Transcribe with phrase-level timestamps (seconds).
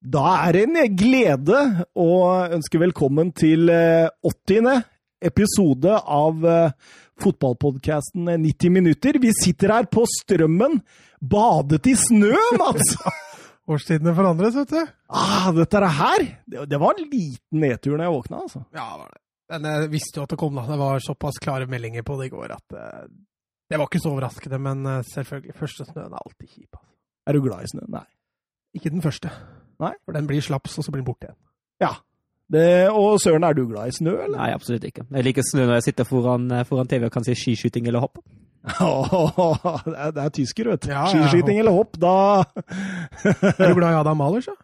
[0.00, 1.58] Da er det en glede
[1.92, 2.08] å
[2.56, 4.78] ønske velkommen til 80.
[5.28, 6.46] episode av
[7.20, 9.18] fotballpodkasten 90 minutter.
[9.20, 10.78] Vi sitter her på Strømmen,
[11.20, 12.96] badet i snø, Mats!
[13.70, 14.80] Årstidene forandres, vet du.
[15.12, 18.64] Ah, dette her, det, det var en liten nedtur når jeg våkna, altså.
[18.72, 19.22] Ja, det var det.
[19.52, 20.64] Men jeg visste jo at det kom, da.
[20.64, 22.80] Det var såpass klare meldinger på det i går at
[23.70, 24.64] det var ikke så overraskende.
[24.64, 26.70] Men selvfølgelig, første snøen er alltid kjip.
[26.72, 26.94] Altså.
[27.28, 27.84] Er du glad i snø?
[28.00, 28.06] Nei.
[28.80, 29.28] Ikke den første.
[29.80, 29.94] Nei?
[30.04, 31.38] For den blir slaps, og så blir den borte igjen.
[31.80, 31.94] Ja.
[32.50, 34.36] Det, og Søren, er du glad i snø, eller?
[34.40, 35.04] Nei, absolutt ikke.
[35.14, 38.02] Jeg liker snø når jeg sitter foran, eh, foran TV og kan se skiskyting eller
[38.02, 38.18] hopp.
[38.66, 40.90] det, er, det er tysker, vet du.
[40.92, 42.10] Ja, Skiskyting ja, eller hopp, da
[43.24, 44.58] Er du glad i Adam Malers, da?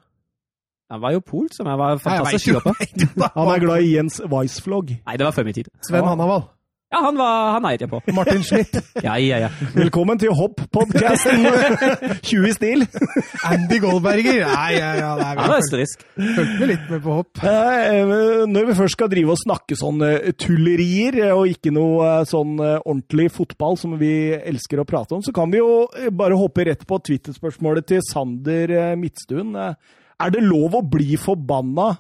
[0.93, 2.77] Han var jo polsk, som jeg var fantastisk skihopper.
[3.39, 4.93] Han er glad i Jens Weissflog.
[5.01, 5.71] Nei, det var før min tid.
[5.83, 6.45] Sven Hannavall.
[6.87, 7.99] Ja, han, var, han eide jeg på.
[8.15, 8.77] Martin Schmidt.
[9.03, 9.49] ja, ja, ja.
[9.75, 11.43] Velkommen til Hopp-podkasten
[12.23, 12.85] 20 i stil.
[13.43, 14.45] Andy Goldberger.
[14.47, 15.09] Nei, ja, ja.
[15.19, 16.05] Det er han er østerriksk.
[16.15, 17.43] Fulgte med litt med på hopp.
[17.43, 22.21] Eh, når vi først skal drive og snakke sånn eh, tullerier, eh, og ikke noe
[22.31, 26.71] sånn ordentlig fotball som vi elsker å prate om, så kan vi jo bare hoppe
[26.71, 29.57] rett på Twitter-spørsmålet til Sander Midtstuen.
[29.59, 31.97] Er det lov å bli forbanna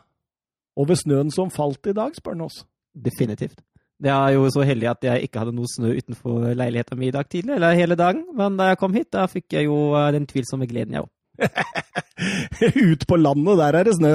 [0.78, 2.62] over snøen som falt i dag, spør han oss.
[2.94, 3.66] Definitivt.
[4.04, 7.14] Jeg er jo så heldig at jeg ikke hadde noe snø utenfor leiligheten min i
[7.14, 8.26] dag tidlig, eller hele dagen.
[8.36, 11.12] Men da jeg kom hit, da fikk jeg jo eh, den tvilsomme gleden, jeg òg.
[12.92, 14.12] Ut på landet, der er det snø.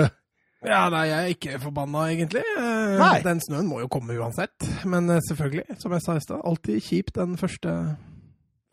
[0.62, 2.44] Ja, nei, jeg er ikke forbanna, egentlig.
[2.46, 3.16] Eh, nei.
[3.26, 4.70] Den snøen må jo komme uansett.
[4.86, 7.76] Men eh, selvfølgelig, som jeg sa i stad, alltid kjipt den første,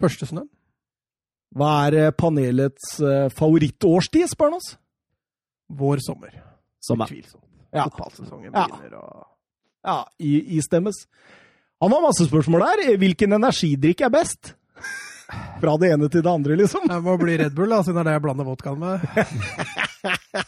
[0.05, 0.51] første snøen.
[1.57, 2.99] Hva er panelets
[3.33, 4.75] favorittårstid, spør han oss?
[5.81, 6.37] Vår sommer.
[6.85, 7.09] Sommer.
[7.09, 7.45] Utvilsomt.
[7.73, 7.89] Ja.
[7.89, 9.01] Fotballsesongen begynner, ja.
[9.01, 9.38] og
[9.89, 9.99] ja,
[10.59, 11.07] istemmes.
[11.81, 12.97] Han har masse spørsmål der.
[13.01, 14.55] Hvilken energidrikk er best?
[15.63, 16.89] Fra det ene til det andre, liksom.
[16.91, 19.03] Jeg må bli Red Bull, da, siden det er det jeg blander vodkaen med.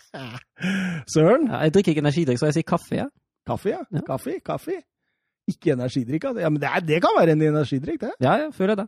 [1.15, 1.49] Søren?
[1.51, 2.97] Ja, jeg drikker ikke energidrikk, så jeg sier kaffe.
[3.03, 3.11] Ja.
[3.49, 3.83] Kaffe, ja.
[3.91, 4.03] ja.
[4.07, 4.81] Kaffe, kaffe.
[5.51, 6.31] Ikke energidrikk.
[6.39, 8.13] Ja, men det, er, det, kan være en energidrikk, det.
[8.23, 8.87] Ja, jeg føler det.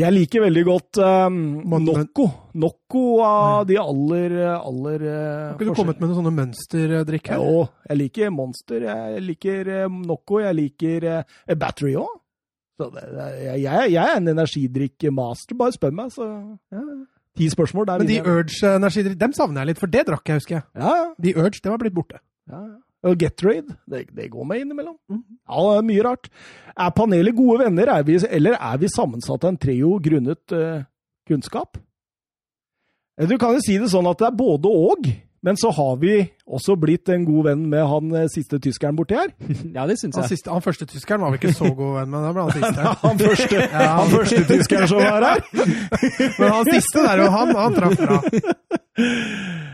[0.00, 1.36] Jeg liker veldig godt um,
[1.84, 2.26] Nocco.
[2.60, 7.42] Nocco av de aller, aller Har ikke du kommet med noen sånne mønsterdrikk her?
[7.42, 12.16] Jo, jeg liker Monster, jeg liker um, Nocco, jeg liker uh, Battery òg.
[12.80, 16.28] Jeg, jeg, er en energidrikkmaster, bare spør meg, så
[16.72, 16.84] ja.
[17.36, 18.02] Ti spørsmål der.
[18.02, 20.64] Men de Urge-energidrikk, dem savner jeg litt, for det drakk jeg, husker jeg.
[20.80, 21.10] Ja, ja.
[21.20, 22.22] De Urge, det var blitt borte.
[22.50, 22.78] Ja, ja.
[23.06, 24.96] Og Getrade, det, det, går med innimellom.
[25.08, 26.28] Ja, det er mye rart.
[26.76, 30.82] Er panelet gode venner, er vi, eller er vi sammensatt av en trio grunnet uh,
[31.28, 31.80] kunnskap?
[33.20, 35.10] Eh, du kan jo si det sånn at det er både og.
[35.40, 39.16] Men så har vi også blitt en god venn med han eh, siste tyskeren borti
[39.16, 39.30] her.
[39.76, 40.20] Ja, det synes jeg.
[40.20, 42.52] Han, siste, han, første tyskeren var vi ikke så god venn med, da ble han
[42.58, 42.92] siste.
[43.06, 43.88] han, første, ja.
[43.96, 45.40] han første tyskeren som var her!
[46.42, 48.20] Men han siste der, og han, han traff bra.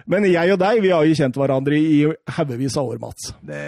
[0.07, 2.01] Men jeg og deg, vi har jo kjent hverandre i
[2.37, 3.33] haugevis av år, Mats.
[3.43, 3.63] Det,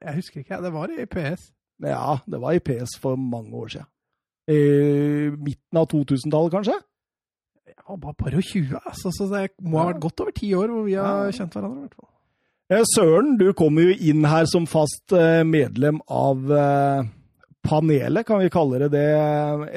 [0.00, 1.50] jeg husker ikke, det var i PS.
[1.84, 3.88] Ja, det var i PS for mange år siden.
[4.52, 4.60] I
[5.40, 6.76] midten av 2000-tallet, kanskje?
[7.72, 9.12] Ja, bare par og tjue, altså.
[9.12, 11.80] Så det må ha vært godt over ti år hvor vi har kjent hverandre.
[11.80, 12.10] i hvert fall.
[12.72, 17.08] Eh, Søren, du kommer jo inn her som fast eh, medlem av eh,
[17.64, 19.08] panelet, kan vi kalle det det,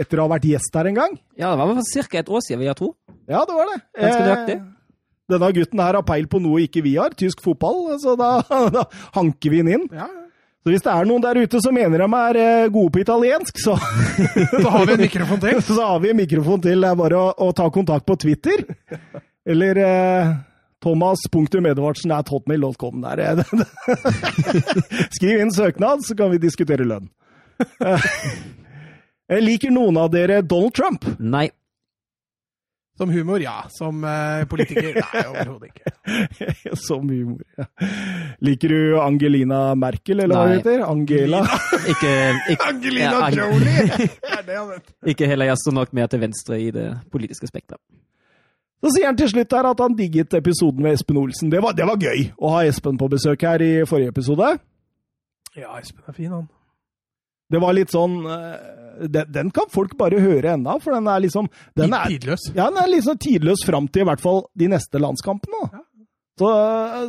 [0.04, 1.20] etter å ha vært gjest her en gang?
[1.40, 2.20] Ja, det var vel ca.
[2.20, 2.94] et år siden, vi har to.
[3.28, 3.80] Ja, det var det.
[3.96, 4.58] Ganske nøyaktig.
[5.28, 8.38] Denne gutten her har peil på noe ikke vi har, tysk fotball, så da,
[8.76, 9.86] da hanker vi den inn.
[9.92, 10.24] Ja, ja.
[10.68, 13.56] Så hvis det er noen der ute som mener de er eh, gode på italiensk,
[13.64, 13.78] så
[14.64, 15.62] Så har vi en mikrofon til.
[15.68, 16.84] Så har vi en mikrofon til.
[16.84, 18.66] Det er bare å, å ta kontakt på Twitter.
[19.48, 20.34] Eller eh,
[20.84, 23.00] thomas.edvardsen at hotmail.com.
[23.00, 23.46] Der.
[25.16, 27.08] Skriv inn søknad, så kan vi diskutere lønn.
[29.40, 31.08] Liker noen av dere Donald Trump?
[31.16, 31.48] Nei.
[32.98, 33.66] Som humor, ja.
[33.70, 36.76] Som uh, politiker, nei, overhodet ikke.
[36.88, 37.68] Som humor, ja.
[38.42, 40.40] Liker du Angelina Merkel, eller nei.
[40.40, 40.84] hva hun heter?
[40.88, 41.44] Angela?
[41.94, 42.16] ikke,
[42.56, 43.86] ikke, Angelina ja, Jolie!
[44.02, 44.92] det er det han vet.
[45.14, 47.84] Ikke heller jeg står nok mer til venstre i det politiske spekteret.
[48.82, 51.54] Så sier han til slutt her at han digget episoden med Espen Olsen.
[51.54, 54.52] Det var, det var gøy å ha Espen på besøk her i forrige episode.
[55.58, 56.46] Ja, Espen er fin, han.
[57.52, 58.56] Det var litt sånn eh,
[59.08, 62.48] den, den, kan folk bare høre ennå, for den er liksom den er, Tidløs?
[62.56, 65.68] Ja, den er liksom tidløs fram til i hvert fall de neste landskampene.
[65.70, 65.84] Ja.
[66.38, 66.50] Så,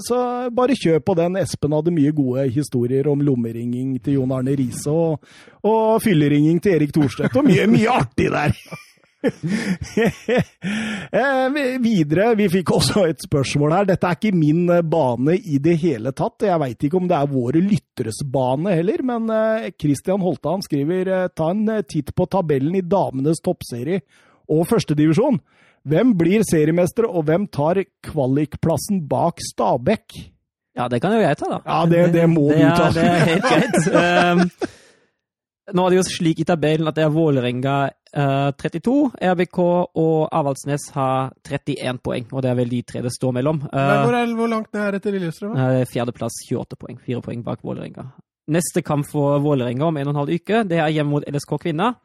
[0.07, 0.19] så,
[0.57, 1.37] bare kjør på den.
[1.37, 5.25] Espen hadde mye gode historier om lommeringing til Jon Arne Riise og,
[5.69, 8.57] og fylleringing til Erik Thorstvedt, og mye, mye artig der.
[11.09, 13.87] Eh, videre, vi fikk også et spørsmål her.
[13.89, 16.45] Dette er ikke min eh, bane i det hele tatt.
[16.45, 19.31] Jeg veit ikke om det er våre lytteres bane heller, men
[19.81, 24.03] Christian Holtan skriver ta en titt på tabellen i damenes toppserie
[24.53, 25.41] og førstedivisjon.
[25.89, 30.19] Hvem blir seriemester, og hvem tar kvalikplassen bak Stabæk?
[30.79, 31.63] Ja, det kan jo jeg ta, da.
[31.67, 32.85] Ja, det, det må det du ta.
[32.85, 34.69] Ja, Det er helt greit.
[35.75, 37.75] Nå er det jo slik i tabellen at det er Vålerenga
[38.17, 38.95] uh, 32,
[39.35, 42.29] RBK og Avaldsnes har 31 poeng.
[42.33, 43.61] Og det er vel de tre det står mellom.
[43.67, 45.59] Men hvor, er, hvor langt ned er det til Lillestrøm?
[45.59, 47.01] uh, Fjerdeplass 28 poeng.
[47.05, 48.09] Fire poeng bak Vålerenga.
[48.49, 51.59] Neste kamp for Vålerenga om en og en halv uke, det er hjemme mot LSK
[51.67, 51.99] Kvinner.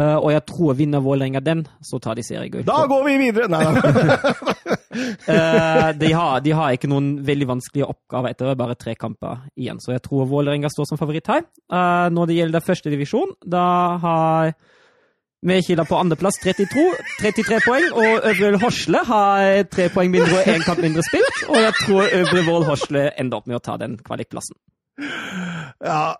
[0.00, 2.64] Uh, og jeg tror vinner Vålerenga den, så tar de seriegull.
[2.64, 3.48] Da går vi videre!
[3.52, 4.76] Nei, nei.
[5.28, 9.82] uh, de, har, de har ikke noen veldig vanskelige oppgaver etter bare tre kamper igjen,
[9.84, 11.44] så jeg tror Vålerenga står som favoritt her.
[11.68, 13.66] Uh, når det gjelder første divisjon, da
[14.00, 14.54] har
[15.44, 16.88] Mekila på andreplass 32,
[17.20, 21.42] 33 poeng, og Øvre Horsle har tre poeng mindre og én kamp mindre spilt.
[21.50, 24.56] Og jeg tror Øvre Vål Horsle ender opp med å ta den kvalikplassen.
[25.82, 26.14] Ja,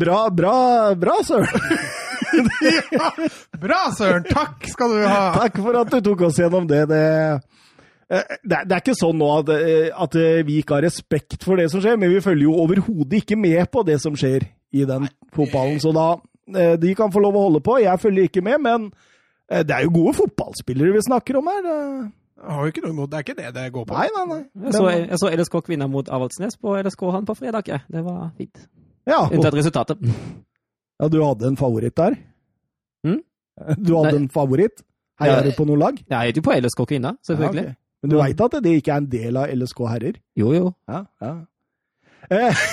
[0.00, 0.56] bra, bra,
[0.96, 2.02] bra, Søren.
[3.64, 4.24] Bra, Søren!
[4.28, 5.20] Takk skal du ha!
[5.36, 6.82] Takk for at du tok oss gjennom det.
[6.90, 7.02] Det,
[8.10, 10.86] eh, det, er- det er ikke sånn nå at, eh, at eh, vi ikke har
[10.86, 14.16] respekt for det som skjer, men vi følger jo overhodet ikke med på det som
[14.18, 15.80] skjer i den fotballen.
[15.82, 16.12] Så da
[16.78, 17.78] De kan få lov å holde på.
[17.80, 18.90] Jeg følger ikke med, men
[19.48, 21.68] det er jo gode fotballspillere vi snakker om her.
[22.44, 23.94] Jeg har jo ikke noe imot Det er ikke det det går på.
[23.96, 24.40] Nei, nei, nei.
[24.66, 27.70] Jeg så, jeg så LSK kvinner mot Avaldsnes på LSK han på fredag.
[27.88, 28.66] Det var fint.
[29.08, 30.04] Ja, Unntatt resultatet.
[31.00, 32.16] ja, du hadde en favoritt der?
[33.04, 33.20] Mm?
[33.82, 34.20] Du hadde Nei.
[34.24, 34.82] en favoritt?
[35.20, 35.98] Heier Ja, du på noe lag?
[36.08, 37.64] Jeg heier jo på LSK kvinner, selvfølgelig.
[37.64, 37.80] Ja, okay.
[38.02, 40.16] Men du veit at det ikke er en del av LSK herrer?
[40.36, 40.72] Jo, jo.
[40.90, 41.34] Ja, ja.
[42.30, 42.64] Eh,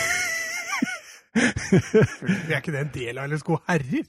[1.35, 4.07] Er ikke det en del av LSK herrer?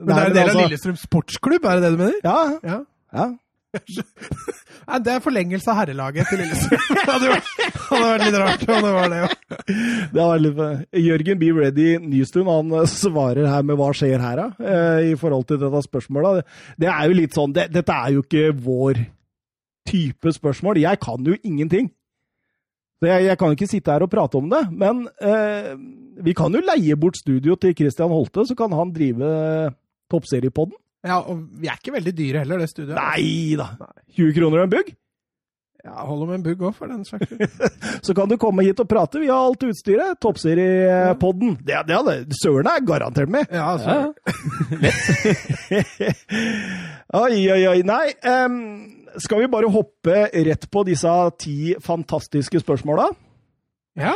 [0.00, 1.98] Men nei, det er en del del av altså- Lillestrøm sportsklubb, er det det du
[2.02, 2.20] mener?
[2.24, 2.78] Ja, Ja.
[3.14, 3.26] ja.
[4.88, 6.82] Nei, det er forlengelse av herrelaget til Lillestrøm.
[6.94, 9.18] Det hadde vært, litt rart om det var det.
[9.22, 9.28] jo.
[10.14, 10.60] Det var litt,
[11.04, 14.46] Jørgen Be Ready Nystuen han eh, svarer her med 'hva skjer her', da?
[14.60, 16.44] eh, i forhold til dette spørsmålet.
[16.80, 19.00] Det er jo litt sånn det, Dette er jo ikke vår
[19.88, 20.82] type spørsmål.
[20.84, 21.90] Jeg kan jo ingenting.
[23.04, 24.62] Jeg, jeg kan jo ikke sitte her og prate om det.
[24.72, 25.74] Men eh,
[26.24, 29.72] vi kan jo leie bort studio til Christian Holte, så kan han drive
[30.12, 30.76] toppseriepodden.
[31.04, 32.96] Ja, og vi er ikke veldig dyre heller, det studioet.
[32.98, 33.70] Nei da!
[34.16, 34.94] 20 kroner og en bugg?
[35.84, 37.64] Ja, holder med en bugg òg, for den saks skyld.
[38.08, 39.20] Så kan du komme hit og prate.
[39.20, 40.16] Vi har alt utstyret.
[40.24, 41.58] Toppseriepodden.
[41.60, 43.44] Det, det hadde Søren er garantert med.
[43.52, 44.14] Ja, altså.
[47.24, 47.80] Oi, oi, oi.
[47.86, 48.56] Nei, Um,
[49.20, 53.10] skal vi bare hoppe rett på disse ti fantastiske spørsmåla?
[54.00, 54.14] ja.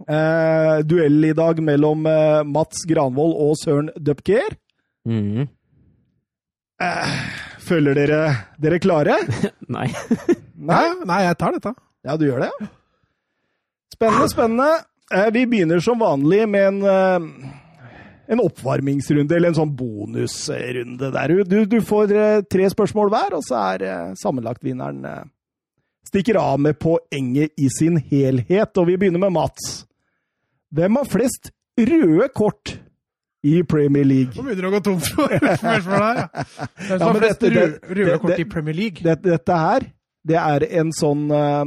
[0.00, 4.54] Uh, duell i dag mellom uh, Mats Granvold og Søren Dupker.
[5.04, 5.44] Mhm.
[7.66, 8.20] Føler dere
[8.60, 9.16] dere klare?
[9.74, 9.86] Nei.
[10.60, 11.72] Nei, nei, jeg tar dette.
[12.04, 12.68] Ja, du gjør det?
[13.94, 14.68] Spennende, spennende.
[15.12, 17.52] Eh, Vi begynner som vanlig med en, eh,
[18.34, 21.34] en oppvarmingsrunde, eller en sånn bonusrunde der.
[21.48, 25.24] Du, du får eh, tre spørsmål hver, og så er eh, sammenlagtvinneren eh,
[26.10, 28.72] stikker av med poenget i sin helhet.
[28.80, 29.70] Og vi begynner med Mats.
[30.76, 32.76] Hvem har flest røde kort
[33.42, 34.34] i Premier League?
[34.36, 35.32] Nå begynner det å gå tomt for
[35.62, 36.18] spørsmål her.
[36.88, 39.04] Hvem Ja, flest dette- det- røde kort det- i Premier League?
[39.06, 39.86] Dette, dette her,
[40.28, 41.64] det er en sånn uh,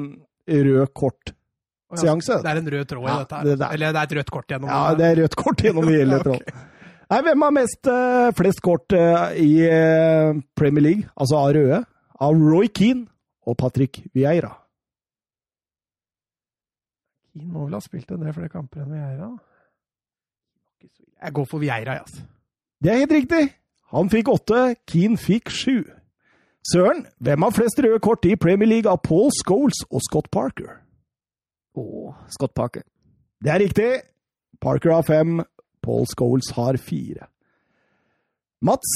[0.48, 1.34] rød kort.
[1.94, 2.38] Å, ja, seanse.
[2.44, 3.50] Det er en rød tråd i Ja, dette her.
[3.50, 3.72] det.
[3.78, 6.62] Eller det er et rødt kort gjennom Ja, det er rødt kort gjennom hele tråden.
[7.14, 9.50] Nei, hvem har mest, uh, flest kort uh, i
[10.58, 11.82] Premier League, altså av røde?
[12.24, 13.08] Av Roy Keane
[13.50, 14.54] og Patrick Vieira.
[17.34, 19.32] Keane må vel ha spilt en del flere kamper enn Vieira.
[21.24, 22.24] Jeg går for Vieira, altså.
[22.84, 23.44] Det er helt riktig!
[23.94, 25.84] Han fikk åtte, Keane fikk sju.
[26.68, 30.80] Søren, hvem har flest røde kort i Premier League av Paul Scholes og Scott Parker?
[31.80, 32.84] Åh, Scott Parker.
[33.44, 33.90] Det er riktig.
[34.64, 35.42] Parker har fem,
[35.84, 37.28] Paul Scholes har fire.
[38.64, 38.92] Mats,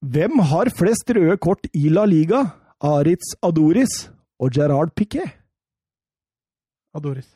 [0.00, 2.44] hvem har flest røde kort i La Liga?
[2.84, 4.08] Aritz Adoris
[4.40, 5.30] og Gerard Piquet?
[6.94, 7.28] Adoris.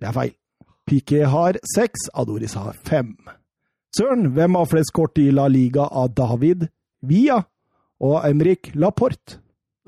[0.00, 0.34] Det er feil.
[0.84, 3.14] Piquet har seks, Adoris har fem.
[3.96, 6.66] Søren, hvem har flest kort i La Liga av David
[7.06, 7.38] Via
[8.04, 9.38] og Emrik Laporte?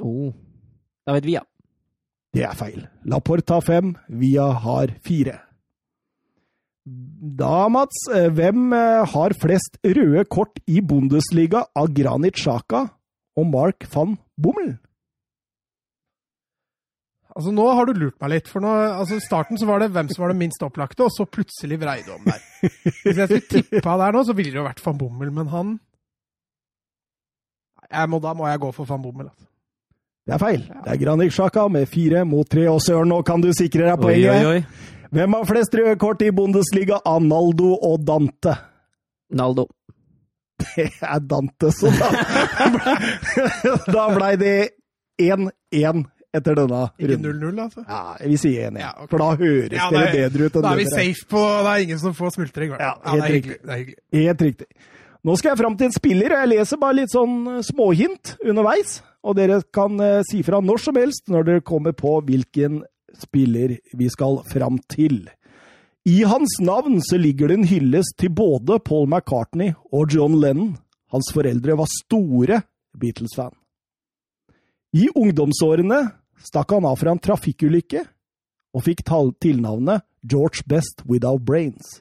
[0.00, 0.32] Oh.
[1.06, 1.42] David Via.
[2.36, 2.86] Det er feil.
[3.08, 5.40] Laporte har fem, Via har fire.
[6.86, 12.84] Da, Mats, eh, hvem eh, har flest røde kort i Bundesliga av Granit Xhaka
[13.36, 14.76] og Mark van Bommel?
[17.36, 18.46] Altså, nå har du lurt meg litt.
[18.48, 21.26] For nå, altså, starten så var det hvem som var det minst opplagte, og så
[21.28, 22.40] plutselig vrei du om der.
[23.02, 25.76] Hvis jeg skulle tippa der nå, så ville det jo vært van Bommel, men han
[27.86, 29.28] jeg må, Da må jeg gå for van Bommel.
[29.28, 29.46] Altså.
[30.26, 30.64] Det er feil.
[30.66, 34.00] Det er Granit Sjaka med fire mot tre, og Søren, nå kan du sikre deg
[34.00, 34.64] poenget.
[35.14, 38.56] Hvem har flest røde kort i Bundesliga av Naldo og Dante?
[39.36, 39.68] Naldo.
[40.56, 42.08] Det er Dante, så da
[43.94, 44.56] Da blei det
[45.20, 47.40] 1-1 etter denne Ikke runden.
[47.56, 47.84] 0-0, altså?
[47.88, 49.06] Ja, vi sier 1-1, Ja, okay.
[49.10, 50.90] for da høres Ja, det er- bedre ut enn Da er vi er.
[50.90, 52.70] safe på Det er ingen som får smultring.
[52.78, 53.58] Ja, helt er riktig.
[53.64, 53.94] hyggelig.
[54.12, 54.66] Helt riktig.
[55.24, 59.02] Nå skal jeg fram til en spiller, og jeg leser bare litt sånn småhint underveis.
[59.24, 62.82] Og dere kan eh, si fra når som helst når dere kommer på hvilken
[63.18, 65.28] spiller vi skal fram til.
[66.06, 70.76] I hans navn så ligger det en hyllest til både Paul McCartney og John Lennon.
[71.10, 72.62] Hans foreldre var store
[72.96, 73.50] Beatles-fan.
[74.96, 75.98] I ungdomsårene
[76.40, 78.00] stakk han av fra en trafikkulykke
[78.76, 79.02] og fikk
[79.42, 82.00] tilnavnet George Best Without Brains.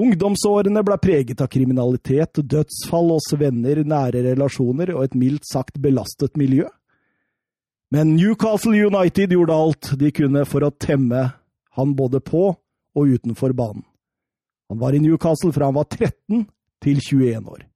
[0.00, 6.38] Ungdomsårene ble preget av kriminalitet, dødsfall hos venner, nære relasjoner og et mildt sagt belastet
[6.40, 6.68] miljø.
[7.92, 11.26] Men Newcastle United gjorde alt de kunne for å temme
[11.76, 13.84] han både på og utenfor banen.
[14.70, 16.46] Han var i Newcastle fra han var 13
[16.80, 17.66] til 21 år.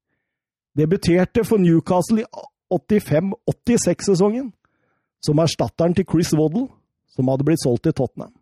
[0.78, 4.50] Debuterte for Newcastle i 85-86-sesongen,
[5.24, 6.68] som erstatteren til Chris Waddle,
[7.14, 8.32] som hadde blitt solgt til Tottenham.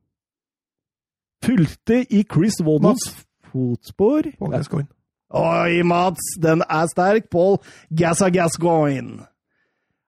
[1.42, 3.04] Fulgte i Chris Waddles
[3.52, 4.90] fotspor Gascoigne.
[5.32, 7.30] Oi, Mats, den er sterk!
[7.32, 7.56] Paul
[7.88, 9.24] Gassa Gascoigne.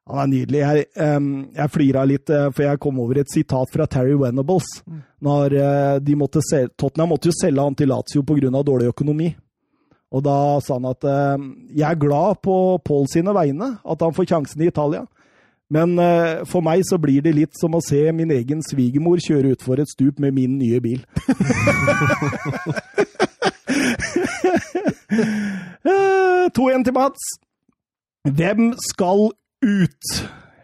[0.04, 0.60] Han er nydelig.
[0.60, 0.84] Jeg,
[1.16, 4.66] um, flira litt, eh, for jeg kom over et sitat fra Terry Venables.
[5.24, 8.50] Når eh, de måtte se, Tottenham måtte jo selge han til Lazio pga.
[8.60, 9.30] dårlig økonomi.
[10.14, 11.44] Og da sa han at eh,
[11.80, 12.54] jeg er glad på
[12.86, 15.02] Paul sine vegne, at han får sjansen i Italia.
[15.74, 19.54] Men eh, for meg så blir det litt som å se min egen svigermor kjøre
[19.56, 21.02] utfor et stup med min nye bil.
[26.54, 27.26] to 2-1 til Mats.
[28.24, 29.28] Hvem skal
[29.64, 30.10] ut?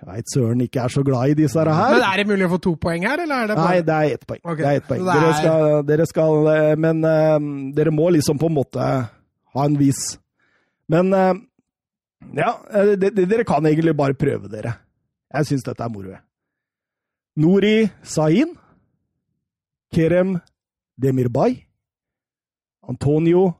[0.00, 1.68] Jeg veit søren ikke er så glad i disse her.
[1.92, 3.96] Men er det mulig å få to poeng her, eller er det bare Nei, det
[3.96, 4.40] er ett poeng.
[4.44, 4.62] Okay.
[4.62, 5.02] Det er ett poeng.
[5.10, 7.36] Dere, er- skal, dere skal eh, Men uh,
[7.76, 8.86] dere må liksom på en måte
[9.54, 10.00] ha en vis.
[10.90, 11.34] Men eh,
[12.36, 14.74] ja, eh, det, det, dere kan egentlig bare prøve dere.
[15.30, 16.16] Jeg syns dette er moro.
[17.40, 18.56] Nori Sahin,
[19.94, 20.38] Kerem
[21.00, 21.60] Demirbay,
[22.90, 23.52] Antonio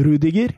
[0.00, 0.56] Rudiger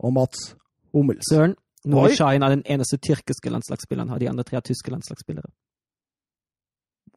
[0.00, 0.54] og Mats
[0.94, 1.28] Hummels.
[1.30, 1.56] Søren.
[1.84, 4.10] Nori Sahin er den eneste tyrkiske landslagsspilleren.
[4.12, 5.48] Har de andre tre er tyske landslagsspillere.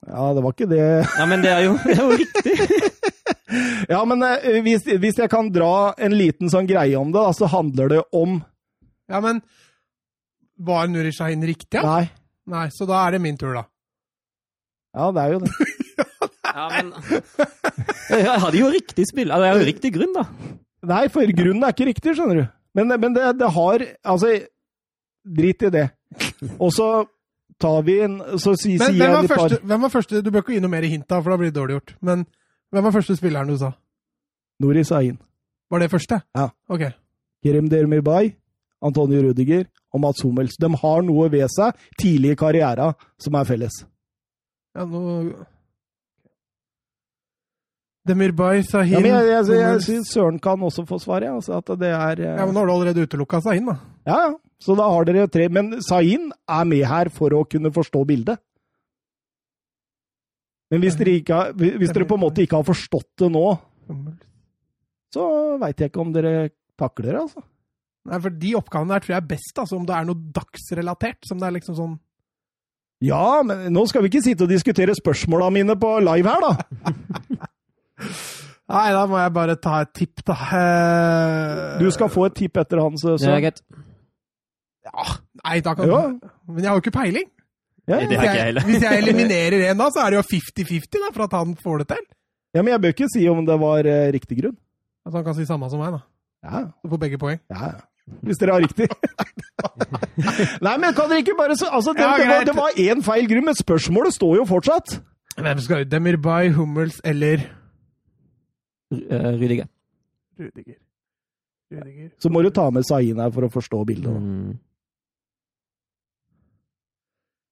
[0.07, 2.91] Ja, det var ikke det Ja, men det er jo, det er jo riktig.
[3.89, 7.33] Ja, men eh, hvis, hvis jeg kan dra en liten sånn greie om det, da,
[7.37, 8.39] så handler det om
[9.11, 9.41] Ja, men
[10.63, 11.83] Var Nuri Shahin riktig, ja?
[11.85, 12.09] Nei.
[12.53, 13.63] Nei, så da er det min tur, da.
[14.93, 15.53] Ja, det er jo det.
[16.53, 16.91] Ja, men
[18.13, 19.31] Jeg hadde jo riktig spill.
[19.31, 20.25] Altså, jeg har jo riktig grunn, da.
[20.85, 22.43] Nei, for grunnen er ikke riktig, skjønner du.
[22.77, 24.33] Men, men det, det har Altså,
[25.23, 25.87] drit i det.
[26.59, 26.89] Og så
[27.61, 30.55] tar vi en Så sier jeg var, et par hvem var første Du bør ikke
[30.57, 31.95] gi noe mer hint, da, for da blir det dårlig gjort.
[32.05, 32.25] Men
[32.73, 33.71] hvem var første spilleren du sa?
[34.63, 35.17] Nori Sahin,
[35.71, 36.19] Var det første?
[36.37, 36.49] Ja.
[36.69, 36.83] Ok.
[37.43, 38.33] Kerem Dermirbay,
[38.83, 40.57] Antonio Rudiger og Mats Hummels.
[40.61, 43.81] De har noe ved seg tidlig i karrieren som er felles.
[44.73, 45.01] Ja, nå
[48.03, 51.29] Demirbay, Sahin Ja, men jeg, jeg, jeg, jeg syns Søren kan også få svaret.
[51.31, 53.77] Altså at det er eh, Ja, men nå har du allerede utelukka Sahin, da.
[54.09, 54.33] Ja, ja.
[54.63, 55.47] Så da har dere tre.
[55.51, 58.41] Men Sahin er med her for å kunne forstå bildet.
[60.73, 63.45] Men hvis dere, ikke har, hvis dere på en måte ikke har forstått det nå,
[65.13, 65.25] så
[65.61, 66.31] veit jeg ikke om dere
[66.81, 67.43] takler det, altså.
[68.09, 71.21] Nei, for de oppgavene der tror jeg er best, altså, om det er noe dagsrelatert.
[71.29, 71.93] Som det er liksom sånn
[73.05, 76.97] Ja, men nå skal vi ikke sitte og diskutere spørsmåla mine på live her, da.
[78.73, 80.35] Nei, da må jeg bare ta et tipp, da.
[80.57, 83.03] Eh, Du skal få et tipp etter hans.
[83.21, 83.61] Greit.
[84.83, 85.05] Ja,
[85.45, 85.93] nei, da kan du
[86.51, 87.29] Men jeg har jo ikke peiling.
[87.87, 88.63] Ja, Det har ikke jeg heller.
[88.69, 91.83] hvis jeg eliminerer en, da, så er det jo 50-50 da, for at han får
[91.83, 92.03] det til.
[92.55, 94.55] ja, men jeg bør ikke si om det var uh, riktig grunn.
[95.05, 95.99] Altså han kan si samme som meg, da.
[96.43, 97.39] Ja, Du får begge poeng.
[97.51, 97.73] ja.
[97.73, 97.81] ja.
[98.27, 98.83] Hvis dere har riktig.
[100.65, 102.47] Nei, men kan dere ikke bare så, altså, det, Ja, det, var, greit.
[102.49, 104.97] det var én feil grunn, men spørsmålet står jo fortsatt.
[105.37, 105.91] Hvem skal ut?
[105.91, 107.45] Demirbay, Hummels eller
[108.93, 109.65] Uh, Rydiger.
[110.37, 110.75] Rudiger?
[111.71, 112.09] Rudiger.
[112.21, 114.11] Så må du ta med Sahin her for å forstå bildet.
[114.21, 114.51] Mm.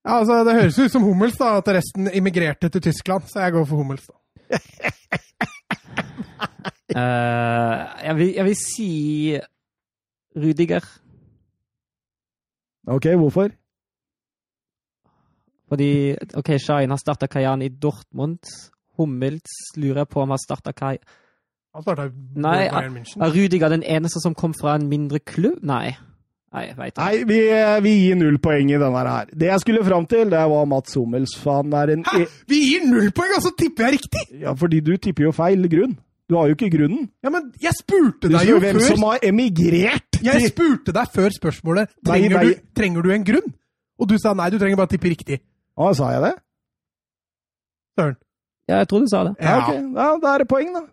[0.06, 3.28] Ja, altså, Det høres ut som Hummels, da, at resten immigrerte til Tyskland.
[3.30, 4.10] Så jeg går for Hummels.
[4.10, 4.18] da.
[6.96, 7.78] uh,
[8.08, 8.92] jeg, vil, jeg vil si
[10.36, 10.86] Rudiger.
[12.88, 13.50] Ok, hvorfor?
[15.70, 18.40] Fordi OK, Shahin har starta Kayan i Dortmund.
[18.98, 20.98] Hummels lurer jeg på om har starta Kai...
[21.72, 23.22] Han starta i Nei, Bayern München.
[23.24, 25.62] Er Rudiger den eneste som kom fra en mindre klubb?
[25.64, 25.94] Nei.
[26.52, 27.00] Nei, jeg ikke.
[27.00, 27.40] Nei, vi,
[27.86, 29.30] vi gir null poeng i denne her.
[29.32, 31.36] Det jeg skulle fram til, det var Mats Hummels.
[31.40, 32.26] Faen han er en Hæ?
[32.52, 34.24] Vi gir null poeng, og så tipper jeg riktig!
[34.42, 35.96] Ja, fordi du tipper jo feil grunn.
[36.32, 37.10] Du har jo ikke grunnen.
[37.24, 41.34] Ja, men jeg spurte deg jo hvem før som har emigrert Jeg spurte deg før
[41.36, 42.44] spørsmålet trenger, nei.
[42.48, 43.50] Du, trenger du en grunn.
[44.00, 45.42] Og du sa nei, du trenger bare tippe riktig.
[45.76, 46.32] Å, sa jeg det?
[48.00, 48.16] Søren.
[48.70, 49.34] Ja, jeg tror du sa det.
[49.44, 49.74] Ja, ok.
[50.00, 50.86] Ja, da er det poeng, da.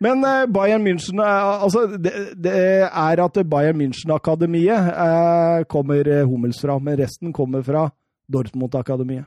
[0.00, 2.54] Men eh, Bayern München eh, Altså, det, det
[2.88, 7.88] er at Bayern München-akademiet eh, kommer eh, Hummels fra, men resten kommer fra
[8.32, 9.26] Dortmund-akademiet.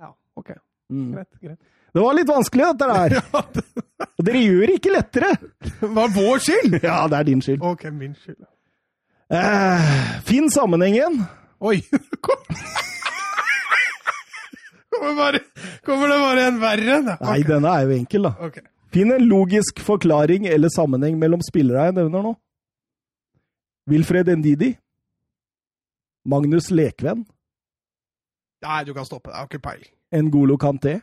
[0.00, 0.50] Ja, ok.
[0.92, 1.12] Mm.
[1.16, 1.40] Greit.
[1.40, 1.58] greit.
[1.94, 3.64] Det var litt vanskelig, dette der.
[4.18, 5.30] Og dere gjør det ikke lettere!
[5.62, 6.76] Det var vår skyld!
[6.88, 7.62] Ja, det er din skyld.
[7.62, 8.42] Ok, min skyld.
[9.34, 9.90] Eh,
[10.26, 11.22] finn sammenhengen.
[11.64, 11.80] Oi!
[12.24, 12.46] Kom.
[14.94, 15.40] Kommer, bare,
[15.86, 17.26] kommer det bare en verre Okay.
[17.26, 18.34] Nei, denne er jo enkel, da.
[18.46, 18.60] Ok.
[18.94, 22.34] Finn en logisk forklaring eller sammenheng mellom spillere jeg nevner nå.
[23.90, 24.70] Wilfred Ndidi.
[26.30, 27.24] Magnus Lekven.
[28.64, 29.32] Nei, du kan stoppe.
[29.32, 29.90] Jeg har ikke peiling.
[30.28, 31.00] Ngolo Kanté.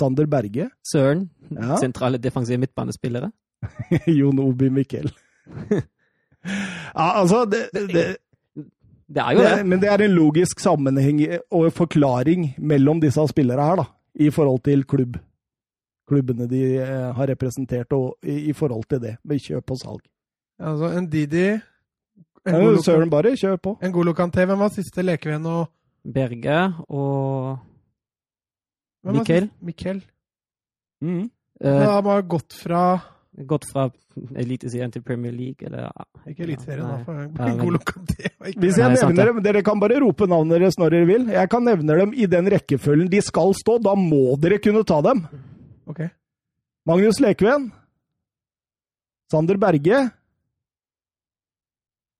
[0.00, 0.68] Sander Berge.
[0.92, 1.26] Søren.
[1.50, 1.80] Ja.
[1.82, 3.32] Sentrale defensive midtbanespillere.
[4.20, 5.10] Jon Obi Mikkel.
[5.74, 8.06] ja, altså det, det,
[9.10, 9.66] Det er jo det, det.
[9.66, 13.90] Men det er en logisk sammenheng og forklaring mellom disse spillere her, da.
[14.14, 15.18] I forhold til klubb.
[16.08, 20.02] Klubbene de eh, har representert, og i, i forhold til det, med kjøp og salg.
[20.62, 21.46] Altså, en Didi
[22.42, 23.76] Ja, N'Golo Søren, bare kjør på.
[23.82, 25.68] N'Golo Kanté, hvem var siste lekevenn og
[26.02, 26.58] Berge
[26.90, 27.60] og
[29.06, 29.46] Mikkel.
[29.62, 30.02] Mikkel.
[31.02, 31.30] Mm.
[31.60, 32.82] eh, Han har bare gått fra
[33.32, 33.86] gått fra
[34.36, 36.04] Eliteserien til Premier League, eller ja.
[36.28, 36.98] Ikke Eliteserien, da.
[36.98, 37.54] Nei.
[37.56, 40.60] for Kanté var ikke Hvis Nei, jeg sant nevner dem, Dere kan bare rope navnet
[40.60, 41.24] deres når dere vil.
[41.32, 43.78] Jeg kan nevne dem i den rekkefølgen de skal stå.
[43.82, 45.24] Da må dere kunne ta dem.
[45.86, 46.00] Ok.
[46.86, 47.70] Magnus Lekven.
[49.32, 49.98] Sander Berge.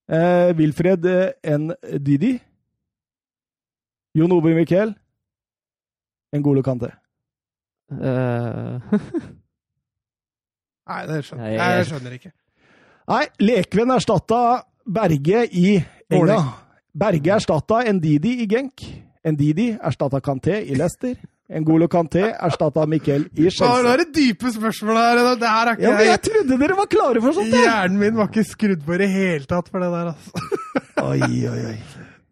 [0.08, 1.72] Eh, Wilfred eh, N.
[1.98, 2.40] Didi.
[4.14, 4.94] Jon Ove Mikkel.
[6.32, 6.88] Ngolo Kanté.
[7.92, 8.80] Uh...
[10.88, 11.58] Nei, det skjønner jeg.
[11.60, 12.32] jeg- skjønner ikke.
[13.12, 14.40] Nei, Lekven erstatta
[14.86, 15.76] Berge i
[16.12, 16.38] Enga.
[16.94, 18.82] Berge erstatta Ndidi i Genk.
[19.24, 21.14] Ndidi erstatta Kanté i Leicester.
[21.50, 23.92] Ngolo Kanté erstatta Mikkel i Nå Chelsea.
[23.92, 25.18] er det dype spørsmål her.
[25.36, 27.52] Det her er ikke Ja, men jeg trodde dere var klare for sånt!
[27.52, 30.30] Hjernen min var ikke skrudd på i det hele tatt for det der, altså.
[31.02, 31.76] Oi, oi, oi.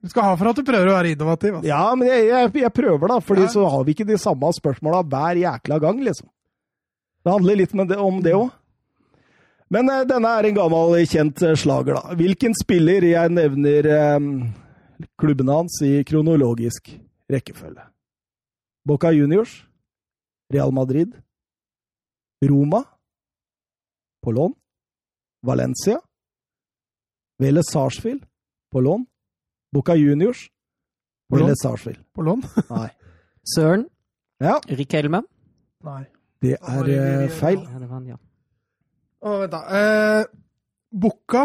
[0.01, 1.59] Du skal ha for at du prøver å være innovativ.
[1.59, 1.69] Altså.
[1.69, 3.51] Ja, men jeg, jeg, jeg prøver, da, fordi Ja.
[3.53, 6.31] så har vi ikke de samme spørsmåla hver jækla gang, liksom.
[7.21, 8.49] Det handler litt med det, om det òg.
[9.71, 12.17] Men eh, denne er en gammel, kjent eh, slager, da.
[12.17, 14.33] Hvilken spiller jeg nevner eh,
[15.21, 16.89] klubbene hans i kronologisk
[17.31, 17.90] rekkefølge?
[18.85, 19.67] Boca Juniors,
[20.53, 21.15] Real Madrid,
[22.43, 22.85] Roma,
[24.23, 24.55] på lån,
[25.43, 26.01] Valencia,
[27.39, 28.27] Vele Sarsfield,
[28.73, 29.07] på lån,
[29.73, 30.49] Boca Juniors,
[31.29, 32.05] Vele Sarsfield.
[32.13, 32.43] På lån?
[32.71, 32.89] Nei.
[33.55, 33.87] Søren.
[34.41, 35.23] Ja, Rikelme.
[35.85, 36.05] Nei.
[36.41, 37.61] det er eh, feil.
[37.61, 38.19] Ja, det var han, ja.
[39.21, 39.61] Å, vent, da.
[39.77, 40.25] Eh,
[40.91, 41.45] Boca,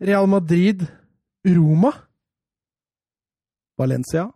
[0.00, 0.86] Real Madrid,
[1.46, 1.92] Roma.
[3.78, 4.28] Valencia,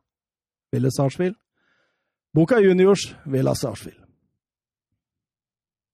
[0.75, 1.39] Vele Sarsfield.
[2.35, 3.99] Boca Juniors, Vélez Sarsfield.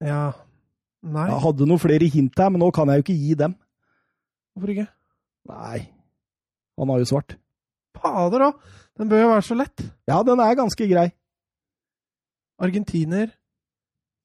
[0.00, 0.32] Ja.
[1.02, 3.54] Nei, Jeg hadde noen flere hint her, men nå kan jeg jo ikke gi dem.
[4.54, 4.86] hvorfor ikke?
[5.48, 5.78] Nei,
[6.78, 7.36] han har jo svart.
[7.98, 8.58] Fader òg!
[8.98, 9.82] Den bør jo være så lett.
[10.10, 11.08] Ja, den er ganske grei.
[12.58, 13.30] Argentiner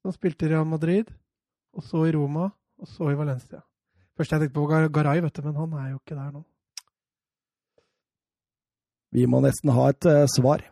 [0.01, 1.09] som spilte i Real Madrid,
[1.73, 2.49] og så i Roma,
[2.81, 3.61] og så i Valencia.
[4.17, 6.43] Først jeg tenkte på Gar- Garay, vet du, men han er jo ikke der nå.
[9.13, 10.65] Vi må nesten ha et uh, svar.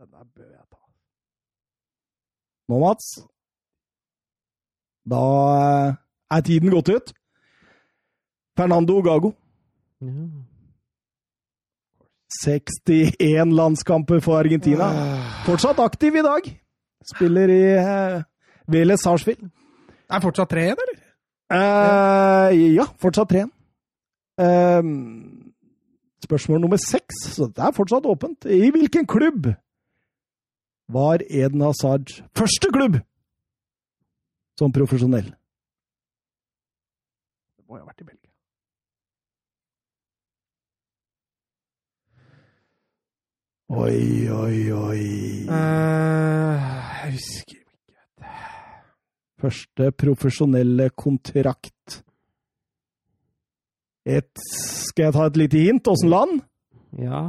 [0.00, 0.78] Den der bør jeg ta.
[2.70, 3.16] Nå, Mats.
[5.10, 5.24] Da
[5.58, 5.98] eh,
[6.36, 7.12] er tiden gått ut.
[8.58, 9.34] Fernando Gago.
[10.00, 10.46] ja.
[12.30, 14.86] 61 landskamper for Argentina.
[15.44, 16.46] Fortsatt aktiv i dag.
[17.14, 18.20] Spiller i eh,
[18.70, 19.48] Vélez Sarsfield.
[20.10, 21.00] Er fortsatt tre igjen, eller?
[21.56, 23.42] Eh, ja, fortsatt tre.
[24.40, 24.92] Eh,
[26.22, 28.46] spørsmål nummer seks, så det er fortsatt åpent.
[28.46, 29.50] I hvilken klubb
[30.92, 32.98] var Eden Hazards første klubb
[34.58, 35.30] som profesjonell?
[37.56, 38.30] Det må jo ha vært i Belgia.
[43.70, 45.04] Oi, oi, oi.
[45.46, 46.70] Eh,
[47.04, 48.32] jeg husker ikke.
[49.40, 52.00] Første profesjonelle kontrakt.
[54.04, 55.92] Et, skal jeg ta et lite hint?
[55.92, 56.42] Åssen land?
[56.98, 57.28] ja.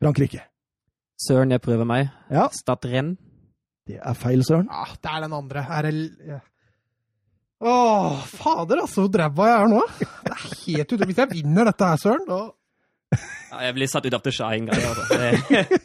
[0.00, 0.40] Frankrike.
[1.20, 2.08] Søren, jeg prøver meg.
[2.32, 3.14] Ja, Stad Renn.
[3.86, 4.66] det er feil, Søren.
[4.70, 5.62] Ja, det er den andre.
[5.70, 5.94] Er det
[6.26, 6.40] ja.
[7.64, 9.82] Åh, fader, altså, hvor ræva jeg er nå.
[10.00, 11.06] Det er helt utrolig.
[11.12, 12.40] Hvis jeg vinner dette her, Søren, da
[13.54, 15.04] Ja, jeg blir satt ut av det en gang, Altså.
[15.54, 15.80] Det-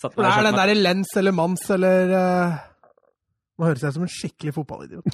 [0.00, 2.54] Satt meg det er den derre lens eller mans eller eh,
[3.58, 5.04] Nå høres jeg ut som en skikkelig fotballidiot.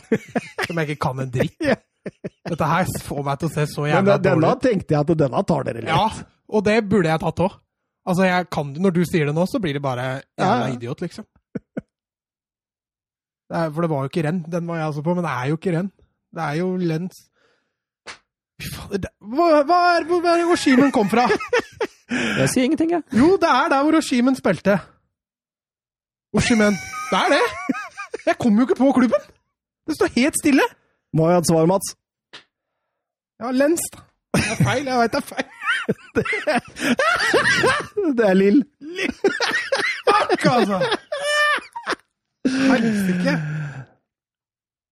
[0.67, 1.59] Som jeg ikke kan en dritt.
[2.51, 4.63] Dette her får meg til å se så jævla denne dårlig ut.
[4.65, 5.93] tenkte jeg at denne tar dere litt.
[5.93, 6.07] Ja,
[6.51, 7.59] og det burde jeg tatt òg.
[8.07, 10.75] Altså, jeg kan, når du sier det nå, så blir det bare jævla Ja.
[10.75, 11.25] idiot, liksom.
[13.51, 14.45] Det er, for det var jo ikke renn.
[14.53, 15.91] Den var jeg altså på, men det er jo ikke renn.
[16.35, 17.17] Det er jo lens.
[18.61, 21.25] Hva, hva er hvor er Oshimen kom fra?
[22.11, 23.03] Jeg sier ingenting, jeg.
[23.15, 24.75] Jo, det er der hvor Oshimen spilte.
[26.35, 26.75] Oshimen.
[27.11, 27.77] Det er det!
[28.27, 29.23] Jeg kom jo ikke på klubben!
[29.87, 30.63] Det står helt stille.
[31.15, 31.93] Må jeg ha et svar, Mats?
[33.43, 34.03] Ja, lens, da.
[34.35, 34.91] Det er feil.
[34.91, 35.47] Jeg veit det er feil.
[38.17, 38.65] Det er Lill.
[40.07, 40.81] Fuck, altså!
[42.45, 43.35] Helsike.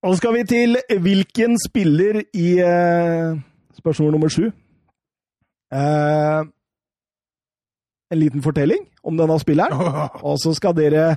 [0.03, 3.39] Og så skal vi til hvilken spiller i eh,
[3.81, 4.47] spørsmål nummer sju.
[5.75, 6.43] Eh,
[8.09, 9.75] en liten fortelling om denne spilleren.
[10.23, 11.17] Og så skal dere,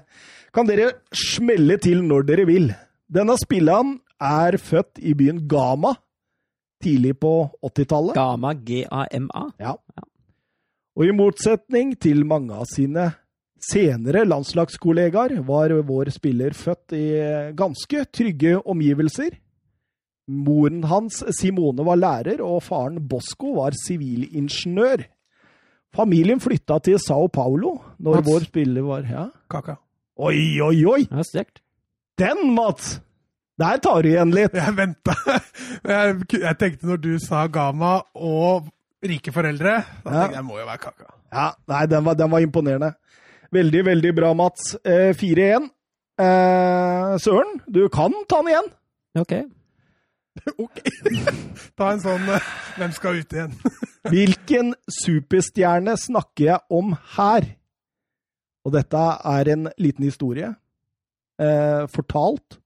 [0.53, 2.71] kan dere smelle til når dere vil.
[3.11, 5.95] Denne spilleren er født i byen Gama
[6.83, 7.31] tidlig på
[7.63, 8.15] 80-tallet.
[8.17, 9.43] Gama, G-A-M-A.
[9.61, 9.75] Ja.
[10.97, 13.11] Og i motsetning til mange av sine
[13.61, 17.05] senere landslagskollegaer, var vår spiller født i
[17.57, 19.37] ganske trygge omgivelser.
[20.31, 25.03] Moren hans, Simone, var lærer, og faren Bosco var sivilingeniør.
[25.91, 28.27] Familien flytta til Sao Paulo når Mats?
[28.29, 29.25] vår spiller var Ja.
[29.51, 29.75] Kaka.
[30.21, 31.01] Oi, oi, oi!
[31.09, 31.61] Ja, sterkt.
[32.19, 32.99] Den, Mats!
[33.61, 34.55] Der tar du igjen litt.
[34.57, 35.13] Jeg venta.
[35.85, 38.71] Jeg, jeg tenkte når du sa Gama og
[39.05, 40.23] rike foreldre, da Ja.
[40.23, 41.07] tenkte jeg det må jo være kaka.
[41.31, 42.91] Ja, nei, den var, den var imponerende.
[43.51, 44.75] Veldig, veldig bra, Mats.
[44.85, 45.69] Eh, 4-1.
[46.21, 48.71] Eh, Søren, du kan ta den igjen.
[49.21, 49.33] Ok.
[50.63, 50.77] Ok.
[51.75, 52.45] Ta en sånn eh,
[52.79, 53.51] Hvem skal ut igjen?
[54.13, 54.69] Hvilken
[55.01, 57.49] superstjerne snakker jeg om her?
[58.63, 59.01] Og dette
[59.33, 60.53] er en liten historie,
[61.41, 62.60] eh, fortalt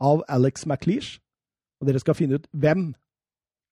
[0.00, 1.18] av Alex McLeish.
[1.80, 2.92] Og dere skal finne ut hvem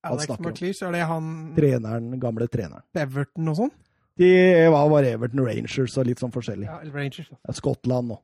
[0.07, 0.51] Alex snakker om.
[0.51, 2.85] McLeish, er det han treneren, gamle treneren.
[2.99, 3.75] Everton og sånn?
[4.21, 4.33] De
[4.71, 6.67] var var Everton Rangers og litt sånn forskjellig.
[6.69, 7.31] Ja, Rangers.
[7.33, 8.19] Ja, Skottland nå.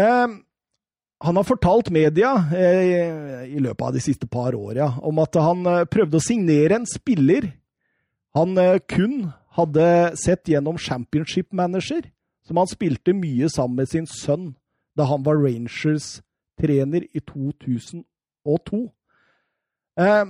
[0.00, 0.38] um,
[1.20, 5.66] han har fortalt media eh, i løpet av de siste par åra om at han
[5.68, 7.50] eh, prøvde å signere en spiller
[8.38, 9.84] han eh, kun hadde
[10.16, 12.06] sett gjennom Championship Manager,
[12.46, 14.54] som han spilte mye sammen med sin sønn
[14.96, 15.42] da han var
[16.60, 18.92] Rangers-trener i 2002.
[19.98, 20.26] Eh,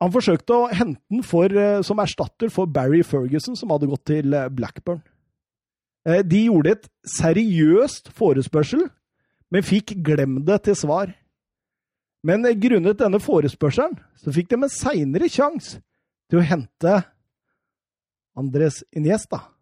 [0.00, 4.04] han forsøkte å hente den for, eh, som erstatter for Barry Ferguson, som hadde gått
[4.06, 5.02] til eh, Blackburn.
[6.04, 8.88] De gjorde et seriøst forespørsel,
[9.50, 11.14] men fikk glem det til svar.
[12.24, 15.82] Men grunnet denne forespørselen, så fikk de en seinere sjanse
[16.30, 17.04] til å hente
[18.34, 19.52] Andres Iniesta.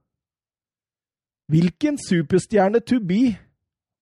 [1.50, 3.34] Hvilken superstjerne to be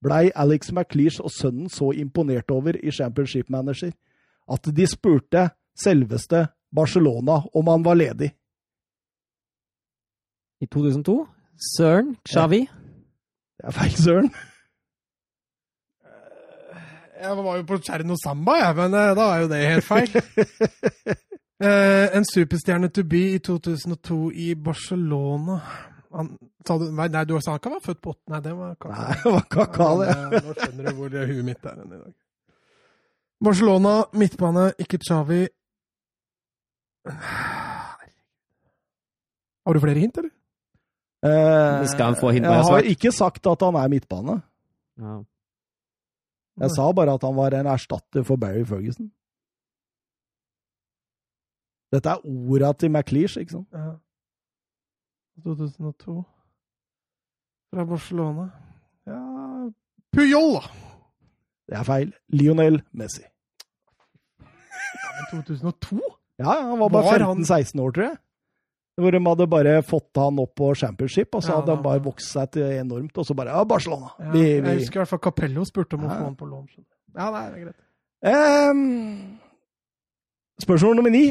[0.04, 3.92] blei Alex McLeish og sønnen så imponert over i Championship Manager
[4.52, 8.30] at de spurte selveste Barcelona om han var ledig?
[10.60, 11.26] I 2002.
[11.76, 12.60] Søren Xavi.
[13.56, 14.30] Det er feil, søren.
[17.20, 20.10] Jeg var jo på Cherno Samba, jeg, men eh, da er jo det helt feil.
[21.56, 25.54] Eh, en superstjerne to be i 2002 i Barcelona
[26.12, 26.28] han,
[26.66, 28.24] sa du, nei, nei, du sa han ikke var født på åtte?
[28.32, 28.94] Nei, det var Kaka.
[29.02, 29.42] Nei, det var
[30.00, 30.08] det.
[30.10, 32.14] Ja, Nå skjønner du hvor huet mitt er i dag.
[33.46, 35.42] Barcelona, midtbane, ikke Xavi.
[39.66, 40.32] Har du flere hint, eller?
[41.26, 44.38] Eh, Skal han få hint jeg har ikke sagt at han er midtbane.
[45.00, 45.16] Ja.
[46.62, 49.10] Jeg sa bare at han var en erstatter for Barry Ferguson.
[51.92, 53.68] Dette er orda til McLeish, ikke sant?
[53.76, 53.92] Ja.
[55.44, 56.24] 2002.
[57.74, 58.50] Fra Barcelona.
[59.06, 59.20] Ja
[60.16, 60.68] Puyol, da!
[61.66, 62.12] Det er feil.
[62.32, 63.24] Lionel Messi.
[64.40, 65.98] Men 2002?
[66.38, 68.16] Ja, ja, han var bare 15-16 år, tror jeg.
[68.96, 72.00] Hvor de hadde bare fått han opp på championship, og så Ja, hadde han bare
[72.04, 74.12] vokst seg til enormt, og så bare Ja, Barcelona!
[74.20, 76.68] Ja, Vi, Jeg husker i hvert fall Capello spurte om å få han på lån.
[77.16, 77.82] Ja, nei, det er greit.
[78.70, 79.38] Um,
[80.64, 81.26] spørsmål nummer ni.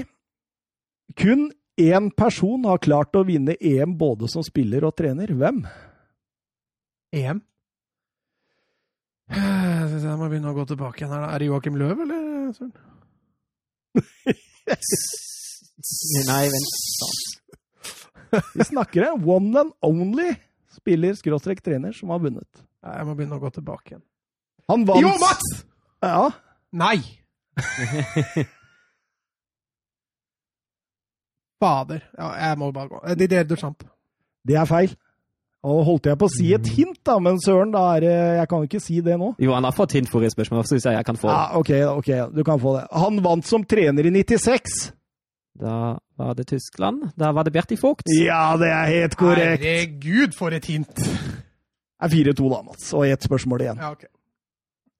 [1.17, 5.27] Kun én person har klart å vinne EM både som spiller og trener.
[5.35, 5.63] Hvem?
[7.15, 7.41] EM?
[9.35, 11.23] Jeg synes jeg må begynne å gå tilbake igjen her.
[11.25, 11.31] da.
[11.33, 12.53] Er det Joakim Løv, eller?
[12.53, 12.73] Søren?
[16.29, 16.73] Nei, vent.
[18.55, 20.33] Vi snakker en one and only
[20.75, 22.63] spiller, skråstrek trener, som har vunnet.
[22.83, 24.03] Nei, Jeg må begynne å gå tilbake igjen.
[24.69, 25.65] Han vant Jo, Mats!
[26.03, 26.29] Ja,
[26.75, 26.97] Nei!
[31.61, 32.01] Fader.
[32.17, 33.01] Ja, jeg må bare gå.
[33.07, 33.83] Eh, Didier Duchamp.
[34.45, 34.95] det er feil.
[35.65, 38.47] Og holdt jeg på å si et hint, da, men søren, da er det Jeg
[38.51, 39.31] kan jo ikke si det nå.
[39.41, 41.33] Jo, han har fått hint forrige spørsmål, så hvis jeg jeg kan få det.
[41.33, 41.71] Ja, ok,
[42.03, 42.83] ok, du kan få det.
[42.93, 44.75] Han vant som trener i 96.
[45.57, 47.07] Da var det Tyskland.
[47.17, 48.05] Da var det Berti Vogt.
[48.19, 49.63] Ja, det er helt korrekt.
[49.63, 50.93] Herregud, for et hint!
[50.95, 52.93] Det er 4-2, da, Mats.
[52.93, 53.79] Og ett spørsmål igjen.
[53.81, 54.05] Ja, ok.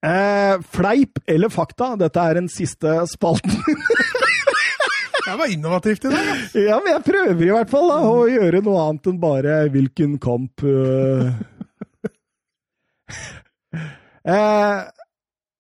[0.06, 1.96] Eh, fleip eller fakta?
[2.00, 3.54] Dette er den siste spalten.
[5.26, 6.28] Det var innovativt i dag.
[6.54, 10.18] ja, men jeg prøver i hvert fall da, å gjøre noe annet enn bare hvilken
[10.22, 11.32] kamp Uh...
[14.34, 14.80] eh,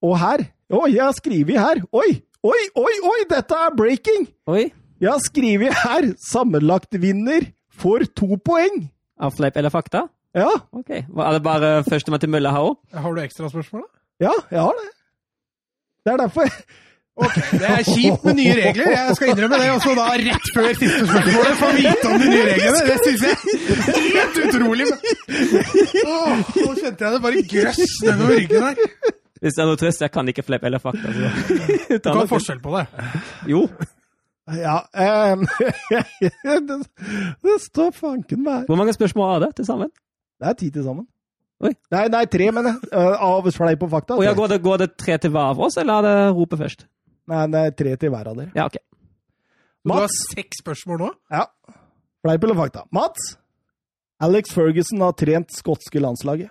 [0.06, 1.82] Og her Oi, jeg har skrevet her.
[1.94, 2.10] Oi,
[2.42, 3.20] oi, oi, oi!
[3.30, 4.24] Dette er breaking!
[4.50, 4.64] Oi.
[5.02, 8.88] Jeg har skrevet her sammenlagt vinner får to poeng.
[9.22, 10.08] Av fleip eller fakta?
[10.36, 10.90] Ja, Ok.
[10.90, 12.80] Er det bare førstemann til mølla her òg?
[12.98, 13.92] Har du ekstraspørsmål, da?
[14.26, 14.90] ja, jeg har det.
[16.06, 16.66] Det er derfor jeg
[17.16, 18.90] Ok, Det er kjipt med nye regler.
[18.92, 19.68] Jeg skal innrømme det.
[19.72, 22.82] også da rett før siste spørsmålet få vite om de nye reglene.
[22.90, 24.88] Det syns jeg er helt utrolig.
[26.06, 28.82] Åh, nå kjente jeg det bare grøss nedover ryggen her.
[29.46, 31.14] Hvis det er noe trøst, jeg kan ikke fleip eller fakta.
[31.16, 31.30] Så.
[32.04, 32.86] Du kan forskjell på det.
[33.52, 33.68] Jo.
[34.46, 34.76] Ja
[35.34, 35.48] um,
[36.70, 36.76] det,
[37.42, 38.68] det står fanken meg.
[38.68, 39.90] Hvor mange spørsmål er det til sammen?
[40.42, 41.08] Det er ti til sammen.
[41.64, 41.72] Oi.
[41.96, 42.92] Nei, nei, tre, mener jeg.
[42.92, 44.20] Uh, Av fleip og fakta.
[44.20, 46.62] Og ja, går, det, går det tre til hver av oss, eller er det ropet
[46.62, 46.86] først?
[47.32, 48.52] Nei, det er tre til hver av dere.
[48.58, 48.78] Ja, ok.
[49.86, 51.10] Du har seks spørsmål nå?
[51.34, 51.46] Ja.
[52.26, 52.86] Fleip eller fakta?
[52.94, 53.36] Mats?
[54.26, 56.50] Alex Ferguson har trent skotske landslaget.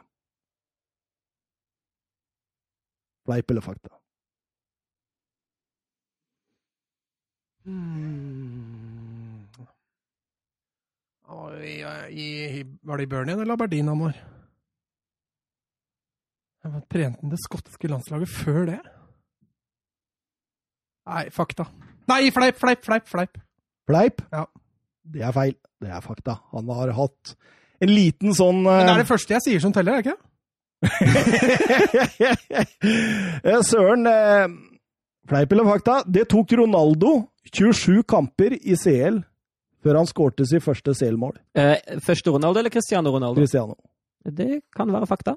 [3.25, 3.91] Fleip eller fakta?
[7.65, 9.49] Hmm.
[11.25, 11.77] Var i,
[12.11, 14.03] i, var det i Burnien eller Aberdeen han?
[16.65, 18.81] Var Trente han det skotske landslaget før det?
[21.05, 21.67] Nei, fakta.
[22.09, 23.09] Nei, fleip, fleip, fleip!
[23.09, 23.41] fleip.
[23.89, 24.23] Fleip?
[24.33, 24.47] Ja.
[25.05, 25.57] Det er feil.
[25.85, 26.39] Det er fakta.
[26.55, 27.35] Han har hatt
[27.85, 30.07] en liten sånn Men det er øh, det første jeg sier som teller, er det
[30.09, 30.21] ikke?
[33.45, 34.49] Eh, Søren, eh,
[35.29, 36.03] fleip eller fakta?
[36.09, 37.15] Det tok Ronaldo
[37.53, 39.21] 27 kamper i CL
[39.85, 41.37] før han skårte sitt første CL-mål.
[41.57, 43.41] Eh, første Ronaldo eller Cristiano Ronaldo?
[43.41, 43.77] Cristiano.
[44.25, 45.37] Det kan være fakta.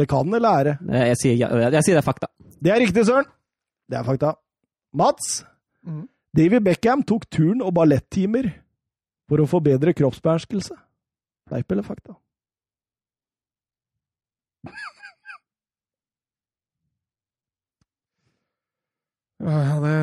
[0.00, 0.76] Det kan eller er det?
[1.10, 2.30] Jeg sier, ja, jeg sier det er fakta.
[2.60, 3.28] Det er riktig, Søren.
[3.90, 4.32] Det er fakta.
[4.94, 5.44] Mats?
[5.82, 6.08] mm.
[6.36, 8.52] David Beckham tok turn- og ballettimer
[9.28, 10.76] for å få bedre kroppsbeherskelse.
[11.50, 12.14] Fleip eller fakta?
[19.40, 19.94] Ja, det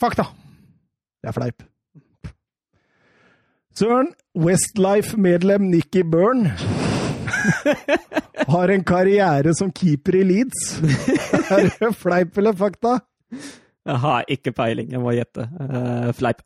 [0.00, 0.24] Fakta.
[1.22, 1.62] Det er fleip.
[3.74, 6.56] Søren, Westlife-medlem Nikki Byrne
[8.54, 10.64] har en karriere som keeper i Leeds.
[11.54, 12.98] Er det fleip eller fakta?
[13.84, 15.48] Jeg har ikke peiling, jeg må gjette.
[15.60, 16.40] Uh, fleip.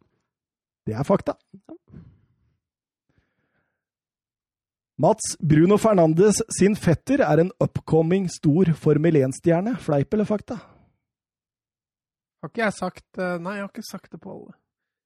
[0.88, 1.37] Det er fakta.
[4.99, 9.77] Mats Bruno Fernandes sin fetter er en upcoming stor Formel 1-stjerne.
[9.79, 10.57] Fleip eller fakta?
[12.43, 14.57] Har ikke jeg sagt eh, Nei, jeg har ikke sagt det på alle.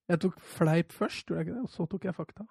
[0.09, 1.67] Jeg tok fleip først, gjorde jeg ikke det?
[1.69, 2.47] Og så tok jeg fakta.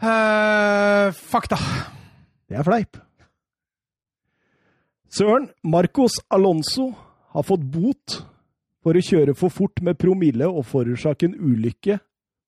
[0.00, 1.56] Eh, fakta.
[2.48, 2.96] Det er fleip.
[5.10, 6.94] Søren, Marcos Alonso
[7.34, 8.14] har fått bot
[8.80, 11.98] for å kjøre for fort med promille og forårsake en ulykke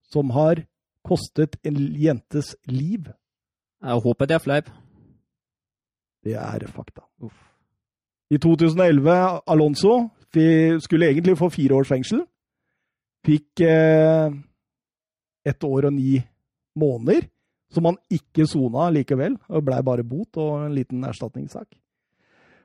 [0.09, 0.62] som har
[1.05, 3.11] kostet en jentes liv.
[3.83, 4.71] Jeg håper det er fleip.
[6.25, 7.05] Det er fakta.
[8.33, 12.23] I 2011, Alonso skulle egentlig få fire års fengsel.
[13.27, 14.33] Fikk eh,
[15.45, 16.23] ett år og ni
[16.79, 17.27] måneder,
[17.74, 19.38] som han ikke sona likevel.
[19.48, 21.68] og blei bare bot og en liten erstatningssak.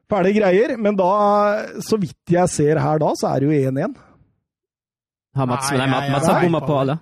[0.07, 1.09] Fæle greier, men da,
[1.83, 3.97] så vidt jeg ser her da, så er det jo 1-1.
[5.37, 6.95] Har Mats, Nei, nei, Mats, Mats har bomma på alle.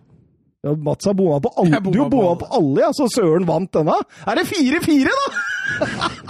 [0.65, 1.81] Ja, Mats har bomma på alle.
[1.85, 3.99] Bomma Du har på bomma på alle, ja, så Søren vant denne.
[4.25, 5.27] Er det 4-4, da?!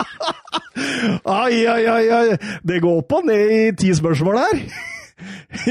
[1.45, 2.37] ai, ai, ai, ai.
[2.67, 4.65] Det går opp og ned i ti spørsmål her.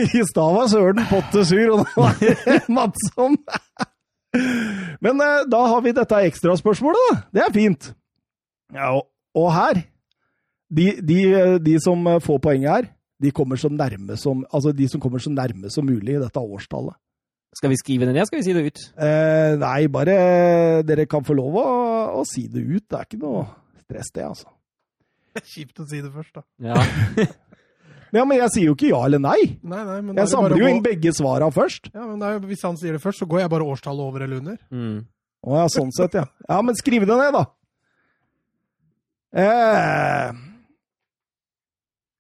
[0.01, 3.37] I stad var Søren potte sur, og nå er det Mats som
[5.03, 7.23] Men eh, da har vi dette ekstraspørsmålet, da.
[7.35, 7.91] Det er fint.
[8.75, 9.83] Ja, og, og her
[10.75, 11.19] de, de,
[11.63, 12.91] de som får poenget her,
[13.23, 16.41] de kommer så nærme som, altså de som kommer så nærme som mulig i dette
[16.41, 16.97] årstallet.
[17.55, 18.81] Skal vi skrive det ned, skal vi si det ut?
[18.99, 21.69] Eh, nei, bare dere kan få lov å,
[22.19, 22.83] å si det ut.
[22.91, 23.45] Det er ikke noe
[23.85, 24.51] stress, det, altså.
[25.53, 26.43] Kjipt å si det først, da.
[26.73, 26.75] Ja.
[28.15, 29.41] Ja, Men jeg sier jo ikke ja eller nei.
[29.63, 31.91] Nei, nei, men Jeg samler jo gå- inn begge svara først.
[31.95, 34.37] Ja, men er, Hvis han sier det først, så går jeg bare årstallet over eller
[34.39, 34.57] under.
[34.71, 35.05] Mm.
[35.45, 36.25] Å ja, sånn sett, ja.
[36.49, 37.45] Ja, men skriv det ned, da.
[39.35, 40.33] Eh,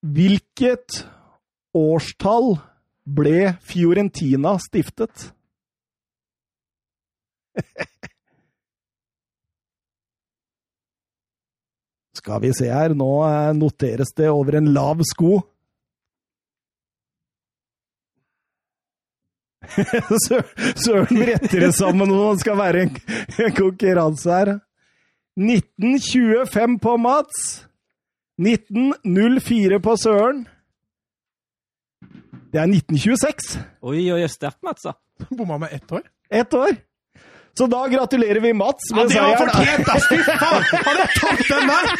[0.04, 1.04] hvilket
[1.74, 2.56] årstall
[3.06, 5.30] ble Fiorentina stiftet?
[12.14, 15.40] Skal vi se her, nå eh, noteres det over en lav sko.
[20.84, 22.96] Søren bretter det sammen når det skal være en,
[23.44, 24.52] en konkurranse her.
[25.40, 27.66] 1925 på Mats.
[28.38, 30.44] 1904 på Søren.
[32.52, 33.58] Det er 1926.
[33.82, 34.86] Oi, oi, sterkt, Mats.
[34.86, 34.94] da.
[35.30, 36.02] Bomma med ett år.
[36.30, 36.76] Ett år.
[37.54, 40.06] Så da gratulerer vi Mats Ja, det var fortjent, ass!
[40.10, 40.64] Fy faen!
[40.86, 41.90] Hadde jeg tatt den der,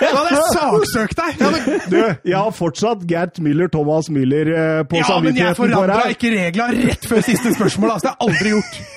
[0.00, 1.44] da hadde jeg saksøkt deg!
[1.44, 1.76] Hadde...
[1.92, 1.98] Du,
[2.32, 6.32] jeg har fortsatt Gert Müller, Thomas Müller eh, på Ja, men jeg samvittigheten forandra ikke
[6.34, 7.94] reglene rett før siste spørsmål.
[7.94, 8.82] Altså, det har jeg aldri gjort.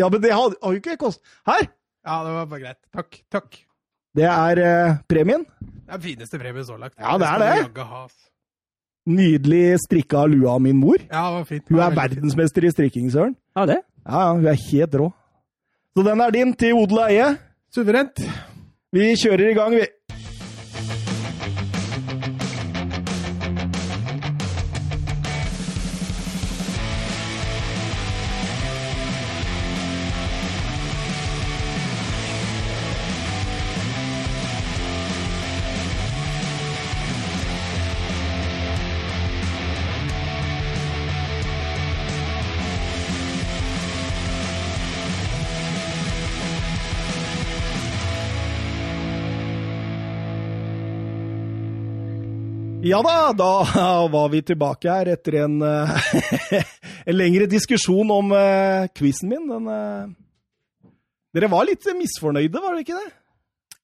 [0.00, 1.20] Ja, men det har har jo ikke kost...
[1.44, 1.66] Her!
[2.06, 2.80] Ja, det var bare greit.
[2.96, 3.20] Takk.
[3.30, 3.60] takk.
[4.16, 5.44] Det er eh, premien.
[5.60, 6.96] Det er den fineste premien så langt.
[6.96, 7.84] Ja, det er det.
[7.84, 8.16] ass.
[9.12, 10.96] Nydelig strikka lua av min mor.
[11.10, 11.64] Ja, det var fint.
[11.68, 13.36] Hun er verdensmester i strikking, Søren.
[13.56, 13.82] Ja, det.
[14.06, 15.10] Ja, ja, hun er helt rå.
[15.94, 17.28] Så den er din til odel og eie.
[17.74, 18.22] Suverent.
[18.92, 19.86] Vi kjører i gang, vi.
[52.92, 53.52] Ja da, da
[54.12, 56.10] var vi tilbake her etter en, eh,
[57.08, 59.46] en lengre diskusjon om uh, quizen min.
[59.48, 60.90] Den, eh,
[61.32, 63.08] dere var litt misfornøyde, var dere ikke det?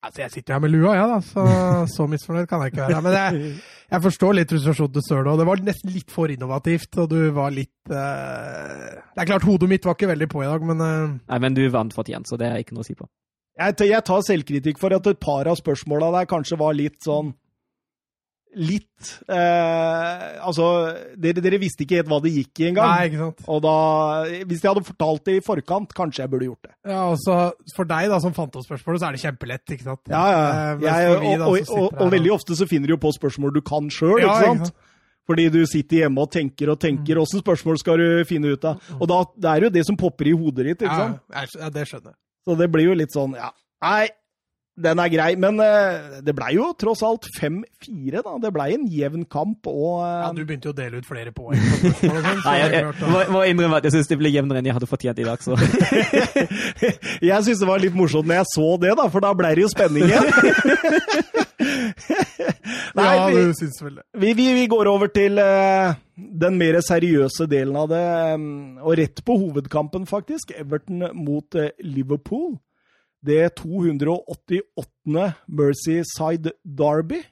[0.05, 1.47] Altså, jeg sitter her med lua, jeg, da, så,
[1.95, 3.01] så misfornøyd kan jeg ikke være.
[3.07, 3.57] Men jeg,
[3.95, 6.93] jeg forstår litt frustrasjonen til Søren, og det var nesten litt for innovativt.
[7.01, 8.93] Og du var litt uh...
[8.93, 11.57] Det er klart, hodet mitt var ikke veldig på i dag, men eh, Nei, men
[11.57, 13.09] du vant fortjent, så det er ikke noe å si på.
[13.59, 17.33] Jeg, jeg tar selvkritikk for at et par av spørsmåla der kanskje var litt sånn
[18.59, 20.65] Litt eh, Altså,
[21.21, 22.91] dere, dere visste ikke helt hva det gikk i engang.
[22.91, 23.45] Nei, ikke sant.
[23.55, 23.75] Og da
[24.51, 26.75] Hvis jeg hadde fortalt det i forkant, kanskje jeg burde gjort det.
[26.91, 30.03] Ja, og For deg, da, som fant opp spørsmålet, så er det kjempelett, ikke sant?
[30.11, 30.43] Ja, ja.
[30.75, 33.63] Eh, Jeg, og, og, og, og veldig ofte så finner du jo på spørsmål du
[33.63, 34.67] kan sjøl, Ja, ikke sant?
[34.67, 34.85] ikke sant?
[35.29, 37.19] Fordi du sitter hjemme og tenker og tenker.
[37.21, 38.79] Åssen spørsmål skal du finne ut av?
[38.97, 41.19] Og da, det er jo det som popper i hodet ditt, ikke sant?
[41.37, 42.19] Ja, ja, det skjønner jeg.
[42.49, 43.51] Så det blir jo litt sånn, ja.
[43.85, 44.09] Nei,
[44.79, 45.29] den er grei.
[45.41, 48.35] Men eh, det blei jo tross alt 5-4, da.
[48.43, 51.33] Det blei en jevn kamp, og eh, Ja, du begynte jo å dele ut flere
[51.35, 51.59] poeng.
[51.59, 54.91] Nei, jeg, jeg må, må innrømme at jeg syns det ble jevnere enn jeg hadde
[54.91, 55.59] fortjent i dag, så
[57.29, 59.67] Jeg syns det var litt morsomt når jeg så det, da, for da blei det
[59.67, 60.27] jo spenning igjen.
[62.99, 64.05] Nei, Ja, vi, du syns vel det.
[64.23, 68.05] vi, vi, vi går over til uh, den mer seriøse delen av det,
[68.39, 70.53] um, og rett på hovedkampen, faktisk.
[70.59, 72.57] Everton mot uh, Liverpool.
[73.27, 75.33] Det 288.
[75.49, 77.23] Mercyside Derby.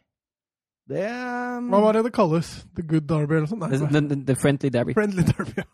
[0.86, 2.48] Det eh, Hva var det det kalles?
[2.76, 3.90] The Good Derby eller noe sånt?
[3.90, 4.92] the, the, the friendly derby.
[4.94, 5.64] Friendly Derby.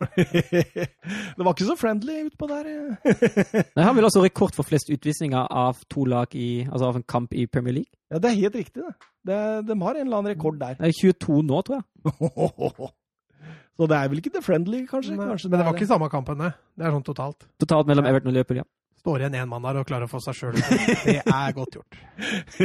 [1.37, 2.71] Det var ikke så friendly utpå der.
[2.71, 2.95] eh.
[3.77, 7.05] Nei, Han vil også rekord for flest utvisninger av to lag i, altså av en
[7.05, 7.93] kamp i Premier League.
[8.13, 8.95] Ja, det er helt riktig, det.
[9.29, 9.41] det.
[9.69, 10.79] De har en eller annen rekord der.
[10.81, 12.91] Det er 22 nå, tror jeg.
[13.77, 15.15] Så det er vel ikke the friendly, kanskje?
[15.17, 15.81] Nei, kanskje Men det var det.
[15.83, 16.51] ikke samme kampen, det.
[16.77, 17.45] Det er sånn totalt.
[17.61, 18.67] Totalt mellom Everton og Liverpool, ja.
[19.03, 20.59] Står igjen én mann der og klarer å få seg sjøl.
[21.03, 21.97] Det er godt gjort.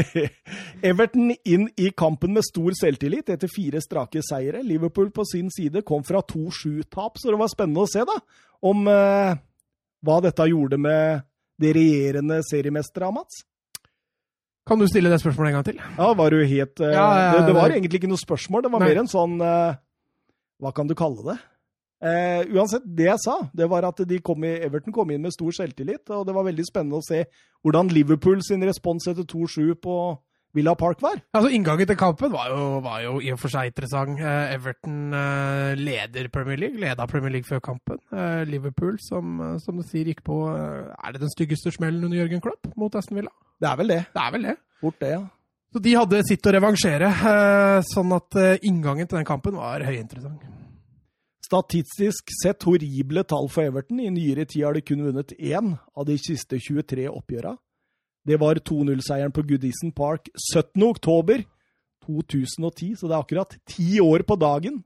[0.89, 4.62] Everton inn i kampen med stor selvtillit etter fire strake seire.
[4.62, 8.19] Liverpool på sin side kom fra 2-7-tap, så det var spennende å se da,
[8.69, 9.41] om eh,
[10.06, 11.26] hva dette gjorde med
[11.58, 13.41] det regjerende seriemesteret, Mats.
[14.69, 15.82] Kan du stille det spørsmålet en gang til?
[15.82, 18.76] Ja, var du helt uh, Ja, ja, det, det var egentlig ikke noe spørsmål, det
[18.76, 18.93] var Nei.
[18.93, 19.78] mer en sånn uh,
[20.62, 21.38] Hva kan du kalle det?
[21.97, 25.33] Eh, uansett, det jeg sa, det var at de kom i, Everton kom inn med
[25.33, 27.23] stor selvtillit, og det var veldig spennende å se
[27.65, 29.95] hvordan Liverpool sin respons etter 2-7 på
[30.55, 31.17] Villa Park var.
[31.36, 34.21] Altså, Inngangen til kampen var jo, var jo i og for seg interessant.
[34.21, 37.99] Eh, Everton eh, leder Premier League, leda Premier League før kampen.
[38.49, 42.69] Liverpool, som, som du sier, gikk på Er det den styggeste smellen under Jørgen Klopp
[42.77, 43.33] mot Aston Villa?
[43.58, 44.04] Det er vel det.
[44.13, 44.56] Det er vel det.
[44.81, 45.23] Fort det, ja.
[45.73, 47.10] Så de hadde sitt å revansjere,
[47.89, 50.56] sånn at inngangen til den kampen var høyinteressant.
[51.48, 54.02] Statistisk sett horrible tall for Everton.
[54.04, 57.54] I nyere tid har de kun vunnet én av de siste 23 oppgjøra.
[58.27, 60.83] Det var 2-0-seieren på Goodison Park 17.
[60.83, 61.45] oktober
[62.04, 64.81] 2010, så det er akkurat ti år på dagen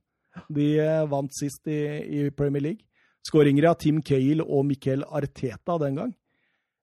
[0.54, 1.80] de eh, vant sist i,
[2.22, 2.86] i Premier League.
[3.26, 6.14] Skåringer av Tim Cale og Miquel Arteta den gang.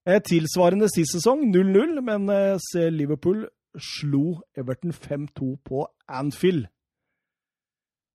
[0.07, 3.47] Eh, tilsvarende sist sesong 0-0, men eh, Liverpool
[3.79, 6.67] slo Everton 5-2 på Anfield.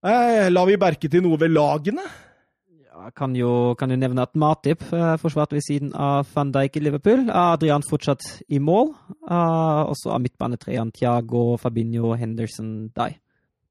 [0.04, 2.04] Eh, la vi merke til noe ved lagene?
[2.93, 6.76] Ja, kan jo, kan jo nevne at Matip eh, forsvarte ved siden av van Dijk
[6.78, 7.30] i Liverpool.
[7.32, 8.91] Adrian fortsatt i mål.
[9.24, 13.16] Eh, og så av midtbanetreeren Thiago, Fabinho, Henderson, Dye.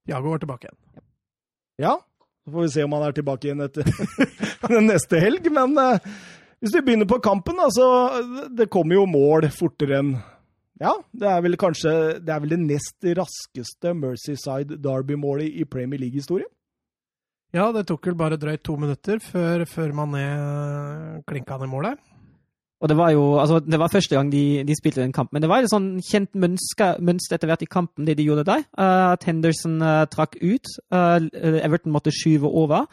[0.08, 1.04] Thiago var tilbake igjen.
[1.84, 1.98] Ja.
[2.42, 5.52] Så får vi se om han er tilbake igjen etter neste helg.
[5.52, 6.10] Men eh,
[6.64, 10.16] hvis vi begynner på kampen, da, så Det kommer jo mål fortere enn
[10.80, 11.90] Ja, det er vel kanskje
[12.24, 16.48] Det er vel det nest raskeste Mercyside Derby-målet i Premier League-historien?
[17.52, 20.24] Ja, det tok vel bare drøyt to minutter før, før Mané
[21.28, 22.00] klinka ned målet.
[22.82, 25.36] Og det var jo altså, det var første gang de, de spilte den kampen.
[25.36, 28.46] Men det var et sånn kjent mønster, mønster etter hvert i kampen, det de gjorde
[28.48, 28.64] der.
[28.72, 30.72] Uh, at Henderson uh, trakk ut.
[30.90, 31.28] Uh,
[31.60, 32.88] Everton måtte skyve over.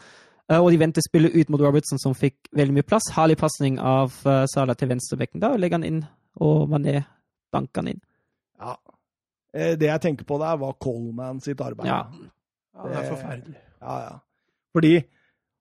[0.50, 3.06] og de ventet spillet ut mot Robertson, som fikk veldig mye plass.
[3.14, 4.16] Herlig pasning av
[4.50, 5.38] Salah til venstrebekken.
[5.38, 6.00] Da legger han inn,
[6.42, 7.04] og Mané
[7.52, 8.02] banker han inn.
[8.60, 8.74] Ja.
[9.50, 11.88] Det jeg tenker på der, var Coleman sitt arbeid.
[11.90, 12.04] Ja.
[12.76, 13.62] ja det er forferdelig.
[13.80, 14.12] Ja, ja.
[14.70, 14.94] Fordi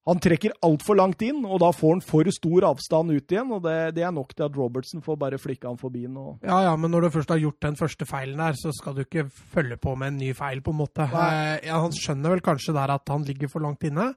[0.10, 3.52] han trekker altfor langt inn, og da får han for stor avstand ut igjen.
[3.54, 6.16] og Det, det er nok til at Robertson får bare flikke han forbi den.
[6.18, 6.40] Og...
[6.46, 9.04] Ja, ja, men når du først har gjort den første feilen der, så skal du
[9.04, 11.06] ikke følge på med en ny feil, på en måte.
[11.06, 14.10] Eh, ja, han skjønner vel kanskje der at han ligger for langt inne,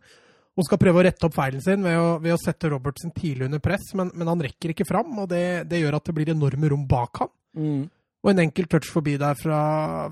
[0.52, 3.50] og skal prøve å rette opp feilen sin ved å, ved å sette Robertson tidlig
[3.50, 6.32] under press, men, men han rekker ikke fram, og det, det, gjør at det blir
[6.32, 7.32] enorme rom bak han.
[7.59, 7.90] Mm.
[8.22, 9.59] Og en enkel touch forbi der fra,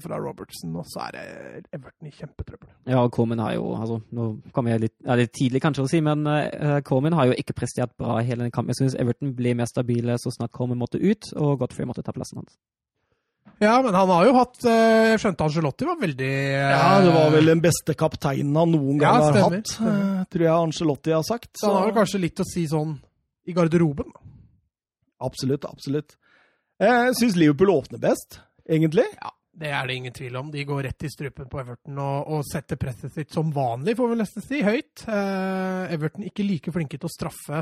[0.03, 1.27] fra, Robertson, og så er det
[1.77, 2.73] Everton i kjempetrøbbel.
[2.91, 4.25] Ja, og Coleman har jo altså, Nå
[4.55, 7.55] kommer jeg litt, ja, litt tidlig kanskje å si, men uh, Coleman har jo ikke
[7.61, 8.75] prestert bra i hele den kampen.
[8.75, 12.15] Jeg syns Everton ble mer stabile så snart Coleman måtte ut, og Godfrey måtte ta
[12.17, 12.59] plassen hans.
[13.63, 17.13] Ja, men han har jo hatt Jeg uh, skjønte Angelotti var veldig uh, Ja, det
[17.15, 19.75] var vel den beste kapteinen han noen gang ja, har hatt,
[20.33, 21.53] tror jeg Angelotti har sagt.
[21.55, 22.97] Så, så han har vel kanskje litt å si sånn
[23.47, 24.11] i garderoben?
[25.23, 26.19] Absolutt, absolutt.
[26.81, 29.05] Jeg syns Liverpool åpner best, egentlig.
[29.19, 30.49] Ja, det er det ingen tvil om.
[30.53, 34.09] De går rett i strupen på Everton og, og setter presset sitt som vanlig, får
[34.09, 35.05] vi nesten si, høyt.
[35.05, 37.61] Eh, Everton ikke like flinke til å straffe,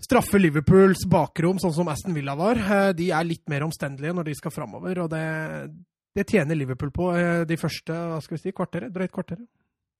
[0.00, 2.56] straffe Liverpools bakrom, sånn som Aston Villa var.
[2.62, 5.26] Eh, de er litt mer omstendelige når de skal framover, og det,
[6.16, 9.44] det, tjener Liverpool på eh, de første hva skal vi si, kvarteret, drøyt kvarteret.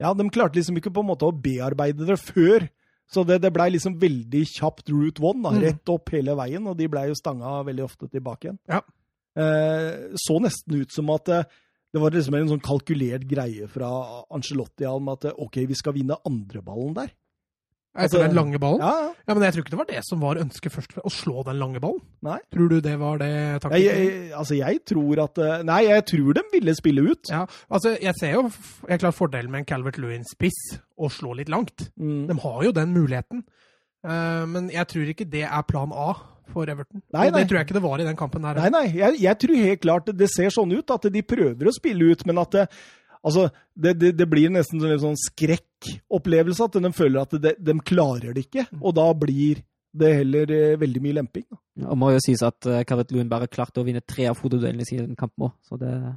[0.00, 2.70] Ja, de klarte liksom ikke på en måte å bearbeide det før
[3.08, 5.62] så det, det blei liksom veldig kjapt route one, da, mm.
[5.64, 8.60] rett opp hele veien, og de blei jo stanga veldig ofte tilbake igjen.
[8.68, 8.82] Ja.
[9.38, 11.46] Eh, så nesten ut som at eh,
[11.94, 13.88] det var liksom en sånn kalkulert greie fra
[14.34, 17.14] Angelotti om at eh, OK, vi skal vinne andreballen der.
[17.98, 18.82] Altså, den lange ballen?
[18.84, 19.12] Ja, ja.
[19.26, 21.58] ja, Men jeg tror ikke det var det som var ønsket først, å slå den
[21.58, 22.02] lange ballen.
[22.26, 22.38] Nei.
[22.54, 23.32] Tror du det var det
[23.64, 23.82] taktikken?
[23.82, 27.32] Jeg, jeg, altså, jeg tror at eh, Nei, jeg tror de ville spille ut.
[27.32, 28.44] Ja, altså, Jeg ser jo
[28.88, 30.60] jeg klart fordelen med en Calvert Lewin-spiss
[30.98, 31.88] å slå litt langt.
[31.98, 32.26] Mm.
[32.30, 33.46] De har jo den muligheten.
[34.06, 36.12] Uh, men jeg tror ikke det er plan A
[36.52, 37.02] for Everton.
[37.12, 37.42] Nei, nei.
[37.42, 38.60] det tror jeg ikke det var i den kampen her.
[38.62, 41.74] Nei, nei, jeg, jeg, tror helt klart det ser sånn ut at de prøver å
[41.74, 42.64] spille ut, men at det,
[43.22, 47.74] Altså, det, det, det, blir nesten en sånn skrekkopplevelse at de føler at de, de,
[47.86, 48.68] klarer det ikke.
[48.78, 49.64] Og da blir
[49.98, 51.48] det heller eh, veldig mye lemping.
[51.48, 54.28] Det Ja, og må jo sies at Kavit Luen Lewin bare klarte å vinne tre
[54.30, 56.16] av hodeduellene i den kampen òg, så det ja.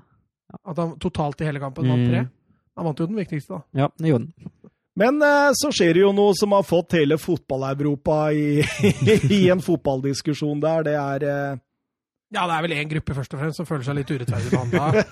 [0.68, 2.26] At han totalt i hele kampen vant tre?
[2.26, 2.32] Mm.
[2.76, 3.84] Han vant jo den viktigste, da.
[3.84, 4.72] Ja, det gjorde han.
[5.00, 8.60] Men uh, så skjer det jo noe som har fått hele fotball-Europa i,
[9.38, 10.88] i, en fotballdiskusjon der.
[10.90, 11.26] Det er
[12.32, 15.04] ja, det er vel én gruppe først og fremst som føler seg litt urettferdig behandla.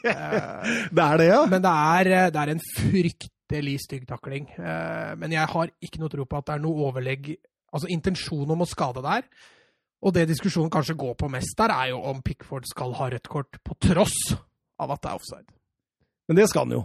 [0.96, 1.40] det er det, ja?
[1.50, 4.48] Men det er, eh, det er en fryktelig stygg takling.
[4.58, 7.36] Eh, men jeg har ikke noe tro på at det er noe overlegg
[7.74, 9.24] Altså intensjon om å skade der.
[10.06, 13.26] Og det diskusjonen kanskje går på mest der, er jo om Pickford skal ha rødt
[13.26, 14.14] kort på tross
[14.78, 15.48] av at det er offside.
[16.30, 16.84] Men det skal han jo.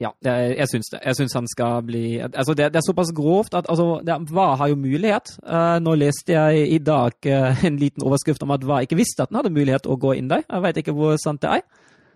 [0.00, 1.00] Ja, jeg, jeg syns det.
[1.04, 4.56] Jeg syns han skal bli Altså, det, det er såpass grovt at altså, det, VAR
[4.56, 5.34] har jo mulighet.
[5.44, 9.22] Uh, nå leste jeg i dag uh, en liten overskrift om at VAR ikke visste
[9.22, 10.46] at han hadde mulighet å gå inn der.
[10.48, 11.66] Jeg veit ikke hvor sant det er.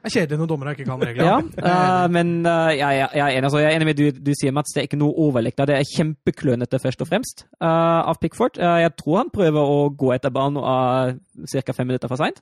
[0.04, 1.28] Det er kjedelig når dommere ikke kan reglene.
[1.28, 4.56] Ja, uh, men jeg, jeg, er enig, altså, jeg, er enig, med du, du sier,
[4.56, 4.72] Mats.
[4.72, 5.60] Det er ikke noe overlekt.
[5.60, 8.60] Det er kjempeklønete, først og fremst, av Pickford.
[8.60, 11.12] jeg tror han prøver å gå etter banen uh,
[11.52, 11.76] ca.
[11.76, 12.40] fem minutter for seint.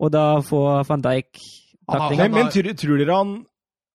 [0.00, 1.46] og da får van Dijk
[1.90, 2.20] takling.
[2.20, 3.38] Men, men tror, tror dere han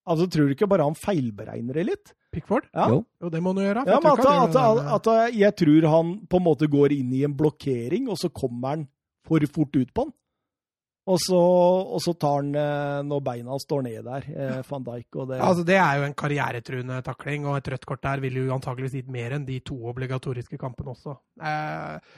[0.06, 2.14] Altså, Tror du ikke bare han feilberegner det litt?
[2.36, 2.68] Pickford?
[2.74, 2.90] Ja.
[2.92, 3.00] Jo.
[3.22, 3.86] jo, det må han jo gjøre.
[3.88, 7.24] Ja, men at, at, at, at, jeg tror han på en måte går inn i
[7.28, 8.86] en blokkering, og så kommer han
[9.26, 10.14] for fort ut på han.
[11.06, 15.10] Og så, og så tar han eh, når beina står ned der, eh, van Dijk.
[15.22, 15.38] Og det.
[15.38, 18.96] Altså, det er jo en karrieretruende takling, og et rødt kort der ville jo antakeligvis
[18.98, 21.14] gitt mer enn de to obligatoriske kampene også.
[21.38, 22.16] Eh,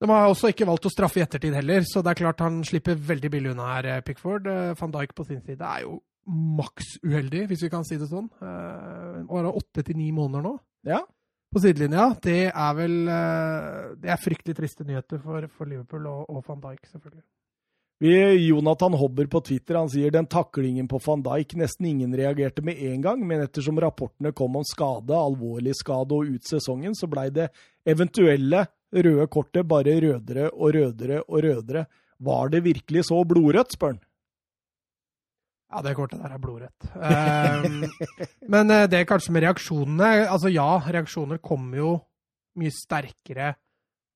[0.00, 2.62] de har også ikke valgt å straffe i ettertid heller, så det er klart han
[2.64, 4.46] slipper veldig billig unna her, eh, Pickford.
[4.46, 5.98] Eh, van Dijk på sin side er jo
[6.28, 8.28] maks uheldig, hvis vi kan si det sånn.
[9.26, 10.54] Og er åtte til ni måneder nå
[10.86, 11.00] ja.
[11.52, 12.10] på sidelinja.
[12.22, 16.62] Det er vel uh, Det er fryktelig triste nyheter for, for Liverpool og, og, van
[16.64, 17.24] Dijk, selvfølgelig.
[18.00, 18.12] Vi,
[18.46, 22.80] Jonathan Hobber på Twitter han sier den taklingen på van Dijk nesten ingen reagerte med
[22.80, 27.28] en gang, men ettersom rapportene kom om skade, alvorlig skade og ut sesongen, så blei
[27.34, 27.50] det
[27.84, 31.84] eventuelle røde kortet bare rødere og rødere og rødere.
[32.20, 34.00] Var det virkelig så blodrødt, spør han.
[35.70, 36.86] Ja, det kortet der er blodrødt.
[36.98, 37.84] Um,
[38.52, 41.90] men uh, det kanskje med reaksjonene Altså ja, reaksjoner kommer jo
[42.58, 43.52] mye sterkere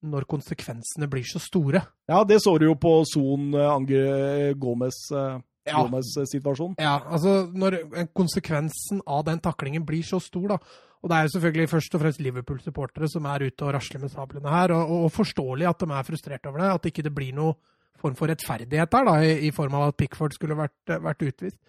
[0.04, 1.80] når konsekvensene blir så store.
[2.10, 4.98] Ja, det så du jo på Son Anger Ange Gomez.
[5.14, 5.78] Uh, ja.
[5.80, 6.74] Gomez-situasjonen.
[6.76, 7.78] Ja, altså når
[8.12, 10.58] konsekvensen av den taklingen blir så stor, da.
[11.04, 14.12] Og det er jo selvfølgelig først og fremst Liverpool-supportere som er ute og rasler med
[14.12, 14.72] sablene her.
[14.72, 16.70] Og, og, forståelig at de er frustrert over det.
[16.78, 17.56] At ikke det blir noe
[18.00, 21.60] form for rettferdighet der, da, i, i form av at Pickford skulle vært, vært utvist.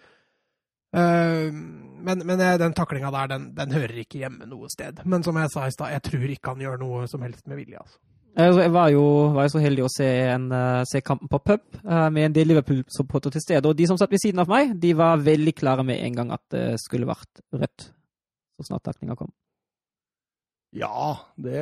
[0.96, 5.02] Uh, men, men, den taklinga der, den, den, hører ikke hjemme noe sted.
[5.04, 7.60] Men som jeg sa i stad, jeg tror ikke han gjør noe som helst med
[7.62, 7.80] vilje.
[7.82, 7.98] altså.
[8.36, 9.02] Jeg var jo,
[9.32, 10.50] var jo så heldig å se, en,
[10.84, 13.64] se kampen på pub uh, med en del Liverpool-supportere til stede.
[13.68, 16.34] Og de som satt ved siden av meg, de var veldig klare med en gang
[16.36, 17.90] at det skulle vært rødt
[18.56, 19.32] så snart taklinga kom.
[20.76, 21.60] Ja, det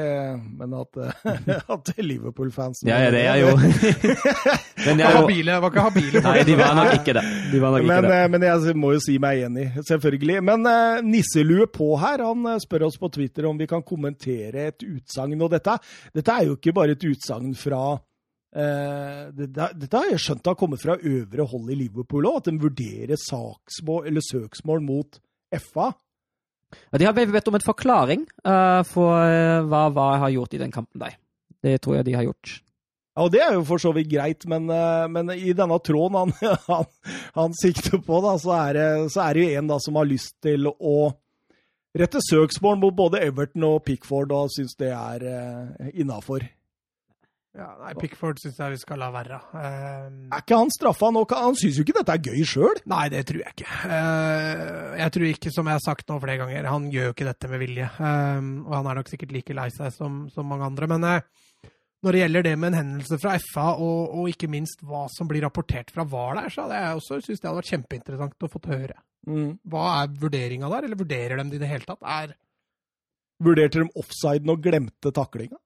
[0.59, 0.99] Men at,
[1.75, 3.53] at Liverpool-fansen Ja, ja, det er jo
[4.87, 6.23] men er habile, Var ikke habile?
[6.25, 7.25] Nei, de var nok ikke det.
[7.53, 8.17] De nok ikke men, det.
[8.17, 10.41] Eh, men jeg må jo si meg enig, selvfølgelig.
[10.45, 14.69] Men uh, Nisselue på her, han eh, spør oss på Twitter om vi kan kommentere
[14.73, 15.39] et utsagn.
[15.41, 15.77] Og dette,
[16.15, 20.59] dette er jo ikke bare et utsagn fra uh, dette, dette, har jeg skjønt har
[20.59, 25.23] kommet fra øvre hold i Liverpool òg, at de vurderer saksmål, eller søksmål mot
[25.55, 25.93] FA.
[26.95, 30.63] De har bedt om en forklaring uh, for uh, hva, hva jeg har gjort i
[30.63, 31.17] den kampen der.
[31.65, 32.61] Det tror jeg de har gjort.
[33.15, 36.19] Ja, og Det er jo for så vidt greit, men, uh, men i denne tråden
[36.19, 36.33] han,
[36.71, 36.89] han,
[37.37, 40.11] han sikter på, da, så er, det, så er det jo en da som har
[40.11, 40.97] lyst til å
[41.95, 46.47] rette søksmål mot både Everton og Pickford, og syns det er uh, innafor.
[47.55, 49.37] Ja, nei, Pickford syns jeg vi skal la være.
[49.55, 51.37] Uh, er ikke han straffa nok?
[51.39, 52.81] Han syns jo ikke dette er gøy sjøl?
[52.91, 53.77] Nei, det tror jeg ikke.
[53.87, 57.29] Uh, jeg tror ikke, som jeg har sagt nå flere ganger, han gjør jo ikke
[57.29, 57.87] dette med vilje.
[58.01, 60.91] Uh, og han er nok sikkert like lei seg som, som mange andre.
[60.91, 61.71] Men uh,
[62.05, 65.31] når det gjelder det med en hendelse fra FA, og, og, ikke minst hva som
[65.31, 68.51] blir rapportert fra VAR der, så hadde jeg også syntes det hadde vært kjempeinteressant å
[68.53, 68.99] få høre.
[69.31, 69.51] Mm.
[69.73, 72.03] Hva er vurderinga der, eller vurderer de det i det hele tatt?
[72.03, 72.35] Er
[73.45, 75.59] Vurderte de offsiden og glemte taklinga?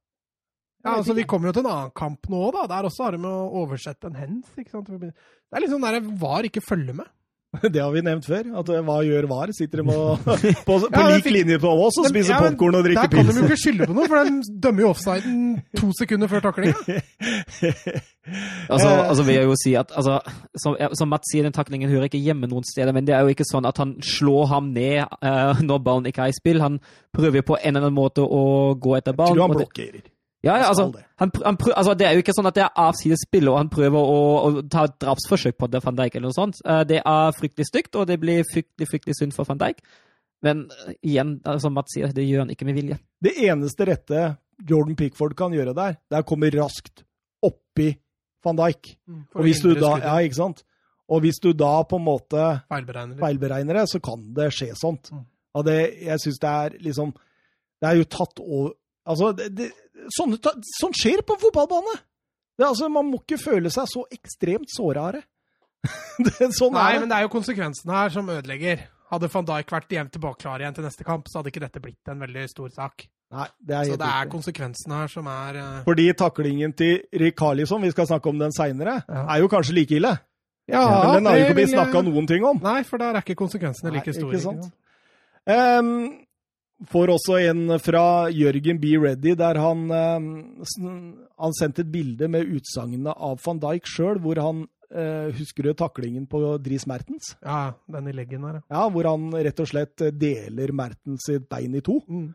[0.85, 2.67] Ja, altså Vi kommer jo til en annen kamp nå, da.
[2.71, 4.51] Der også har de oversett en hens.
[4.57, 4.89] ikke sant?
[4.89, 7.09] Det er liksom der VAR ikke følger med.
[7.73, 8.45] Det har vi nevnt før.
[8.61, 9.53] at Hva gjør VAR?
[9.57, 10.01] Sitter de på,
[10.69, 13.17] på, på ja, lik linje på oss og spiser ja, popkorn og drikker pils?
[13.17, 15.39] Der kan de jo ikke skylde på noe, for de dømmer jo offsiden
[15.81, 16.99] to sekunder før taklinga.
[18.73, 20.21] altså, altså, vil jeg jo si at altså,
[20.61, 22.93] som, som Mats sier, den taklingen hører ikke hjemme noen steder.
[22.93, 26.29] Men det er jo ikke sånn at han slår ham ned uh, når ballen ikke
[26.29, 26.61] er i spill.
[26.65, 26.79] Han
[27.17, 29.35] prøver på en eller annen måte å gå etter ballen.
[29.35, 30.07] Jeg tror han blokkerer.
[30.47, 32.83] Ja, ja altså, han, han prøver, altså, Det er jo ikke sånn at det er
[32.85, 36.31] avsides spill, og han prøver å, å, ta et drapsforsøk på det, van Dijk eller
[36.31, 36.61] noe sånt.
[36.65, 39.83] Eh, det er fryktelig stygt, og det blir fryktelig fryktelig synd for van Dijk.
[40.47, 43.01] Men uh, igjen, som altså, Mats sier, det gjør han ikke med vilje.
[43.25, 44.29] Det eneste rette
[44.69, 47.03] Jordan Pickford kan gjøre der, det er å komme raskt
[47.45, 47.91] oppi
[48.47, 48.93] van Dijk.
[49.11, 50.63] Mm, og hvis du da, ja, ikke sant?
[51.09, 55.11] Og hvis du da på en måte feilberegner, feilberegner det, så kan det skje sånt.
[55.15, 55.25] Mm.
[55.59, 57.15] Og det, jeg syns det er liksom
[57.81, 58.75] Det er jo tatt over
[59.09, 59.71] Altså, det, det
[60.17, 60.39] sånne,
[60.79, 61.97] sånn skjer på fotballbane!
[62.59, 65.23] Det, altså, man må ikke føle seg så ekstremt sårare.
[66.59, 68.83] sånn Nei, men det er jo konsekvensene her som ødelegger.
[69.09, 71.81] Hadde van Dijk vært hjem tilbake klar igjen til neste kamp, så hadde ikke dette
[71.81, 73.07] blitt en veldig stor sak.
[73.33, 75.81] Nei, det er så det er konsekvensene her som er uh...
[75.85, 79.25] Fordi taklingen til Rikarlison, vi skal snakke om den seinere, ja.
[79.35, 80.15] er jo kanskje like ille.
[80.69, 82.61] Ja, men den har jo ikke blitt snakka noen ting om.
[82.65, 84.35] Nei, for der er ikke konsekvensene like store.
[84.35, 84.69] Ikke sant?
[85.49, 85.93] Um,
[86.87, 88.95] Får også en fra Jørgen B.
[89.03, 90.27] Ready, der han, eh,
[91.43, 94.61] han sendte et bilde med utsagnet av van Dijk sjøl, hvor han
[94.95, 97.35] eh, Husker du taklingen på Dries Mertens?
[97.43, 98.85] Ja, den i leggen her, ja.
[98.95, 101.99] Hvor han rett og slett deler Mertens sitt bein i to.
[102.07, 102.31] Mm.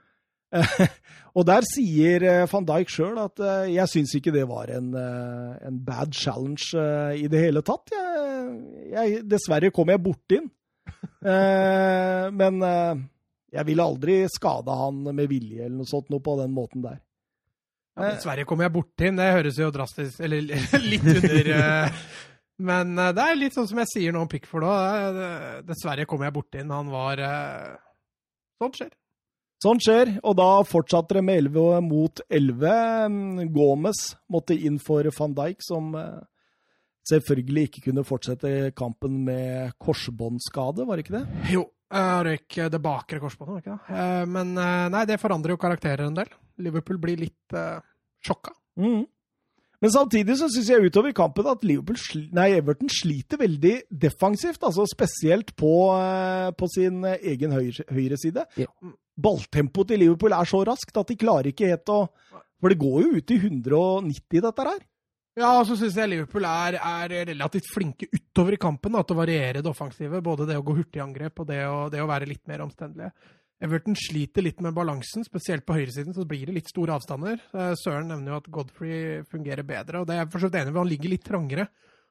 [1.38, 4.92] og der sier eh, van Dijk sjøl at uh, jeg syns ikke det var en,
[4.94, 7.96] uh, en bad challenge uh, i det hele tatt.
[7.96, 8.60] Jeg,
[8.92, 10.52] jeg, dessverre kom jeg borti den.
[12.40, 12.60] men
[13.54, 17.00] jeg ville aldri skada han med vilje eller noe sånt noe på den måten der.
[17.94, 19.20] Ja, dessverre kommer jeg borti den.
[19.22, 20.42] Det høres jo drastisk Eller
[20.92, 22.00] litt under uh,
[22.66, 25.20] Men uh, det er litt sånn som jeg sier nå om Pickford òg.
[25.68, 26.74] Dessverre kommer jeg borti den.
[26.74, 27.22] Han var
[28.62, 28.92] Sånt skjer.
[29.64, 33.46] Sånt skjer, og da fortsatte det med 11 mot 11.
[33.54, 34.02] Gomez
[34.32, 35.94] måtte inn for van Dijk, som
[37.08, 41.24] selvfølgelig ikke kunne fortsette kampen med korsbåndskade, var det ikke det?
[41.54, 41.64] Jo,
[41.94, 43.98] Røyk det bakre korsbåndet, ikke det?
[44.02, 46.32] Eh, men eh, nei, det forandrer jo karakterer en del.
[46.64, 47.80] Liverpool blir litt uh,
[48.24, 48.54] sjokka.
[48.78, 49.04] Mm.
[49.84, 53.74] Men samtidig så syns jeg utover i kampen at Liverpool, sli- nei, Everton sliter veldig
[53.90, 54.62] defensivt.
[54.64, 58.46] altså Spesielt på, eh, på sin eh, egen høyre, høyre side.
[58.62, 58.70] Ja.
[59.20, 62.06] Balltempoet til Liverpool er så raskt at de klarer ikke helt å
[62.64, 64.80] For det går jo ut i 190, dette her.
[65.34, 69.16] Ja, og så syns jeg Liverpool er, er relativt flinke utover i kampen da, til
[69.16, 70.22] å variere det offensive.
[70.22, 72.62] Både det å gå hurtig i angrep og det å, det å være litt mer
[72.66, 73.10] omstendelige.
[73.64, 77.40] Everton sliter litt med balansen, spesielt på høyresiden, så blir det litt store avstander.
[77.56, 80.60] Eh, Søren nevner jo at Godfrey fungerer bedre, og det er jeg for så vidt
[80.60, 81.68] enig i, han ligger litt trangere.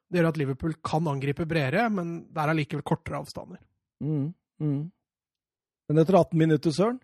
[0.08, 3.60] Det gjør at Liverpool kan angripe bredere, men det er allikevel kortere avstander.
[4.02, 4.26] Mm,
[4.64, 4.82] mm.
[5.92, 6.98] Men etter 18 minutter, Søren,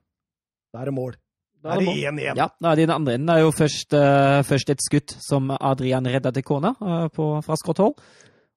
[0.73, 1.19] da er det mål.
[1.65, 2.39] Da er det 1-1.
[2.39, 3.29] Ja, da er det i den andre enden.
[3.29, 7.33] Det er jo først, uh, først et skudd som Adrian redda til kona uh, på,
[7.45, 7.97] fra skrått hold.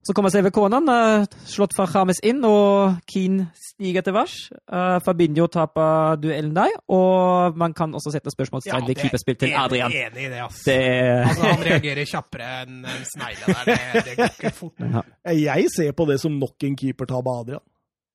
[0.02, 4.38] Så kommer selve corneren, uh, slått fra James inn, og Keane stiger til værs.
[4.66, 9.94] Uh, Fabinho taper duellen der, og man kan også sette spørsmålstegn ved keeperspill til Adrian.
[9.94, 10.64] Jeg er enig i det, ass.
[10.66, 10.80] Det,
[11.26, 13.70] Altså, han reagerer kjappere enn en snegle der.
[13.70, 14.82] Det, det går ikke fort.
[14.82, 15.06] Ja.
[15.38, 17.66] Jeg ser på det som nok en keepertab av Adrian.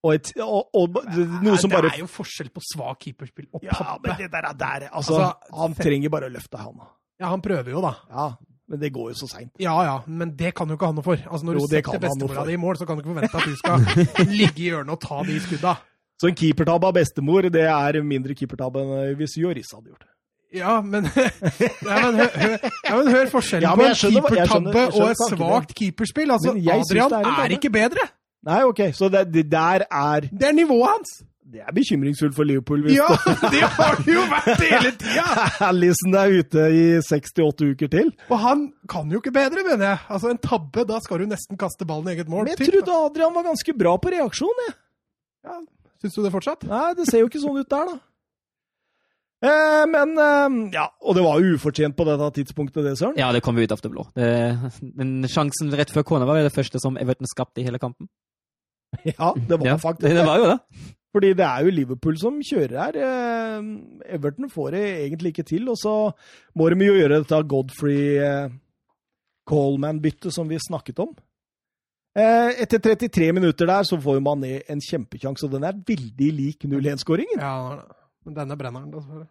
[0.05, 0.99] Og, et, og, og
[1.43, 4.59] noe som det er jo forskjell på svak keeperspill og Ja, men det der, er
[4.61, 6.91] der altså, Altså, Han trenger bare å løfte hånda
[7.23, 7.95] Ja, han prøver jo, da.
[8.13, 8.27] Ja,
[8.69, 9.53] men det går jo så seint.
[9.63, 11.21] Ja ja, men det kan jo ikke han noe for.
[11.23, 13.47] Altså, når Jo, du setter bestemora di i mål, så kan du ikke forvente at
[13.47, 15.77] du skal ligge i hjørnet og ta de skudda.
[16.21, 20.05] Så en keepertabbe av bestemor, det er mindre keepertabbe enn eh, hvis Joris hadde gjort
[20.05, 20.13] det.
[20.57, 21.09] Ja, men,
[21.89, 25.75] ja, men, hør, hør, ja, men hør forskjellen Ja, på en keepertabbe og et svakt
[25.77, 26.33] keeperspill.
[26.33, 28.07] Altså, Men Adrian er er, ikke bedre!
[28.47, 31.17] Nei, OK, så det, det der er Det er nivået hans!
[31.47, 33.07] Det er bekymringsfullt for Liverpool hvis Ja,
[33.53, 35.27] det har det jo vært hele tida!
[35.69, 38.11] Allison er ute i 68 uker til.
[38.35, 40.01] Og han kan jo ikke bedre, mener jeg.
[40.11, 42.49] Altså, En tabbe, da skal du nesten kaste ballen i eget mål.
[42.49, 44.75] Men jeg trodde Adrian var ganske bra på reaksjon, jeg.
[45.47, 45.61] ja,
[46.03, 46.67] Syns du det fortsatt?
[46.69, 47.97] Nei, det ser jo ikke sånn ut der, da.
[49.47, 53.17] Eh, men eh, Ja, og det var jo ufortjent på dette tidspunktet, det, Søren.
[53.21, 54.07] ja, det kom ut av det blå.
[54.19, 54.29] Det,
[54.99, 58.11] den sjansen rett før kona var det første som Everton skapte i hele kampen.
[59.19, 60.59] Ja, det var Ja, faktisk det, var jo det.
[61.17, 62.99] Fordi det er jo Liverpool som kjører her.
[63.07, 63.69] Eh,
[64.17, 65.69] Everton får det egentlig ikke til.
[65.73, 65.95] Og så
[66.55, 68.51] må de jo gjøre dette Godfrey eh,
[69.49, 71.15] Coleman-byttet som vi snakket om.
[72.17, 76.29] Eh, etter 33 minutter der så får man ned en kjempekjanse, og den er veldig
[76.33, 77.41] lik 0-1-skåringen.
[77.41, 77.81] Ja,
[78.25, 79.27] men denne brenner han, dessverre.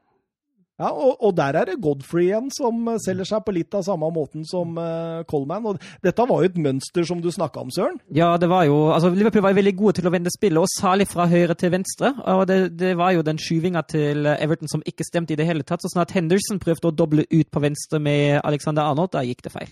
[0.76, 3.86] Ja, og, og der er det Godfrey igjen som eh, selger seg på litt av
[3.88, 5.70] samme måten som uh, Coleman.
[5.72, 8.02] Og dette var jo et mønster som du snakka om, Søren.
[8.16, 11.08] Ja, det var jo altså Liverpool var veldig gode til å vende spillet, og særlig
[11.12, 12.12] fra høyre til venstre.
[12.34, 15.64] og Det, det var jo den skyvinga til Everton som ikke stemte i det hele
[15.64, 15.86] tatt.
[15.86, 19.56] Så snart Henderson prøvde å doble ut på venstre med Alexander Arnold, da gikk det
[19.56, 19.72] feil.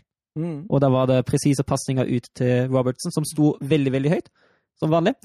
[0.72, 4.32] Og da var det presise pasninger ut til Robertson, som sto veldig, veldig høyt.
[4.80, 5.18] Som vanlig.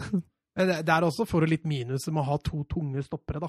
[0.58, 3.48] Men det er også for litt minus med å ha to tunge stoppere, da.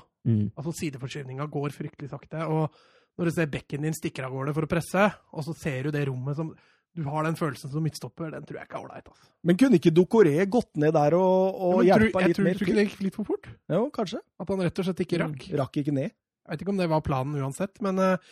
[0.53, 2.43] Altså Sideforskyvninga går fryktelig sakte.
[2.45, 2.69] Og
[3.17, 5.95] når du ser bekken din stikker av gårde for å presse, og så ser du
[5.95, 6.53] det rommet som
[6.97, 9.09] Du har den følelsen som midtstopper, den tror jeg ikke er ålreit.
[9.11, 9.27] Altså.
[9.45, 12.47] Men kunne ikke Dokoré gått ned der og, og ja, tror- hjelpa jeg litt tror,
[12.47, 12.57] mer?
[12.57, 13.49] tror ikke det gikk litt for fort?
[13.69, 14.21] Jo, kanskje.
[14.41, 15.45] At han rett og slett ikke rakk?
[15.61, 16.09] Rakk ikke ned.
[16.09, 18.31] Jeg vet ikke om det var planen uansett, men eh,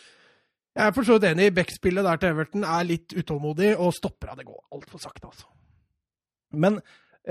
[0.74, 1.46] jeg er for så vidt enig.
[1.54, 5.46] Beck-spillet der til Everton er litt utålmodig, og stopper av det går altfor sakte, altså.
[6.58, 6.80] Men,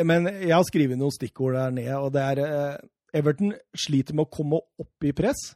[0.06, 2.78] men jeg har skrevet noen stikkord der nede, og det er eh,
[3.18, 5.54] Everton sliter med å komme opp i press.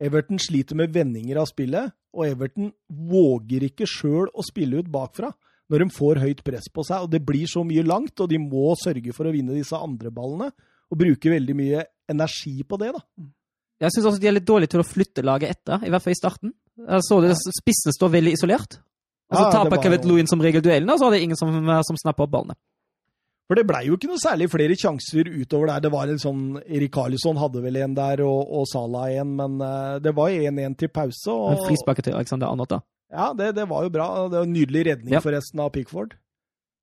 [0.00, 5.32] Everton sliter med vendinger av spillet, og Everton våger ikke sjøl å spille ut bakfra
[5.72, 7.04] når de får høyt press på seg.
[7.04, 10.12] og Det blir så mye langt, og de må sørge for å vinne disse andre
[10.14, 10.52] ballene.
[10.86, 12.92] Og bruke veldig mye energi på det.
[12.94, 13.00] da.
[13.82, 16.14] Jeg syns også de er litt dårlige til å flytte laget etter, i hvert fall
[16.14, 16.52] i starten.
[16.78, 18.78] Jeg så det, Spissen står veldig isolert.
[19.26, 21.50] Og så Ja, taper Kevin Lewin som regel duellene, og så er det ingen som,
[21.50, 22.54] som snapper opp ballene.
[23.46, 25.84] For det blei jo ikke noe særlig flere sjanser utover der.
[25.84, 29.60] Det var en sånn Erik Karlsson hadde vel en der, og, og Salah en, men
[29.62, 31.30] uh, det var 1-1 til pause.
[31.30, 32.80] En og frispark til Alexander Arnold, da.
[33.14, 34.08] Ja, det, det var jo bra.
[34.26, 35.20] Det var en nydelig redning Ja.
[35.22, 36.16] forresten av Pickford.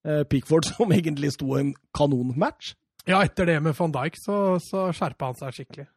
[0.07, 2.77] Uh, Pickford som egentlig sto en kanonmatch.
[3.03, 5.89] Ja, etter det med van Dijk så, så skjerpa han seg skikkelig.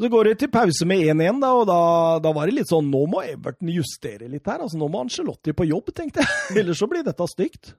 [0.00, 1.78] Så går det til pause med 1-1, da, og da,
[2.24, 4.62] da var det litt sånn Nå må Everton justere litt her.
[4.64, 6.58] altså Nå må Angelotti på jobb, tenkte jeg.
[6.64, 7.74] Ellers så blir dette stygt.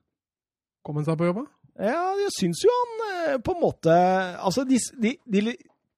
[0.83, 1.45] Kom han seg på jobba?
[1.81, 3.03] Ja, jeg syns jo han
[3.33, 3.93] eh, på en måte
[4.41, 5.53] Altså, de, de, de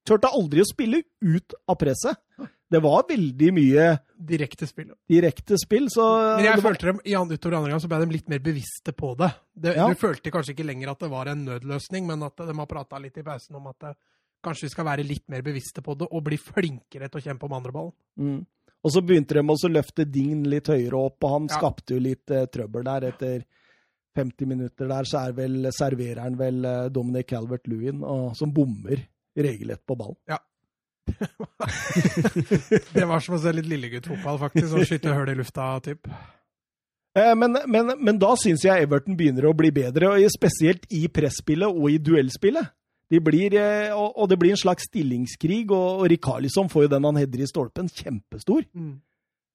[0.06, 2.16] turte aldri å spille ut av presset.
[2.70, 3.84] Det var veldig mye
[4.18, 4.90] Direkte spill.
[5.08, 8.00] direkte spill, så Men jeg var- følte dem, i andre, utover andre gang så ble
[8.04, 9.30] de litt mer bevisste på det.
[9.54, 9.88] det Ja.
[9.88, 12.98] Du følte kanskje ikke lenger at det var en nødløsning, men at de har prata
[12.98, 13.94] litt i pausen om at det,
[14.44, 17.44] kanskje vi skal være litt mer bevisste på det, og bli flinkere til å kjempe
[17.44, 17.92] om andre ballen.
[18.18, 18.46] Mm.
[18.84, 21.58] Og så begynte de også å løfte Dign litt høyere opp, og han Ja.
[21.58, 23.08] skapte jo litt eh, trøbbel der.
[23.12, 23.44] Etter
[24.14, 29.02] 50 minutter der så er vel, servereren vel eh, Dominic Calvert-Lewin, og- som bommer
[29.36, 30.16] regelrett på ballen.
[32.94, 34.72] Det var som å se litt lilleguttfotball, faktisk.
[34.78, 36.08] Å skyte hull i lufta, typ.
[37.14, 41.06] Eh, Men, men, men da syns jeg Everton begynner å bli bedre, og spesielt i
[41.08, 42.72] presspillet og i duellspillet.
[43.12, 47.18] De blir, eh, og det blir en slags stillingskrig, og Rikarlisson får jo den han
[47.20, 48.64] header i stolpen, kjempestor.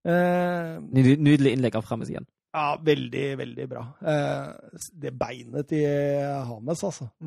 [0.06, 2.28] Eh, Nydelig innlegg av Frames igjen.
[2.56, 3.84] Ja, veldig, veldig bra.
[4.02, 7.10] Eh, det beinet til Hames, altså.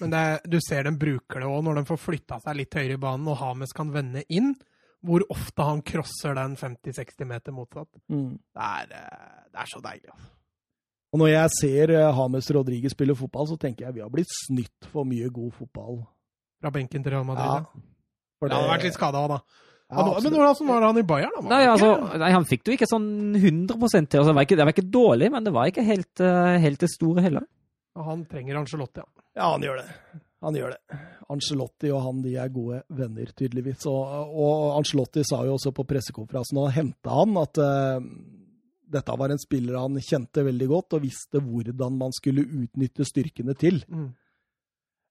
[0.00, 2.76] Men det, er- du ser de bruker det òg, når de får flytta seg litt
[2.78, 4.52] høyere i banen og Hames kan vende inn.
[5.02, 7.88] Hvor ofte han crosser den 50-60 meter motsatt.
[8.12, 8.34] Mm.
[8.36, 10.10] Det er, eh, det er så deilig.
[10.12, 10.28] Altså.
[11.10, 14.30] Og når jeg ser Hames James Rodriguez spille fotball, så tenker jeg vi har blitt
[14.44, 16.02] snytt for mye god fotball.
[16.60, 17.48] Fra benken til Real Madrid.
[17.48, 17.64] Ja.
[17.64, 17.88] Ja.
[18.38, 19.40] For Han har vært litt skada òg, da.
[19.90, 21.32] Ja, Han, men hvordan var han i Bayern?
[21.36, 24.20] Han Nei, han altså, nei, han fikk det jo ikke sånn 100 til.
[24.20, 26.82] Altså, det, var ikke, det var ikke dårlig, men det var ikke helt, eh, helt
[26.84, 27.46] det store heller.
[27.98, 29.08] Og Han trenger Angelotti, ja.
[29.40, 30.20] Ja, han gjør det.
[30.40, 30.98] Han gjør det.
[31.30, 33.84] Ancelotti og han de er gode venner, tydeligvis.
[33.90, 38.00] Og, og Ancelotti sa jo også på pressekonferansen og henta han at uh,
[38.90, 43.54] dette var en spiller han kjente veldig godt og visste hvordan man skulle utnytte styrkene
[43.58, 43.82] til.
[43.86, 44.08] Mm.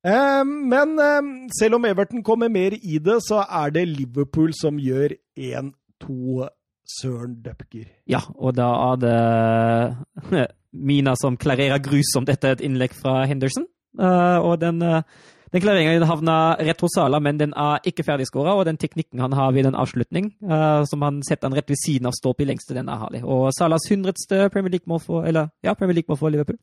[0.07, 4.79] Eh, men eh, selv om Everton kommer mer i det, så er det Liverpool som
[4.79, 6.47] gjør 1-2
[6.89, 7.89] Søren Dupker.
[8.09, 13.67] Ja, og da er det Mina som klarerer grusomt etter et innlegg fra Henderson.
[13.99, 18.55] Eh, og den, den klareringen havna rett hos Sala, men den er ikke ferdigskåra.
[18.55, 21.81] Og den teknikken han har ved en avslutning, eh, som han setter han rett ved
[21.83, 23.23] siden av stolpe i lengste, den er herlig.
[23.27, 26.61] Og Salas hundredste Premier League-mål for, ja, League-mål for Liverpool.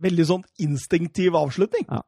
[0.00, 1.84] Veldig sånn instinktiv avslutning.
[1.90, 2.04] Ja.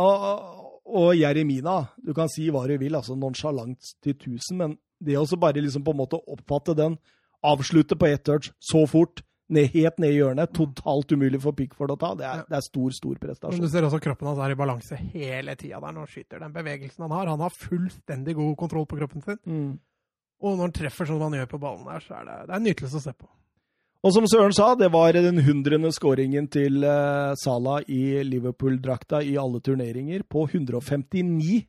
[0.00, 5.18] Og, og Jeremina, du kan si hva du vil, altså nonsjalant til 1000, men det
[5.18, 6.96] å bare liksom på en måte oppfatte den,
[7.42, 11.92] avslutte på ett touch så fort, ned, helt ned i hjørnet, totalt umulig for Pickford
[11.92, 13.18] å ta, det er, det er stor, stor
[13.50, 16.40] Men du ser også kroppen hans er i balanse hele tida der når han skyter.
[16.40, 17.32] Den bevegelsen han har.
[17.34, 19.40] Han har fullstendig god kontroll på kroppen sin.
[19.44, 19.72] Mm.
[20.42, 22.54] Og når han treffer sånn som han gjør på ballen der, så er det, det
[22.54, 23.28] er en nytelse å se på.
[24.02, 29.36] Og som Søren sa, det var den hundrende skåringen til uh, Salah i Liverpool-drakta i
[29.38, 31.62] alle turneringer på 159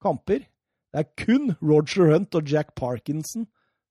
[0.00, 0.46] kamper.
[0.92, 3.44] Det er kun Roger Hunt og Jack Parkinson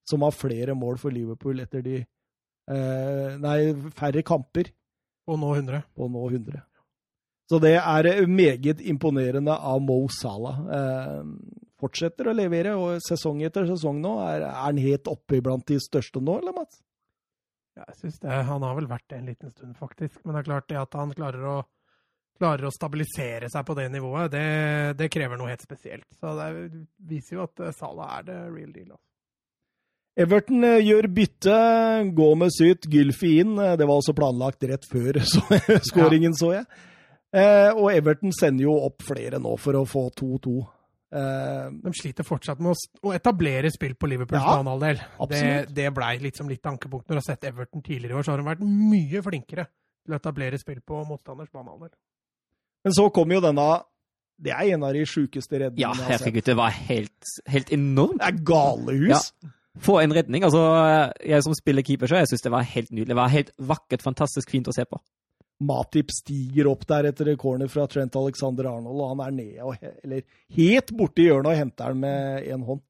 [0.09, 3.59] som har flere mål for Liverpool etter de eh, Nei,
[3.97, 4.71] færre kamper
[5.29, 5.81] Og nå 100.
[5.97, 6.61] på nå 100.
[7.49, 10.59] Så det er eh, meget imponerende av Mo Salah.
[10.77, 11.23] Eh,
[11.81, 15.79] fortsetter å levere, og sesong etter sesong nå er, er han helt oppe blant de
[15.81, 16.81] største nå, eller Mats?
[17.75, 20.21] Ja, jeg synes det, Han har vel vært det en liten stund, faktisk.
[20.23, 21.55] Men det er klart det at han klarer å,
[22.39, 24.45] klarer å stabilisere seg på det nivået, det,
[24.99, 26.07] det krever noe helt spesielt.
[26.19, 26.47] Så det
[27.11, 28.93] viser jo at eh, Salah er det real deal.
[28.95, 29.03] Altså.
[30.25, 31.55] Everton eh, gjør bytte,
[32.15, 33.57] går med syt, Gylfi inn.
[33.59, 35.43] Eh, Det var også planlagt rett før så,
[35.91, 36.67] skåringen, så jeg.
[37.75, 40.53] Og Everton sender jo opp flere nå for å få 2-2.
[41.13, 45.01] Eh, De sliter fortsatt med å, etablere spill på Liverpools Ja, banehalvdel.
[45.29, 45.43] Det,
[45.75, 47.07] det blei liksom litt ankepunkt.
[47.07, 49.67] Når du har sett Everton tidligere i år, så har de vært mye flinkere
[50.05, 51.93] til å etablere spill på motstanders banehalvdel.
[52.85, 53.83] men så kom jo denne
[54.37, 56.25] Det er en av de sjukeste redningene Ja, jeg har sett.
[56.25, 58.19] herregud, det var helt, helt enormt.
[58.19, 59.31] Det er galehus!
[59.79, 60.43] Få en redning.
[60.43, 60.59] Altså,
[61.23, 63.09] jeg som spiller keeper, så jeg syns det var helt nydelig.
[63.11, 64.99] Det var helt vakkert, fantastisk fint å se på.
[65.63, 69.63] Matip stiger opp der etter en corner fra Trent Alexander Arnold, og han er nede
[69.63, 70.23] og he eller
[70.57, 72.83] helt borti hjørnet og henter den med én hånd.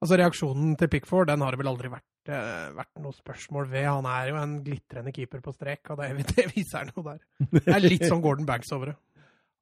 [0.00, 3.88] Altså Reaksjonen til Pickford den har det vel aldri vært, eh, vært noe spørsmål ved.
[3.88, 7.20] Han er jo en glitrende keeper på strek, og det, det viser han jo der.
[7.52, 8.96] Det er litt sånn Gordon Banks over det.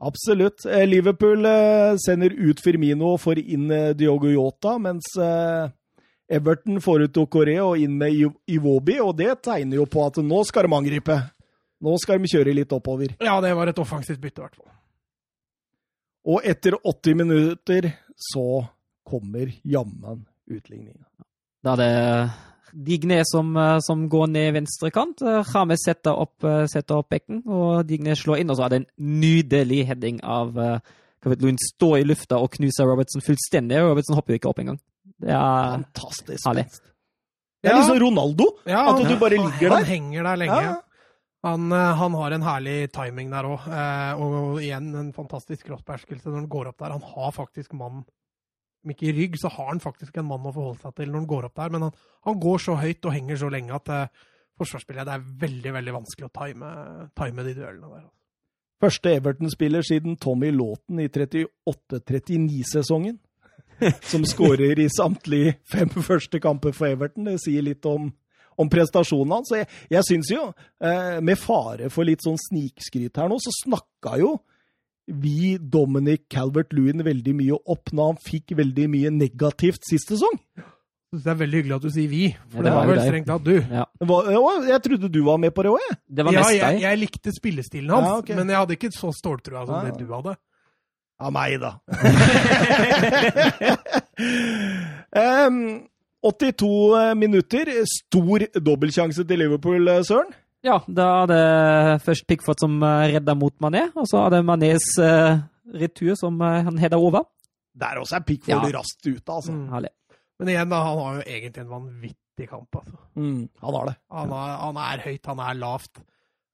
[0.05, 0.65] Absolutt.
[0.67, 5.15] Eh, Liverpool eh, sender ut Firmino og får inn eh, Diogo Jota, mens
[6.25, 8.17] Everton får ut Okore og inn med
[8.51, 11.19] Iwobi, og det tegner jo på at nå skal de angripe.
[11.85, 13.13] Nå skal de kjøre litt oppover.
[13.21, 14.71] Ja, det var et offensivt bytte, i hvert fall.
[16.35, 17.91] Og etter 80 minutter
[18.33, 18.65] så
[19.05, 21.05] kommer jammen utligninga.
[21.65, 21.95] Da er det
[22.75, 25.21] Digne som, eh, som går ned venstre kant.
[25.23, 28.51] Rames James setter opp, eh, setter opp bekken, og Digne slår inn.
[28.51, 30.57] Og så er det en nydelig heading av
[31.25, 33.79] Lund står i lufta og knuser Robertson fullstendig.
[33.81, 34.79] Robertson hopper jo ikke opp engang.
[35.21, 36.67] Det er Fantastisk Herlig.
[37.63, 38.49] Det er liksom Ronaldo.
[38.69, 39.77] Ja, At du bare ligger der.
[39.79, 40.59] Han henger der lenge.
[40.61, 40.75] Ja.
[41.45, 43.67] Han, eh, han har en herlig timing der òg,
[44.25, 46.97] og igjen en fantastisk kroppsbeherskelse når han går opp der.
[46.97, 48.05] Han har faktisk mann
[48.85, 51.23] Om ikke i rygg, så har han faktisk en mann å forholde seg til når
[51.23, 51.95] han går opp der, men han,
[52.29, 54.27] han går så høyt og henger så lenge at uh,
[54.61, 56.73] forsvarsspillet det er veldig veldig vanskelig å time,
[57.17, 58.03] time de duellene der.
[58.03, 58.13] altså.
[58.85, 63.17] Første Everton-spiller siden Tommy Lawton i 38-39-sesongen.
[64.13, 67.25] Som skårer i samtlige fem første kamper for Everton.
[67.31, 68.13] Det sier litt om,
[68.59, 69.51] om prestasjonen hans.
[69.55, 70.49] Jeg, jeg syns jo,
[70.81, 74.37] eh, med fare for litt sånn snikskryt her nå, så snakka jo
[75.07, 80.39] vi Dominic Calvert-Lewin veldig mye opp når han fikk veldig mye negativt sist sesong.
[81.15, 83.05] Det er veldig hyggelig at du sier vi, for Ja, det, det var vel deg.
[83.11, 83.55] strengt tatt du.
[83.71, 83.85] Ja.
[84.03, 85.97] Hva- Jeg trodde du var med på det òg, jeg.
[86.09, 86.81] Det var Ja, mest jeg, deg.
[86.83, 88.35] jeg likte spillestilen hans, Ja, okay.
[88.41, 89.83] men jeg hadde ikke så ståltrua som Ja.
[89.93, 90.35] det du hadde.
[91.21, 91.79] Av meg, da.
[95.15, 95.87] Em,
[96.25, 97.69] 82 minutter.
[97.91, 100.33] Stor dobbeltsjanse til Liverpool, eh, Søren.
[100.65, 104.45] Ja, da er det først Pickford som eh, redder mot Mané, og så er det
[104.49, 105.43] Manés eh,
[105.77, 107.27] retur som eh, han header over.
[107.77, 108.79] Der også er Pickford Ja.
[108.79, 109.53] raskt ute, altså.
[109.53, 109.91] Mm.
[110.41, 112.81] Men igjen, da, han har jo egentlig en vanvittig kamp.
[112.81, 112.97] Altså.
[113.21, 113.97] Mm, han har det.
[114.11, 116.03] Han, er, han er høyt, han er lavt.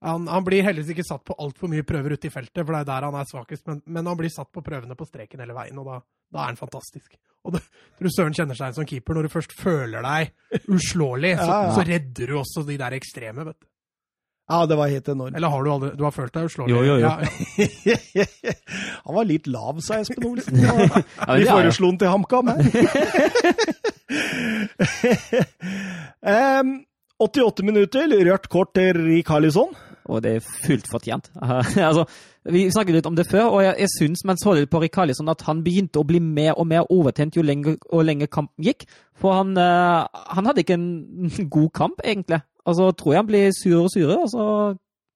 [0.03, 2.81] Han, han blir heldigvis ikke satt på altfor mye prøver ute i feltet, for det
[2.83, 5.55] er der han er svakest, men, men han blir satt på prøvene på streken hele
[5.55, 5.99] veien, og da,
[6.33, 7.15] da er han fantastisk.
[7.45, 7.61] Og det,
[8.01, 9.15] du Søren kjenner seg igjen som keeper.
[9.17, 10.23] Når du først føler deg
[10.69, 11.73] uslåelig, så, Ja, ja.
[11.77, 13.67] så redder du også de der ekstreme, vet du.
[14.51, 15.37] Ja, det var helt enormt.
[15.39, 16.75] Eller har du aldri Du har følt deg uslåelig?
[16.75, 17.07] Jo, jo, jo.
[17.07, 17.23] Ja,
[18.19, 18.25] ja.
[19.05, 20.59] han var litt lav, sa Espen Olsen.
[20.59, 20.75] Ja,
[21.39, 22.59] Vi foreslo han til HamKam her.
[26.61, 26.81] um,
[27.21, 29.71] 88 minutter, rødt kort til Rikarlisson.
[30.11, 31.31] Og det er fullt fortjent.
[31.89, 32.05] altså,
[32.51, 35.31] vi snakket litt om det før, og jeg, jeg syns man så litt på Rikarlison
[35.31, 38.87] at han begynte å bli mer og mer overtent jo lenger og lenger kampen gikk.
[39.21, 40.91] For han, eh, han hadde ikke en
[41.57, 42.43] god kamp, egentlig.
[42.67, 44.49] Og så tror jeg han blir surere og surere, og så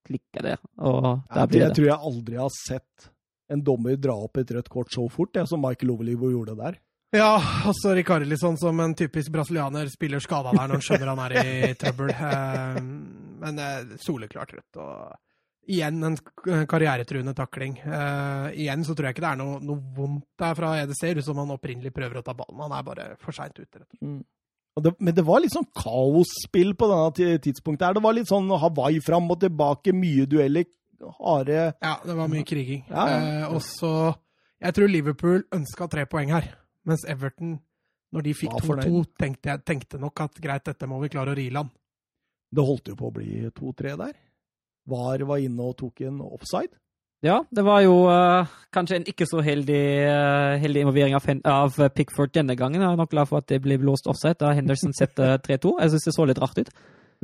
[0.05, 0.57] klikker det.
[0.84, 3.11] Og der blir blir jeg tror jeg aldri har sett
[3.53, 6.80] en dommer dra opp et rødt kort så fort, det som Michael Overlivo gjorde der.
[7.14, 7.36] Ja,
[7.70, 11.74] også Rikarlisson som en typisk brasilianer spiller skada der når han skjønner han er i
[11.78, 12.11] trøbbel.
[13.45, 13.61] Eh, Men
[13.92, 14.76] uh, soleklart rødt.
[14.80, 15.14] Og
[15.68, 16.16] igjen en
[16.68, 17.78] karrieretruende takling.
[17.84, 21.20] Uh, igjen så tror jeg ikke det er noe, noe vondt der fra EDC, Ser
[21.20, 22.61] ut som han opprinnelig prøver å ta ballen.
[22.66, 23.80] Han er bare for seint ute.
[23.80, 24.26] rett og slett.
[24.74, 27.86] Og det, men det var litt sånn kaosspill på denne tidspunktet.
[27.86, 27.95] her.
[27.95, 30.66] Det var litt sånn Hawaii fram og tilbake, mye dueller,
[31.20, 32.82] harde Ja, det var mye kriging.
[32.90, 33.20] Ja, ja.
[33.45, 34.14] Eh, og så
[34.64, 36.49] Jeg tror Liverpool ønska tre poeng her,
[36.88, 37.59] mens Everton,
[38.14, 41.36] når de fikk 2-2, tenkte, jeg- tenkte nok at greit, dette må vi klare å
[41.36, 41.70] ri land.
[42.55, 44.14] Det holdt jo på å bli 2-3 der.
[44.90, 46.74] VAR var inne og tok en offside.
[47.24, 51.78] Ja, det var jo uh, kanskje en ikke så heldig, uh, heldig involvering av, av
[51.96, 52.82] Pickford denne gangen.
[52.82, 55.78] Jeg er nok glad for at det ble blåst offside da Henderson setter 3-2.
[55.80, 56.74] Jeg syns det så litt rart ut.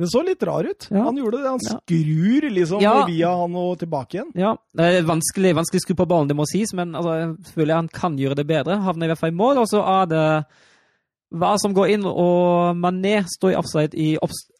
[0.01, 0.87] Det så litt rar ut.
[0.89, 1.03] Ja.
[1.05, 1.49] Han gjorde det.
[1.51, 3.05] Han skrur liksom Ja.
[3.05, 4.31] via han og tilbake igjen.
[4.39, 7.77] Ja, det er vanskelig, vanskelig skru på ballen, det må sies, men altså, jeg føler
[7.77, 8.79] han kan gjøre det bedre.
[8.81, 10.23] Havner i hvert fall i mål, og så er det
[11.37, 14.09] hva som går inn, og Mané står i offside i,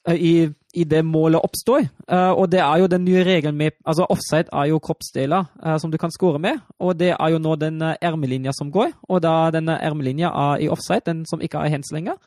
[0.10, 1.86] i, i det målet oppstår.
[2.10, 5.78] Eh, og det er jo den nye regelen med Altså, offside er jo kroppsdeler eh,
[5.78, 8.92] som du kan score med, og det er jo nå den eh, ermelinja som går.
[9.10, 12.18] Og da denne ermelinja er i offside, den som ikke er hands lenger.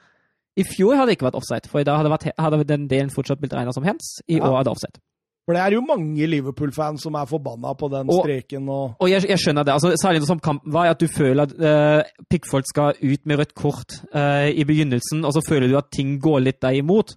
[0.57, 3.41] I fjor hadde det ikke vært offside, for da hadde, vært, hadde den delen fortsatt
[3.43, 4.21] blitt regna som hands.
[4.29, 4.47] I Ja.
[4.47, 5.03] år er det offside.
[5.45, 9.27] For det er jo mange Liverpool-fans som er forbanna på den streken og Og jeg,
[9.29, 9.73] jeg skjønner det.
[9.73, 13.55] altså Særlig som kampen var, at du føler at uh, Pickford skal ut med rødt
[13.55, 17.17] kort uh, i begynnelsen, og så føler du at ting går litt deg imot.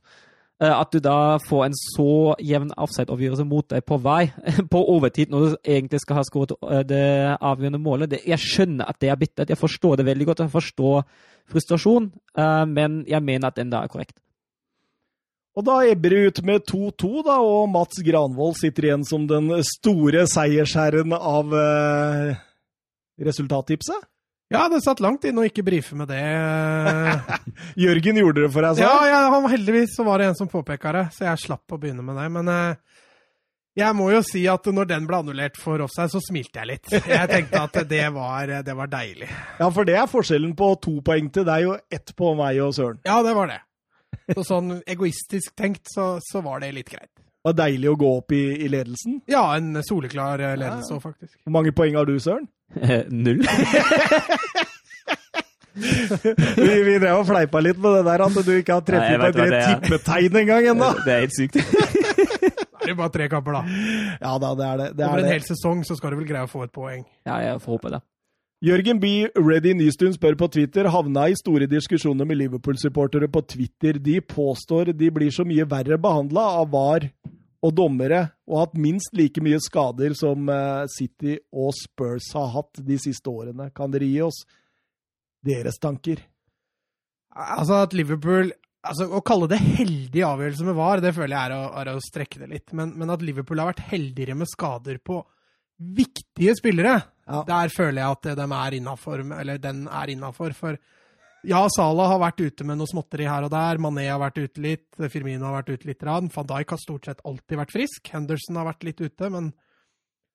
[0.58, 4.24] Eh, at du da får en så jevn offside-avgjørelse mot deg på vei
[4.74, 8.10] på overtid, når du egentlig skal ha skåret eh, det avgjørende målet.
[8.16, 9.52] Det, jeg skjønner at det er bittert.
[9.54, 10.46] Jeg forstår det veldig godt.
[10.48, 11.04] Jeg forstår
[11.54, 14.18] frustrasjon, eh, men jeg mener at den da er korrekt.
[15.58, 19.50] Og da ebber det ut med 2-2, da, og Mats Granvold sitter igjen som den
[19.66, 22.38] store seiersherren av eh,
[23.26, 24.06] resultattipset.
[24.54, 26.22] Ja, det satt langt inne å ikke brife med det.
[27.84, 30.48] Jørgen gjorde det for deg, Ja, sa ja han, heldigvis så var det en som
[30.52, 32.30] påpeka det, så jeg slapp å begynne med det.
[32.38, 33.02] Men eh,
[33.78, 36.96] jeg må jo si at når den ble annullert for offside, så smilte jeg litt.
[36.96, 39.28] Jeg tenkte at det var, det var deilig.
[39.60, 42.72] Ja, for det er forskjellen på to poeng til deg og ett på meg og
[42.78, 43.04] Søren.
[43.06, 43.60] Ja, det var det.
[44.32, 47.12] Så sånn egoistisk tenkt, så, så var det litt greit.
[47.48, 49.22] Det var deilig å gå opp i, i ledelsen.
[49.32, 51.38] Ja, en soleklar eh, ledelse òg, faktisk.
[51.46, 52.50] Hvor mange poeng har du, Søren?
[53.08, 53.40] Null.
[55.78, 59.28] Vi, vi drev og fleipa litt med det der at du ikke har treffet på
[59.30, 59.76] et det er.
[59.76, 60.88] tippetegn engang ennå.
[61.06, 61.60] Det er helt sykt.
[62.78, 63.62] Da er det bare tre kamper, da.
[64.22, 64.86] Ja da, det er det.
[64.96, 67.02] det, Over er en hel sesong så skal du vel greie å få et poeng.
[67.28, 68.00] Ja, jeg får håpe det.
[68.64, 69.10] Jørgen B.
[69.38, 74.00] Ready Nystuen spør på Twitter havna i store diskusjoner med Liverpool-supportere på Twitter.
[74.02, 77.10] De påstår de blir så mye verre behandla av VAR
[77.66, 82.82] og dommere, og hatt minst like mye skader som eh, City og Spurs har hatt
[82.86, 83.72] de siste årene.
[83.76, 84.44] Kan dere gi oss
[85.46, 86.22] deres tanker?
[87.38, 88.52] Altså at Liverpool
[88.88, 92.04] altså Å kalle det heldig avgjørelse med VAR, det føler jeg er å, er å
[92.06, 92.72] strekke det litt.
[92.78, 95.18] Men, men at Liverpool har vært heldigere med skader på
[95.98, 96.94] viktige spillere,
[97.28, 97.42] Ja.
[97.44, 100.56] der føler jeg at de er innafor, eller den er innafor.
[100.56, 100.78] For
[101.46, 104.64] ja, Salah har vært ute med noe småtteri her og der, Mané har vært ute
[104.64, 106.04] litt, Firmino har vært ute litt.
[106.04, 108.10] Van Dijk har stort sett alltid vært frisk.
[108.14, 109.54] Henderson har vært litt ute, men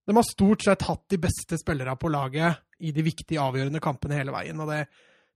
[0.03, 4.17] De har stort sett hatt de beste spillerne på laget i de viktige, avgjørende kampene
[4.19, 4.59] hele veien.
[4.59, 4.87] og det,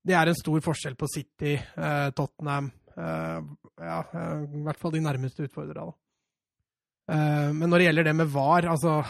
[0.02, 3.38] det er en stor forskjell på City, eh, Tottenham eh,
[3.78, 5.94] Ja, eh, i hvert fall de nærmeste utfordrerne.
[7.06, 9.04] Eh, men når det gjelder det med VAR, altså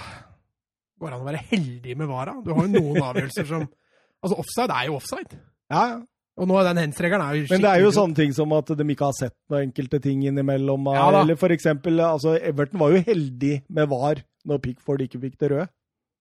[0.97, 2.29] Går det an å være heldig med VAR?
[2.29, 2.37] da?
[2.45, 3.65] Du har jo noen avgjørelser som
[4.25, 5.41] Altså, offside er jo offside.
[5.71, 5.97] Ja, ja.
[6.37, 8.69] Og nå er den hens-regelen er jo Men det er jo sånne ting som at
[8.77, 10.91] de ikke har sett noen enkelte ting innimellom.
[10.93, 15.39] Ja eller for eksempel, altså Everton var jo heldig med VAR når Pickford ikke fikk
[15.41, 15.69] det røde.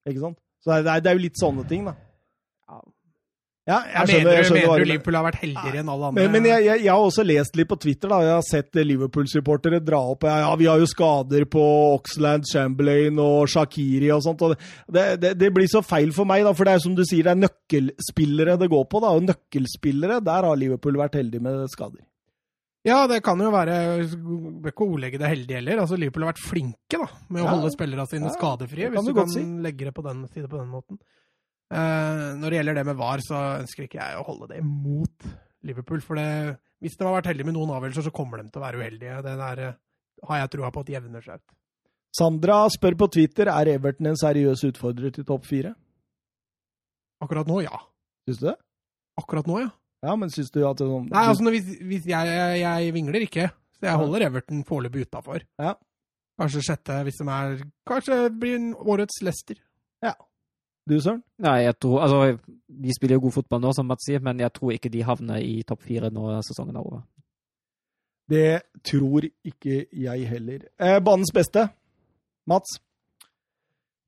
[0.08, 0.40] Ikke sant?
[0.64, 1.94] Så det er, det er jo litt sånne ting, da.
[2.72, 2.80] Ja.
[3.66, 4.86] Ja, Jeg, skjønner, jeg skjønner mener du.
[4.92, 6.22] Liverpool har vært heldigere enn alle andre?
[6.22, 8.12] Men, men jeg, jeg, jeg har også lest litt på Twitter.
[8.12, 11.64] da, Jeg har sett Liverpool-supportere dra opp ja, vi har jo skader på
[11.96, 14.44] Oxland, Chamberlain og Shakiri og sånt.
[14.46, 14.54] og
[14.86, 17.26] det, det, det blir så feil for meg, da, for det er som du sier,
[17.26, 19.02] det er nøkkelspillere det går på.
[19.02, 22.04] da, og Nøkkelspillere, der har Liverpool vært heldig med skader.
[22.86, 23.76] Ja, det kan jo være
[24.14, 25.80] Bør ikke ordlegge det heldig heller.
[25.82, 27.54] Altså, Liverpool har vært flinke da, med å Ja.
[27.58, 29.42] holde spillerne sine Ja, skadefrie, hvis du du kan si.
[29.42, 31.00] legge det på den, si det på den måten.
[31.74, 35.28] Eh, når det gjelder det med VAR, så ønsker ikke jeg å holde det imot
[35.66, 36.04] Liverpool.
[36.06, 38.66] For det, hvis de har vært heldige med noen avgjørelser, så kommer de til å
[38.66, 39.22] være uheldige.
[39.26, 39.80] Det der eh,
[40.30, 41.56] har jeg trua på at jevner seg ut.
[42.16, 45.74] Sandra spør på Twitter er Everton en seriøs utfordrer til topp fire.
[47.24, 47.82] Akkurat nå, ja.
[48.28, 48.56] Syns du det?
[49.20, 49.74] Akkurat nå, ja.
[50.06, 53.26] Ja, men syns du at det sånn Nei, altså, hvis, hvis jeg, jeg, jeg vingler
[53.26, 53.50] ikke,
[53.80, 55.44] så jeg holder Everton foreløpig utafor.
[55.60, 55.74] Ja.
[56.40, 59.60] Kanskje sjette, hvis de er Kanskje blir årets årets Leicester.
[60.86, 61.24] Du, Søren?
[61.42, 62.38] Nei, jeg tror Altså,
[62.70, 65.42] de spiller jo god fotball nå, som Mats sier, men jeg tror ikke de havner
[65.42, 67.02] i topp fire når sesongen er over.
[68.30, 70.66] Det tror ikke jeg heller.
[70.82, 71.68] Eh, banens beste?
[72.50, 72.80] Mats?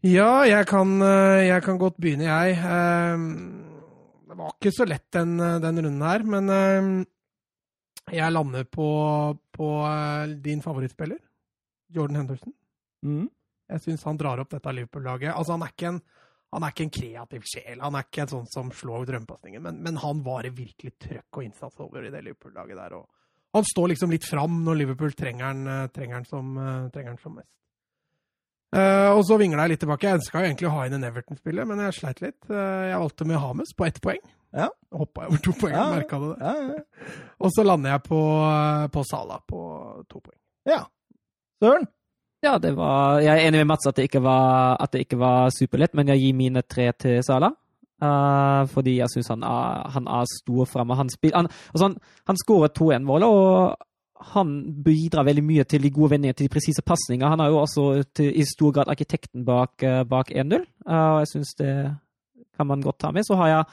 [0.06, 2.58] Ja, jeg kan, eh, jeg kan godt begynne, jeg.
[2.58, 3.64] Eh,
[4.28, 7.06] Det var ikke så lett den, eh, den runden her, men eh,
[8.14, 11.18] jeg lander på, på eh, din favorittspiller,
[11.96, 12.54] Jordan Henderson.
[13.04, 13.30] Mm.
[13.70, 15.34] Jeg syns han drar opp dette Liverpool-laget.
[15.34, 16.02] Altså, han er ikke en
[16.58, 19.82] han er ikke en kreativ sjel, han er ikke en sånn som slår drømmepasningen, men,
[19.86, 22.96] men han varer virkelig trøkk og innsats over i det Liverpool-laget der.
[22.98, 23.06] Og
[23.54, 27.14] han står liksom litt fram når Liverpool trenger han, eh, trenger han, som, eh, trenger
[27.14, 27.52] han som mest.
[28.76, 30.10] Uh, og så vingla jeg litt tilbake.
[30.10, 32.40] Jeg ønska egentlig å ha inn en Everton-spiller, men jeg sleit litt.
[32.50, 34.20] Uh, jeg valgte med Hames på ett poeng.
[34.58, 34.68] Ja.
[34.92, 36.50] Hoppa jeg over to poeng, Ja, merka du det?
[36.50, 37.14] Ja, ja.
[37.46, 38.20] Og så lander jeg på,
[38.92, 39.62] på Sala på
[40.12, 40.40] to poeng.
[40.68, 40.82] ja.
[41.64, 41.88] Søren?
[42.46, 45.18] Ja, det var Jeg er enig med Mats at det ikke var, at det ikke
[45.18, 47.50] var superlett, men jeg gir mine tre til Sala.
[47.98, 50.96] Uh, fordi jeg syns han, han er stor framme.
[51.00, 51.96] Han, han, altså han,
[52.30, 54.52] han skårer 2-1-målet, og han
[54.86, 57.32] bidrar veldig mye til de gode vendingene, til de presise pasningene.
[57.34, 61.20] Han er jo også til, i stor grad arkitekten bak, uh, bak 1-0, uh, og
[61.24, 61.74] jeg syns det
[62.58, 63.26] kan man godt ta med.
[63.26, 63.64] Så har jeg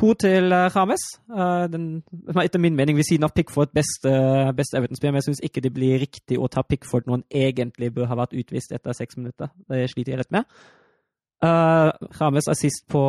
[0.00, 1.02] to til eh, Rames.
[1.30, 4.12] Eh, den, er etter min mening ved siden av Pickford beste,
[4.56, 7.92] beste Everton-spiller, men jeg syns ikke det blir riktig å ta Pickford når han egentlig
[7.94, 9.52] bør ha vært utvist etter seks minutter.
[9.70, 10.48] Det sliter jeg litt med.
[11.44, 11.90] Uh,
[12.20, 13.04] Rames er sist på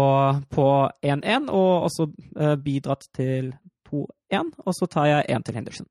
[0.51, 0.65] på
[1.05, 2.09] 1-1, og også
[2.41, 3.53] uh, bidratt til
[3.89, 4.51] 2-1.
[4.65, 5.87] Og så tar jeg én til Henderson.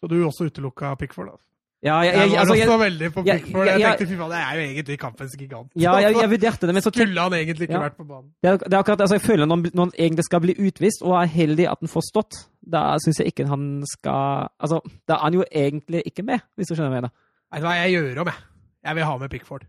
[0.00, 1.49] Så du også utelukka Pickford, da?
[1.82, 3.66] Ja, jeg, Jeg jeg, var altså, også jeg, veldig på jeg- Pickford.
[3.66, 5.70] Jeg jeg- tenkte fy faen, det er jo egentlig kampens gigant.
[5.76, 7.80] ja, jeg, jeg vurderte det, men så Skulle han egentlig ikke Ja.
[7.88, 8.28] vært på banen?
[8.42, 10.54] Det er, det er akkurat, altså jeg føler når, han- når han egentlig skal bli
[10.66, 12.34] utvist, og er heldig at han får stått,
[12.72, 16.66] da syns jeg ikke han skal Altså, da er han jo egentlig ikke med, hvis
[16.68, 17.12] du skjønner hva jeg mener.
[17.52, 18.38] Vet du hva, jeg gjør om, jeg.
[18.84, 19.64] Jeg vil ha med Pickford.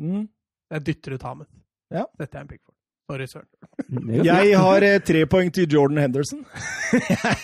[0.00, 0.28] Mm.
[0.70, 1.46] Jeg dytter ut Hamet.
[1.92, 2.04] Ja.
[2.18, 2.75] Dette er en Pickford.
[3.06, 3.46] Sorry, søren.
[4.26, 6.40] Jeg har eh, tre poeng til Jordan Henderson.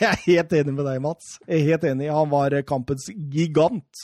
[0.02, 1.36] jeg er helt enig med deg, Mats.
[1.46, 2.08] Jeg er helt enig.
[2.10, 4.02] Han var eh, kampens gigant.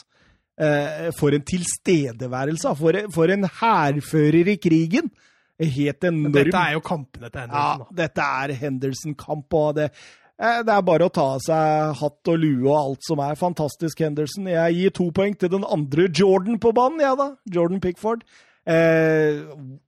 [0.59, 2.77] Eh, for en tilstedeværelse.
[2.79, 5.11] For, en hærfører i krigen.
[5.59, 6.33] Helt enorm.
[6.39, 7.83] Dette er jo kampene til Henderson.
[7.83, 8.01] da.
[8.05, 9.59] dette er Henderson-kamp.
[9.59, 9.91] og det,
[10.39, 14.07] det er bare å ta av seg hatt og lue og alt som er fantastisk
[14.07, 14.47] Henderson.
[14.55, 17.33] Jeg gir to poeng til den andre Jordan på banen, jeg da.
[17.51, 18.23] Jordan Pickford.
[18.69, 19.39] Eh,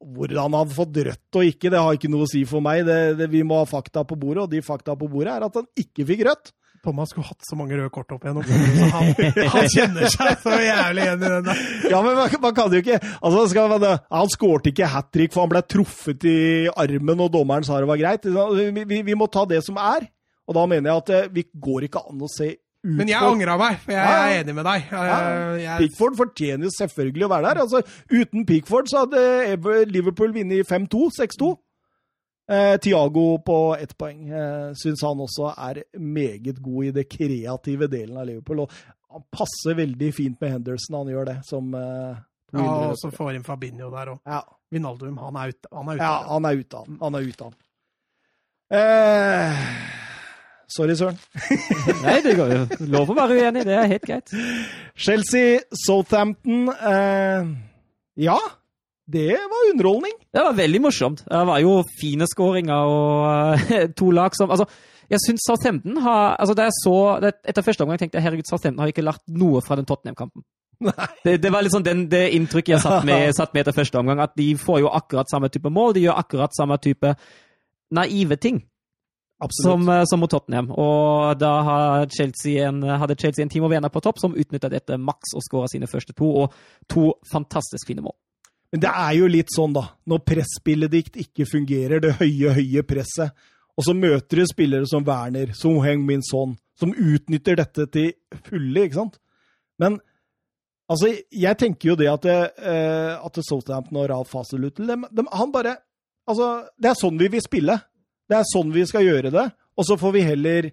[0.01, 2.87] hvordan han hadde fått rødt og ikke, det har ikke noe å si for meg.
[2.89, 5.61] Det, det, vi må ha fakta på bordet, og de fakta på bordet er at
[5.61, 6.55] han ikke fikk rødt.
[6.81, 8.47] Thomas skulle hatt så mange røde kort opp igjennom.
[8.95, 9.11] Han,
[9.53, 11.61] han kjenner seg så jævlig igjen i den der.
[11.93, 15.45] Ja, men man, man kan jo ikke altså, man, Han skårte ikke hat trick, for
[15.45, 16.39] han ble truffet i
[16.72, 18.24] armen, og dommeren sa det var greit.
[18.24, 20.09] Vi, vi, vi må ta det som er.
[20.49, 22.55] Og da mener jeg at eh, vi går ikke an å se
[22.85, 24.87] ut Men jeg angra meg, for jeg Ja, er enig med deg.
[24.91, 27.61] Jeg, Pickford fortjener jo selvfølgelig å være der.
[27.64, 31.51] Altså, uten Pickford så hadde Liverpool vunnet 5-2, 6-2.
[32.51, 34.24] Eh, Tiago på ett poeng.
[34.33, 38.64] Eh, Syns han også er meget god i det kreative delen av Liverpool.
[38.64, 38.72] Og
[39.12, 42.16] han passer veldig fint med Henderson, han gjør det, som eh,
[42.57, 44.18] ja, og så får inn Fabinho der òg.
[44.26, 44.41] ja,
[44.74, 45.68] Vinaldum, han er ute.
[45.74, 46.03] Han er ute.
[46.03, 46.99] ja, han er ute han.
[47.05, 47.55] Han er ute han.
[48.70, 49.70] Eh,
[50.73, 51.18] sorry, Søren.
[52.05, 52.61] Nei, det går jo.
[52.93, 54.33] Lov å være uenig, det er helt greit.
[54.99, 57.51] Chelsea, Southampton eh,
[58.21, 58.39] Ja,
[59.11, 60.14] det var underholdning.
[60.31, 61.25] Det var veldig morsomt.
[61.27, 64.68] Det var jo fine skåringer og uh, to lag som Altså,
[65.11, 68.47] jeg syns Southampton har altså da jeg så, det, Etter første omgang tenkte jeg herregud,
[68.47, 70.47] Southampton har ikke lært noe fra den Tottenham-kampen.
[71.25, 74.23] Det, det, var liksom den, det inntrykket jeg satt med, satt med etter første omgang.
[74.23, 75.97] At de får jo akkurat samme type mål.
[75.99, 77.14] De gjør akkurat samme type
[77.91, 78.62] naive ting
[79.49, 80.70] som, eh, som, mot Tottenham.
[80.70, 84.99] Og da hadde Chelsea en, hadde Chelsea en Timo Werner på topp som utnytta dette
[85.01, 86.53] maks og skåra sine første to, og
[86.88, 88.16] to fantastisk fine mål.
[88.70, 89.86] Men det er jo litt sånn, da.
[90.07, 93.34] Når presspillet ditt ikke fungerer, det høye, høye presset,
[93.78, 98.12] og så møter du spillere som Werner, som Heng Min Son, som utnytter dette til
[98.47, 99.18] fulle, ikke sant?
[99.80, 99.99] Men
[100.91, 105.78] altså, jeg tenker jo det at, det, eh, at Southampton og Ralf Haselutl Han bare
[106.28, 107.74] Altså, det er sånn vi vil spille.
[108.31, 109.49] Det er sånn vi skal gjøre det.
[109.78, 110.70] Og så får vi heller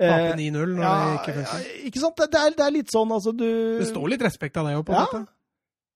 [0.00, 1.66] Tape 9-0 når ja, det ikke funker.
[1.66, 2.22] Ja, ikke sant?
[2.22, 3.46] Det er, det er, litt sånn, altså, du
[3.82, 5.04] Det står litt respekt av det òg, på en ja.
[5.10, 5.22] måte.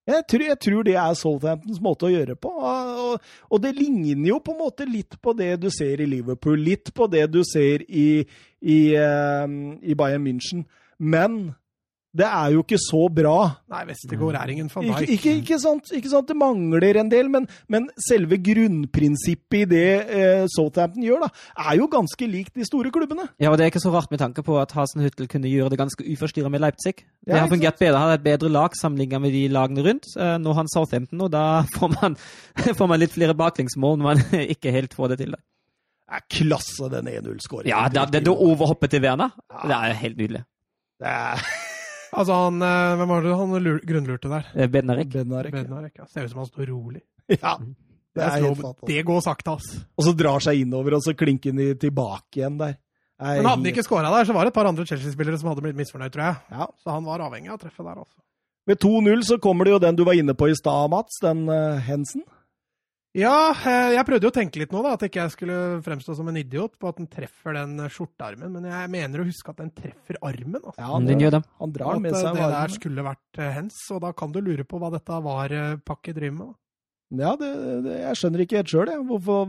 [0.04, 2.50] Jeg tror, jeg tror, det er Southamptons måte å gjøre på.
[2.52, 6.60] Og, og, det ligner jo på en måte litt på det du ser i Liverpool,
[6.60, 8.20] litt på det du ser i,
[8.60, 10.66] i, um, i Bayern München.
[11.00, 11.54] Men
[12.14, 13.38] det er jo ikke så bra.
[13.72, 15.02] Nei, Westergård er ingen van Dijk.
[15.02, 19.64] Ikke, ikke, ikke, sant, ikke sant, det mangler en del, men, men selve grunnprinsippet i
[19.72, 21.30] det eh, Southampton gjør, da,
[21.66, 23.26] er jo ganske likt de store klubbene.
[23.42, 25.80] Ja, og det er ikke så rart med tanke på at Hasenhüttel kunne gjøre det
[25.82, 26.94] ganske uforstyrra med Leipzig.
[27.02, 27.98] Det ja, har fungert bedre.
[27.98, 30.08] Han har et bedre lag sammenlignet med de lagene rundt.
[30.14, 31.44] Eh, nå har han Southampton, og da
[31.74, 32.18] får man,
[32.62, 35.34] får man litt flere baklengsmål når man ikke helt får det til.
[35.34, 37.74] Det er klasse, den 1-0-skåringen.
[37.74, 39.66] Ja, det, det, det overhoppet til Werner, ja.
[39.66, 40.46] det er helt nydelig.
[41.02, 41.46] Det er
[42.14, 43.54] Altså, han, eh, Hvem var det han
[43.90, 44.50] grunnlurte der?
[44.54, 45.10] Eh, Bednarek.
[45.12, 46.06] Bednarek, Bednarek ja.
[46.10, 47.02] Ser ut som han står rolig.
[47.40, 47.56] Ja,
[48.14, 48.82] det er helt.
[48.86, 49.70] Det går sakte, ass.
[49.98, 52.76] Og så drar seg innover, og så klinker han tilbake igjen der.
[53.18, 55.64] Men hadde han ikke skåra der, så var det et par andre Chelsea-spillere som hadde
[55.64, 56.36] blitt misfornøyd, tror jeg.
[56.52, 56.68] Ja.
[56.82, 58.20] Så han var avhengig av treffet der, altså.
[58.68, 61.18] Med 2-0 så kommer det jo den du var inne på i stad, Mats.
[61.24, 62.22] Den uh, Hensen.
[63.14, 65.56] Ja, eh, jeg prøvde jo å tenke litt nå, da, at ikke jeg skulle
[65.86, 69.52] fremstå som en idiot på at den treffer den skjortearmen, men jeg mener å huske
[69.52, 70.58] at den treffer armen.
[70.58, 70.74] Altså.
[70.82, 71.40] Ja, den gjør det.
[71.62, 72.42] Han drar med seg seg armen.
[72.42, 75.54] Det der skulle vært eh, hens, og da kan du lure på hva dette var
[75.86, 76.50] Pakke driver med.
[76.50, 76.58] Da.
[77.22, 77.52] Ja, det,
[77.84, 78.92] det, jeg skjønner ikke helt sjøl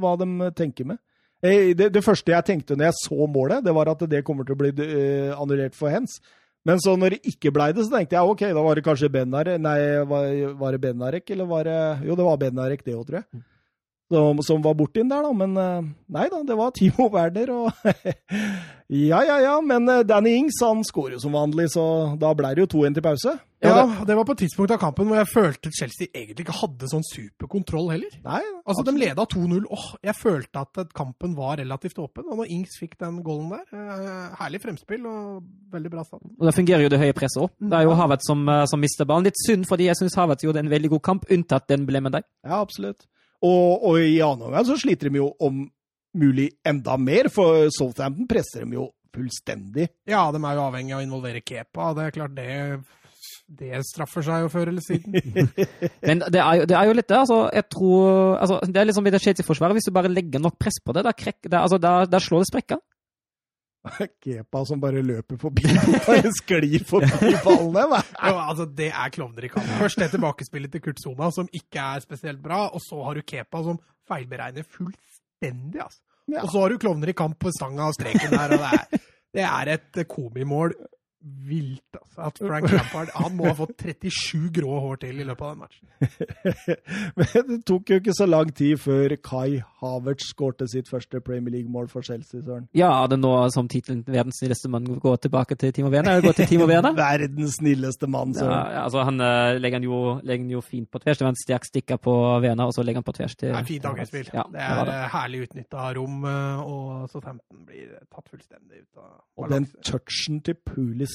[0.03, 1.01] hva de tenker med.
[1.41, 4.55] Det, det, første jeg tenkte når jeg så målet, det var at det kommer til
[4.55, 6.19] å bli uh, annullert for hens.
[6.65, 9.11] Men så når det ikke blei det, så tenkte jeg ok, da var det kanskje
[9.13, 9.77] Benarek Nei,
[10.09, 13.43] var, var det Benarek, eller var det Jo, det var Benarek, det òg, tror jeg.
[14.11, 15.33] Mm som, som var borti den der, da.
[15.33, 17.71] Men eh, nei da, det var Timo Werner og
[18.85, 19.55] Ja, ja, ja.
[19.65, 21.83] Men eh, Danny Ings han skårer jo som vanlig, så
[22.21, 23.33] da ble det jo 2-1 til pause.
[23.65, 26.89] Ja, det var på et tidspunkt av kampen hvor jeg følte Chelsea egentlig ikke hadde
[26.91, 28.11] sånn superkontroll heller.
[28.21, 29.63] Nei, altså, De leda 2-0.
[29.73, 32.27] Åh, jeg følte at kampen var relativt åpen.
[32.29, 35.41] Og når Ings fikk den goalen der eh, Herlig fremspill og
[35.73, 36.29] veldig bra stand.
[36.37, 37.55] Og det fungerer jo det høye presset òg.
[37.57, 39.25] Det er jo Havet som, som mister ballen.
[39.25, 42.19] Litt synd, fordi jeg syns Havet gjorde en veldig god kamp, unntatt den ble med
[42.19, 42.29] deg.
[42.45, 43.09] Ja, absolutt.
[43.45, 45.65] Og, og i annen omgang så sliter de jo om
[46.15, 49.89] mulig enda mer, for Southampton presser dem jo fullstendig.
[50.09, 51.91] Ja, de er jo avhengig av å involvere Kepa.
[51.95, 52.53] Det er klart det
[53.45, 55.13] det straffer seg jo før eller siden.
[56.07, 57.19] Men det er, jo, det er, jo, litt det.
[57.19, 58.07] altså, jeg tror,
[58.41, 59.77] altså, Det er liksom i det Chelsea-forsvaret.
[59.77, 62.41] Hvis du bare legger nok press på det, da, krek, det, altså, da, da slår
[62.41, 62.81] det sprekker.
[64.23, 68.01] Kepa som bare løper forbi og bare sklir forbi ballene.
[68.01, 69.69] jo, altså, det er klovner i kamp.
[69.81, 72.65] Først det tilbakespillet til Kurt Soma, som ikke er spesielt bra.
[72.71, 73.79] Og så har du Kepa som
[74.09, 75.83] feilberegner fullstendig.
[75.85, 76.01] Altså.
[76.31, 76.41] Ja.
[76.41, 78.57] Og så har du klovner i kamp på stanga og streken der.
[78.57, 79.01] og Det er,
[79.35, 80.73] det er et komimål
[81.25, 82.21] vilt, altså.
[82.27, 85.61] At Frank Lampard han må ha fått 37 grå hår til i løpet av den
[85.63, 85.87] matchen.
[87.19, 91.55] Men det tok jo ikke så lang tid før Kai Havertz skårte sitt første Premier
[91.57, 92.67] League-mål for Chelsea, Søren.
[92.77, 96.21] Ja, det nå som tittelen 'Verdens snilleste mann' går tilbake til Timo Werner?
[96.21, 96.93] Går til Timo Werner?
[97.05, 98.53] Verdens snilleste mann, Søren.
[98.53, 101.17] Ja, altså Han uh, legger, han jo, legger han jo fint på tvers.
[101.17, 102.15] Det var en sterk stikker på
[102.45, 104.29] Werner, og så legger han på tvers til Det er fint angrepsspill.
[104.33, 104.93] Ja, det er det.
[104.93, 109.43] Eh, herlig utnytta rom, eh, og så 15 blir tatt fullstendig ut av balansen.
[109.43, 110.55] Og den touchen til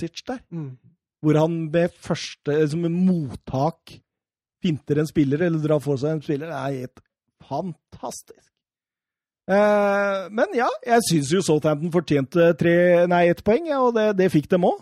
[0.01, 0.41] Pulisic der.
[0.51, 0.79] Mm.
[1.21, 4.01] Hvor han ved første som en mottak
[4.63, 6.49] finter en spiller, eller drar for seg en spiller.
[6.49, 7.03] Det er helt
[7.49, 8.47] fantastisk.
[9.51, 14.13] Eh, men ja, jeg syns jo Southampton fortjente tre, nei, ett poeng, ja, og det,
[14.21, 14.81] det fikk dem òg.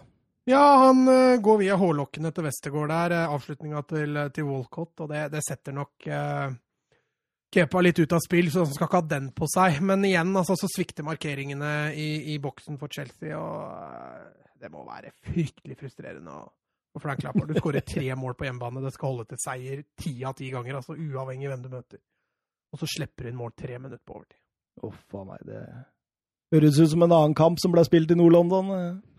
[0.48, 3.12] Ja, han uh, går via hårlokkene til Westergård der.
[3.12, 6.48] Uh, Avslutninga til, til, Walcott, og det, det setter nok uh,
[7.52, 9.82] Kepa litt ut av spill, så han skal ikke ha den på seg.
[9.84, 15.12] Men igjen, altså, så svikter markeringene i, i boksen for Chelsea, og det må være
[15.26, 16.38] fryktelig frustrerende.
[16.96, 18.84] Og Frank Lampard, du skårer tre mål på hjemmebane.
[18.84, 22.02] Det skal holde til seier ti av ti ganger, altså uavhengig av hvem du møter.
[22.72, 24.42] Og så slipper du inn mål tre minutter på overtid.
[24.86, 25.62] Uff a meg, det
[26.54, 28.70] Høres ut som en annen kamp som ble spilt i Nord-London.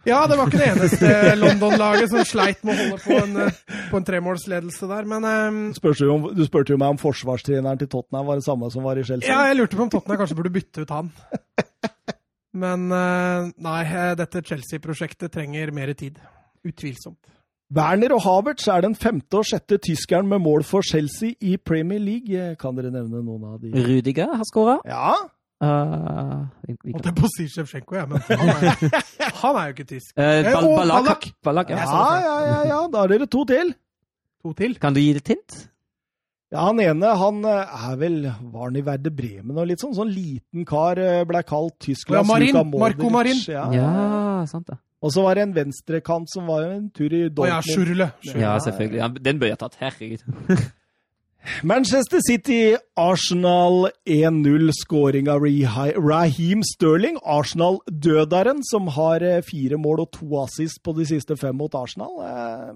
[0.07, 1.09] Ja, det var ikke det eneste
[1.43, 3.59] London-laget som sleit med å holde på en, eh,
[3.91, 7.81] på en tremålsledelse der, men um, Spørs jo om, Du spurte jo meg om forsvarstreneren
[7.81, 9.29] til Tottenham var det samme som var i Chelsea.
[9.29, 11.11] Ja, jeg lurte på om Tottenham kanskje burde bytte ut han.
[12.57, 16.17] Men uh, nei, eh, dette Chelsea-prosjektet trenger mer tid.
[16.65, 17.19] Utvilsomt.
[17.69, 22.01] Werner og Havertz er den femte og sjette tyskeren med mål for Chelsea i Premier
[22.01, 22.55] League.
[22.57, 23.69] Kan dere nevne noen av de?
[23.77, 24.79] Rudiger har skåra.
[24.89, 25.13] Ja,
[25.59, 28.93] Uh, Holdt jeg på å si Sjevsjenko, jeg, men han er,
[29.41, 30.13] han er jo ikke tysk.
[30.15, 31.25] Uh, Eh, Bal balak.
[31.43, 31.81] Ballack, ja.
[31.83, 32.77] ja, ja, ja, ja.
[32.93, 33.73] Da er dere to til.
[34.39, 34.77] To til.
[34.79, 35.57] Kan du gi det et hint?
[36.49, 39.93] Ja, Han ene han eh, er vel Var han i Verde Bremen og litt sånn?
[39.97, 42.55] Sånn liten kar eh, ble kalt Tysklands Ja, Marin.
[42.55, 42.81] Luka Modric.
[42.97, 43.43] Marco Marin.
[43.45, 43.67] Ja.
[43.75, 43.91] Ja,
[44.49, 44.79] sant det.
[44.99, 47.69] Og så var det en venstrekant som var en tur i Å ja, Dortmund.
[47.69, 48.09] Schurle.
[48.33, 48.99] Ja, selvfølgelig.
[48.99, 49.77] Ja, den bør jeg tatt.
[49.79, 50.25] Herregud.
[51.71, 54.73] Manchester City, Arsenal 1-0.
[54.75, 57.15] Skåring av Raheem Sterling.
[57.23, 62.19] Arsenal-dødaren, som har eh, fire mål og to assist på de siste fem mot Arsenal.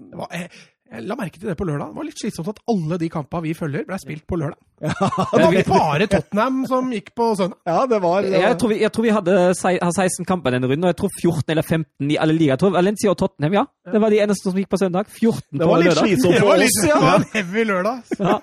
[0.06, 0.48] Det var,
[0.94, 1.90] jeg, la merke til det på lørdag.
[1.90, 4.60] Det var litt slitsomt at alle de kampene vi følger, ble spilt på lørdag.
[4.84, 7.60] Det var bare Tottenham som gikk på søndag.
[7.68, 10.84] Ja, det var, det Jeg tror vi, jeg tror vi hadde 16 kamper denne runden,
[10.84, 12.56] og jeg tror 14 eller 15 i alle ligaer.
[12.56, 13.64] Jeg tror Valencia og Tottenham, ja.
[13.94, 15.10] Det var de eneste som gikk på søndag.
[15.14, 17.00] 14 det var litt slitsomt Det for var, oss, det ja.
[17.06, 18.16] var en heavy lørdag.
[18.18, 18.38] Ja.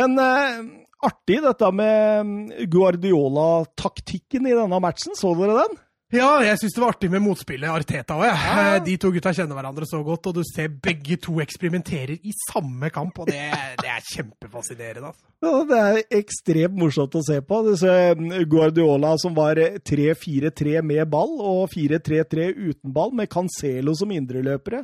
[0.00, 0.58] Men eh,
[1.06, 5.16] artig dette med mm, Guardiola-taktikken i denne matchen.
[5.18, 5.78] Så dere den?
[6.10, 8.24] Ja, jeg syns det var artig med motspillet Arteta òg.
[8.26, 8.78] Ja.
[8.82, 12.90] De to gutta kjenner hverandre så godt, og du ser begge to eksperimenterer i samme
[12.90, 13.44] kamp, og det,
[13.78, 15.12] det er kjempefascinerende.
[15.12, 15.28] Altså.
[15.46, 17.60] Ja, det er ekstremt morsomt å se på.
[17.68, 24.10] Disse ser Guardiola som var 3-4-3 med ball, og 4-3-3 uten ball, med Cancelo som
[24.10, 24.82] indreløpere.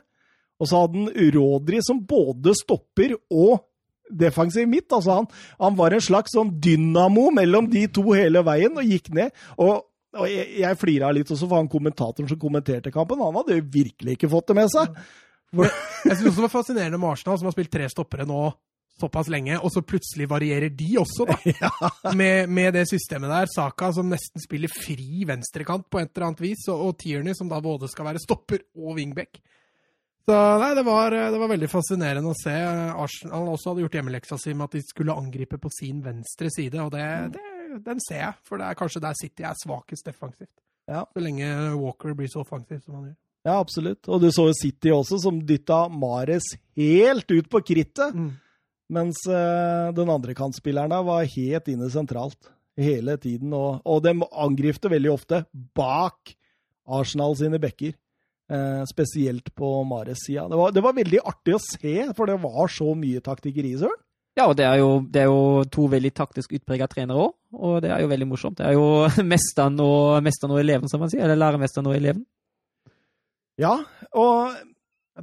[0.63, 3.67] Og så hadde han Rodri som både stopper og
[4.07, 4.93] defensiv midt.
[4.93, 5.29] Altså han,
[5.59, 9.35] han var en slags sånn dynamo mellom de to hele veien, og gikk ned.
[9.59, 9.86] Og,
[10.17, 13.23] og jeg, jeg flira litt også for han kommentatoren som kommenterte kampen.
[13.23, 15.01] Han hadde jo virkelig ikke fått det med seg.
[15.57, 18.41] Jeg syns også det var fascinerende med Arsenal, som har spilt tre stoppere nå
[19.01, 21.37] såpass lenge, og så plutselig varierer de også, da.
[22.21, 23.51] Med, med det systemet der.
[23.53, 27.51] Saka som nesten spiller fri venstrekant på et eller annet vis, og, og Tierney som
[27.51, 29.37] da både skal være stopper og wingback.
[30.27, 32.55] Så nei, det var, det var veldig fascinerende å se.
[33.05, 36.81] Arsenal også hadde gjort hjemmeleksa si med at de skulle angripe på sin venstre side,
[36.83, 37.07] og det,
[37.37, 37.45] det,
[37.85, 38.35] den ser jeg.
[38.47, 40.53] For det er kanskje der City er svakest defensivt.
[40.89, 41.05] Ja.
[41.13, 41.49] Så lenge
[41.81, 43.17] Walker blir så offensiv som han gjør.
[43.47, 44.09] Ja, absolutt.
[44.11, 46.49] Og du så jo City også, som dytta Mares
[46.79, 48.15] helt ut på krittet.
[48.15, 48.33] Mm.
[48.97, 53.55] Mens uh, den andre kantspilleren da var helt inne sentralt hele tiden.
[53.55, 55.45] Og, og de angripte veldig ofte
[55.79, 56.35] bak
[56.87, 57.95] Arsenal sine bekker.
[58.47, 60.45] Uh, spesielt på Mares sida.
[60.51, 63.99] Det, var- det var veldig artig å se, for det var så mye taktikkeri, Søren.
[64.37, 67.79] Ja, og det er jo, det er jo to veldig taktisk utprega trenere òg, og
[67.85, 68.59] det er jo veldig morsomt.
[68.61, 68.87] Det er jo
[69.33, 71.25] mesteren og, mesteren og eleven, som man sier.
[71.25, 72.23] Eller læremesteren og eleven.
[73.57, 73.79] Ja,
[74.13, 74.53] og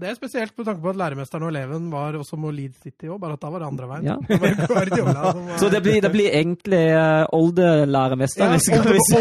[0.02, 3.06] det er spesielt med tanke på at læremesteren og eleven var også med Leed City
[3.14, 4.06] òg, bare at da var det andre veien.
[4.10, 4.16] Ja.
[4.74, 8.42] Var det var Så det blir, det blir egentlig uh, oldelæremester.
[8.42, 8.58] ja,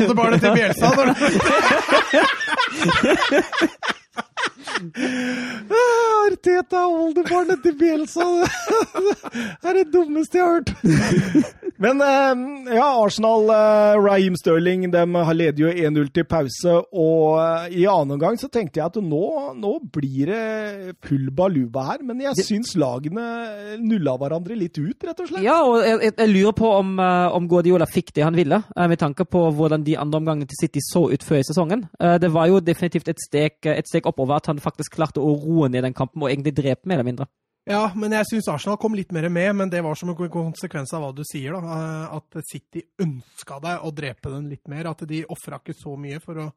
[0.01, 0.89] oldebarnet olde- til Bjelsa.
[4.63, 8.25] når er Arteta, oldebarnet til Bielsa.
[9.63, 11.53] Det er det dummeste jeg har hørt.
[11.83, 12.43] Men eh,
[12.77, 16.77] ja, Arsenal, eh, Raheem Sterling, de har leder jo 1-0 til pause.
[16.95, 19.23] Og eh, i annen omgang så tenkte jeg at nå,
[19.59, 22.05] nå blir det full baluba her.
[22.07, 23.25] Men jeg syns lagene
[23.83, 25.43] nulla hverandre litt ut, rett og slett.
[25.47, 29.27] Ja, og jeg, jeg- lurer på om, om Guardiola fikk det han ville, med tanke
[29.29, 31.83] på hvordan de andre omgangene til City så ut før i sesongen.
[32.23, 35.71] Det var jo definitivt et steg, et steg oppover at han faktisk klarte å roe
[35.73, 37.29] ned den kampen og egentlig drepe mer eller mindre.
[37.69, 40.91] Ja, men jeg syns Arsenal kom litt mer med, men det var som en konsekvens
[40.97, 41.77] av hva du sier, da.
[41.77, 44.89] eh, At City ønska deg å drepe den litt mer.
[44.91, 46.49] At de ofra ikke så mye for å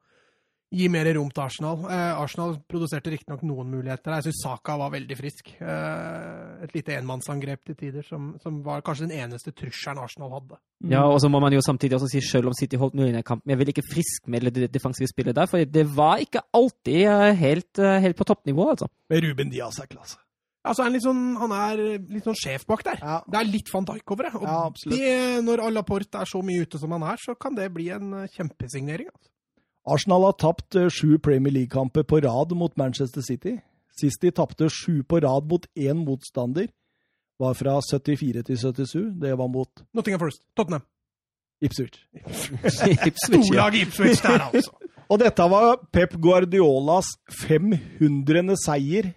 [0.73, 1.83] gi mer rom til Arsenal.
[1.91, 4.15] Eh, Arsenal produserte riktignok noen muligheter.
[4.17, 5.53] Jeg syns Saka var veldig frisk.
[5.61, 10.59] Eh, et lite enmannsangrep til tider, som, som var kanskje den eneste trusselen Arsenal hadde.
[10.91, 13.25] Ja, og så må man jo samtidig også si selv om City holdt nullen i
[13.25, 13.53] kampen.
[13.53, 17.73] Jeg vil ikke friskmelde det defensive spillet der, for det var ikke alltid eh, helt,
[17.79, 18.91] eh, helt på toppnivå, altså.
[19.09, 20.19] Med Ruben Diaz er klasse.
[20.65, 23.01] Altså, han, er litt sånn, han er litt sånn sjef bak der.
[23.03, 23.19] Ja.
[23.29, 24.33] Det er litt van Dijk over det.
[24.39, 24.59] Og Ja,
[24.95, 25.13] det,
[25.45, 28.31] når Alaporte er så mye ute som han er, så kan det bli en eh,
[28.33, 29.11] kjempesignering.
[29.13, 29.29] Altså.
[29.85, 33.59] Arsenal har tapt eh, sju Premier League-kamper på rad mot Manchester City.
[33.99, 36.67] Sist de tapte sju på rad mot én motstander,
[37.39, 39.13] var fra 74 til 77.
[39.21, 40.43] Det var mot Nottingham First.
[40.57, 40.81] Tottenham.
[41.61, 42.01] Ipswich.
[43.25, 44.71] Storlag Ipswich der, altså.
[45.11, 48.55] Og dette var Pep Guardiolas 500.
[48.57, 49.11] seier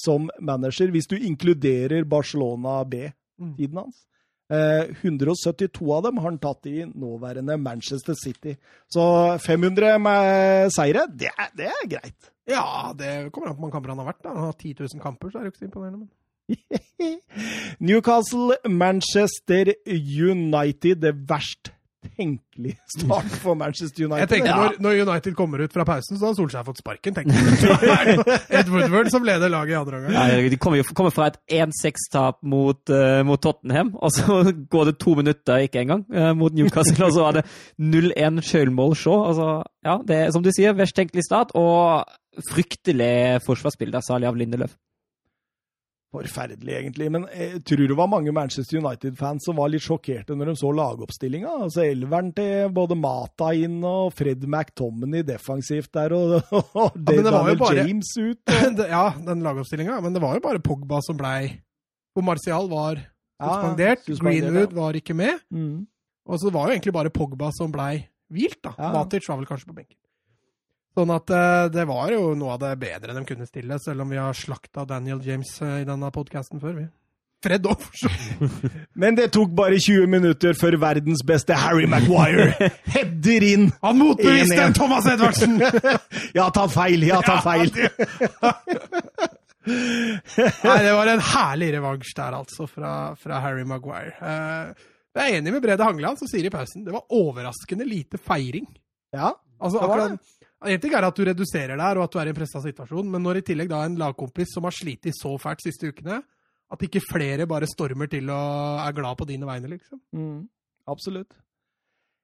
[0.00, 4.04] som manager, hvis du inkluderer Barcelona B-tiden hans.
[4.50, 8.56] Eh, 172 av dem har han tatt i nåværende Manchester City.
[8.90, 9.02] Så
[9.38, 12.32] 500 med seire, det er, det er greit.
[12.50, 14.24] Ja, det kommer an på hvor mange kamper han har vært.
[14.24, 14.34] da.
[14.34, 15.98] Han har 10 000 kamper, så er det jo ikke så imponerende.
[16.02, 16.10] Men...
[17.86, 20.96] Newcastle, Manchester United.
[21.04, 21.70] Det verst
[22.16, 24.22] tenkelige start for Manchester United.
[24.22, 27.16] Jeg tenker når, når United kommer ut fra pausen, så har Solskjær fått sparken.
[27.16, 28.24] tenker jeg.
[28.60, 30.48] Ed Woodward som leder laget i andre omgang.
[30.52, 34.42] De kommer jo kommer fra et 1-6-tap mot, uh, mot Tottenham, og så
[34.74, 37.46] går det to minutter, ikke engang, uh, mot Newcastle, og så er det
[37.78, 39.26] 0-1 sjølmål Shaw.
[39.30, 39.50] Altså,
[39.86, 42.08] ja, det er som du sier, verst tenkelig start, og
[42.50, 44.76] fryktelig forsvarsspill, der, særlig av Lindeløf.
[46.10, 47.06] Forferdelig, egentlig.
[47.14, 50.72] Men jeg tror det var mange Manchester United-fans som var litt sjokkerte når de så
[50.74, 51.52] lagoppstillinga.
[51.68, 57.22] Altså elveren til både Mata inn og Fred McTominay defensivt der, og, og ja, det
[57.28, 58.42] Daniel bare- James ut.
[58.50, 58.82] Og...
[58.90, 60.00] ja, den lagoppstillinga.
[60.02, 61.60] Men det var jo bare Pogba som blei
[62.16, 62.98] Hvor Martial var
[63.38, 64.10] suspendert.
[64.10, 64.80] Ja, Greenwood ja.
[64.80, 65.38] var ikke med.
[65.54, 65.86] Mm.
[66.26, 68.00] Og så det var jo egentlig bare Pogba som blei
[68.34, 68.58] hvilt.
[68.66, 68.74] da.
[68.98, 69.99] Matic var vel kanskje på benken.
[70.96, 74.10] Sånn at eh, det var jo noe av det bedre de kunne stille, selv om
[74.10, 76.74] vi har slakta Daniel James eh, i denne podkasten før.
[76.80, 76.86] vi.
[77.40, 78.64] Fred òg, for så vidt.
[79.00, 82.50] Men det tok bare 20 minutter før verdens beste Harry Maguire
[82.94, 83.68] header inn.
[83.84, 84.76] Han motbeviste 1-1.
[84.76, 85.56] Thomas Edvardsen!
[86.38, 87.70] ja, ta feil, Ja, ta feil.
[89.70, 94.16] Nei, det var en herlig revansj der, altså, fra, fra Harry Maguire.
[94.20, 98.20] Eh, jeg er enig med Brede Hangeland, som sier i pausen det var overraskende lite
[98.20, 98.66] feiring.
[99.14, 102.28] Ja, Altså, akkurat, Det en ting er at du reduserer der, og at du er
[102.28, 105.36] i en pressa situasjon, men når i tillegg da en lagkompis som har slitt så
[105.40, 106.20] fælt siste ukene,
[106.70, 110.00] at ikke flere bare stormer til og er glad på dine vegne, liksom.
[110.12, 110.42] mm,
[110.92, 111.32] absolutt.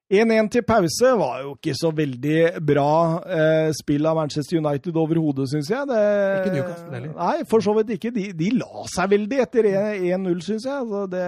[0.07, 2.91] 1-1 til pause var jo ikke så veldig bra
[3.27, 5.89] eh, spill av Manchester United overhodet, syns jeg.
[5.91, 6.03] Det,
[6.39, 7.17] Ikke Newcastle heller.
[7.17, 8.13] Nei, for så vidt ikke.
[8.15, 10.85] De, de la seg veldig etter 1-0, syns jeg.
[10.85, 11.27] Altså, det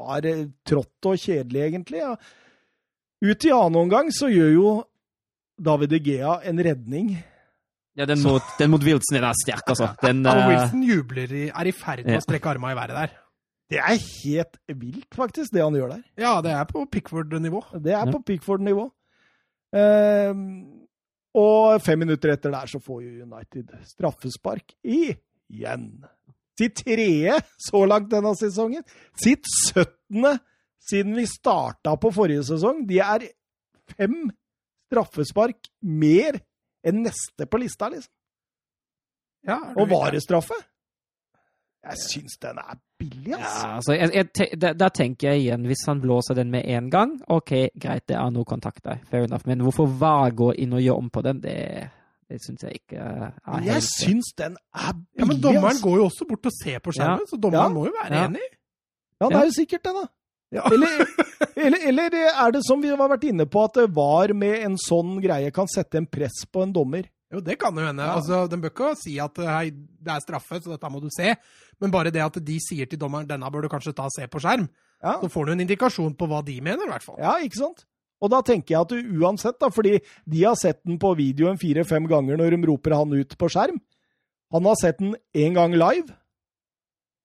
[0.00, 2.00] var eh, trått og kjedelig, egentlig.
[2.00, 2.14] Ja.
[3.26, 4.70] Ut i annen omgang så gjør jo
[5.58, 7.16] David De Gea en redning.
[7.96, 9.88] Ja, den mot, den mot Wilson den er sterk, altså.
[10.02, 12.18] Den, eh, Wilson jubler i, er i ferd med Ja.
[12.20, 13.14] å strekke arma i været der.
[13.70, 16.02] Det er helt vilt, faktisk, det han gjør der.
[16.18, 17.64] Ja, det er på Pickford-nivå.
[17.82, 18.12] Det er Ja.
[18.12, 18.90] på Pickford-nivå.
[19.72, 20.42] Um,
[21.34, 26.04] og fem minutter etter der så får jo United straffespark igjen.
[26.56, 28.84] Sitt tredje så langt denne sesongen.
[29.20, 30.38] Sitt syttende
[30.88, 32.86] siden vi starta på forrige sesong.
[32.88, 33.26] De er
[33.96, 34.30] fem
[34.86, 36.38] straffespark mer
[36.86, 38.12] enn neste på lista, liksom.
[39.46, 40.54] Ja, Og varestraffe.
[40.54, 40.64] straffe?
[41.86, 43.66] Jeg syns den er billig, altså.
[43.66, 46.64] Ja, altså, jeg, jeg, te- da, da, tenker jeg igjen, hvis han blåser den med
[46.66, 50.48] en gang, ok, greit, det er noe kontakt der, fair enough, men hvorfor VAR gå
[50.58, 51.54] inn og gjøre om på den, det,
[52.26, 55.84] det syns jeg ikke er helt jeg syns den er billig, Ja, men dommeren altså.
[55.86, 57.74] går jo også bort og ser på skjermen, så dommeren Ja.
[57.78, 58.26] må jo være Ja.
[58.26, 58.46] enig.
[59.20, 60.06] Ja, det er jo sikkert det, da.
[60.54, 60.62] Ja.
[60.72, 61.06] Eller,
[61.56, 65.16] eller, eller er det som vi har vært inne på, at var med en sånn
[65.24, 67.06] greie kan sette en press på en dommer?
[67.32, 68.04] Jo, det kan jo hende.
[68.04, 68.18] Ja.
[68.20, 71.32] Altså, Den bør ikke si at hei, det er straffe, så dette må du se.
[71.82, 74.28] Men bare det at de sier til dommeren denne bør du kanskje ta og se
[74.30, 74.68] på skjerm,
[75.02, 77.18] Ja, så får du en indikasjon på hva de mener, i hvert fall.
[77.20, 77.82] ja ikke sant?
[78.22, 81.58] Og da tenker jeg at du uansett, da, fordi de har sett den på videoen
[81.60, 83.80] fire-fem ganger når de roper han ut på skjerm.
[84.54, 86.14] Han har sett den én gang live.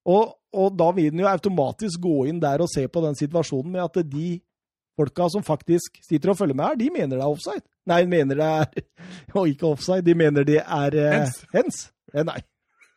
[0.09, 3.71] Og, og da vil den jo automatisk gå inn der og se på den situasjonen
[3.71, 4.39] med at de
[4.99, 7.63] folka som faktisk sitter og følger med her, de mener det er offside.
[7.87, 8.65] Nei, mener det er
[9.39, 11.39] Og ikke offside, de mener det er uh, Hens.
[11.55, 11.79] hens.
[12.13, 12.39] Eh, nei.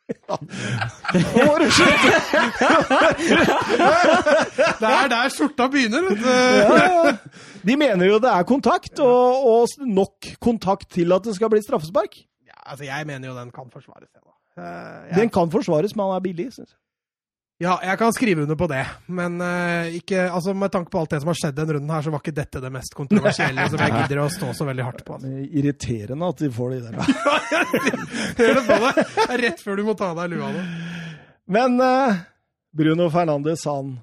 [0.04, 0.36] Ja.
[0.36, 2.10] Nå må du slutte!
[4.80, 6.28] Det er der skjorta begynner, vet du.
[6.28, 7.14] Ja,
[7.64, 11.62] de mener jo det er kontakt, og, og nok kontakt til at det skal bli
[11.64, 12.18] straffespark.
[12.44, 14.10] Ja, altså, jeg mener jo den kan forsvares.
[14.12, 14.20] jeg.
[14.60, 16.50] Eh, Den kan forsvares, men han er billig.
[16.52, 16.78] Synes jeg.
[17.64, 18.82] Ja, jeg kan skrive under på det,
[19.16, 22.02] men uh, ikke, altså, med tanke på alt det som har skjedd denne runden her,
[22.04, 25.04] så var ikke dette det mest kontroversielle som jeg gidder å stå så veldig hardt
[25.06, 25.16] på.
[25.16, 25.30] Altså.
[25.30, 26.98] Det er Irriterende at de får de der.
[28.40, 29.00] Hør det på deg!
[29.14, 30.66] Det er rett før du må ta av deg lua nå.
[31.56, 32.20] Men uh,
[32.76, 33.96] Bruno Fernandes, han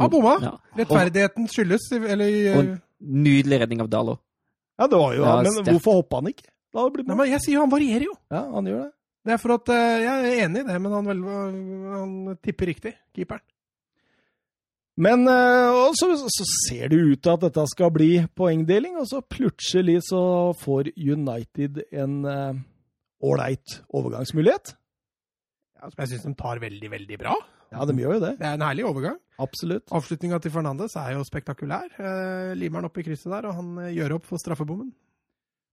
[0.00, 0.34] Han bomma!
[0.42, 0.56] Ja.
[0.80, 2.58] Rettferdigheten skyldes eller uh...
[2.62, 2.74] Og
[3.04, 4.18] nydelig redning av Dalo.
[4.80, 5.72] Ja, det var jo Ja, han, men sterkt.
[5.74, 6.48] hvorfor hoppa han ikke?
[6.74, 8.14] Da det blitt Nei, men Jeg sier jo han varierer jo.
[8.32, 8.92] Ja, han gjør det.
[9.24, 11.24] Det er for at eh, Jeg er enig i det, men han, vel,
[11.94, 12.14] han
[12.44, 13.44] tipper riktig, keeperen.
[15.00, 19.22] Men eh, så, så ser det ut til at dette skal bli poengdeling, og så
[19.24, 20.20] plutselig så
[20.60, 22.60] får United en eh,
[23.24, 24.76] ålreit overgangsmulighet.
[25.80, 27.34] Ja, som jeg syns de tar veldig, veldig bra.
[27.74, 28.34] Ja, de gjør jo det.
[28.38, 29.16] Det er en herlig overgang.
[29.42, 29.88] Absolutt.
[29.90, 31.88] Avslutninga til Fernandes er jo spektakulær.
[32.54, 34.92] Limer han opp i krysset der, og han gjør opp for straffebommen.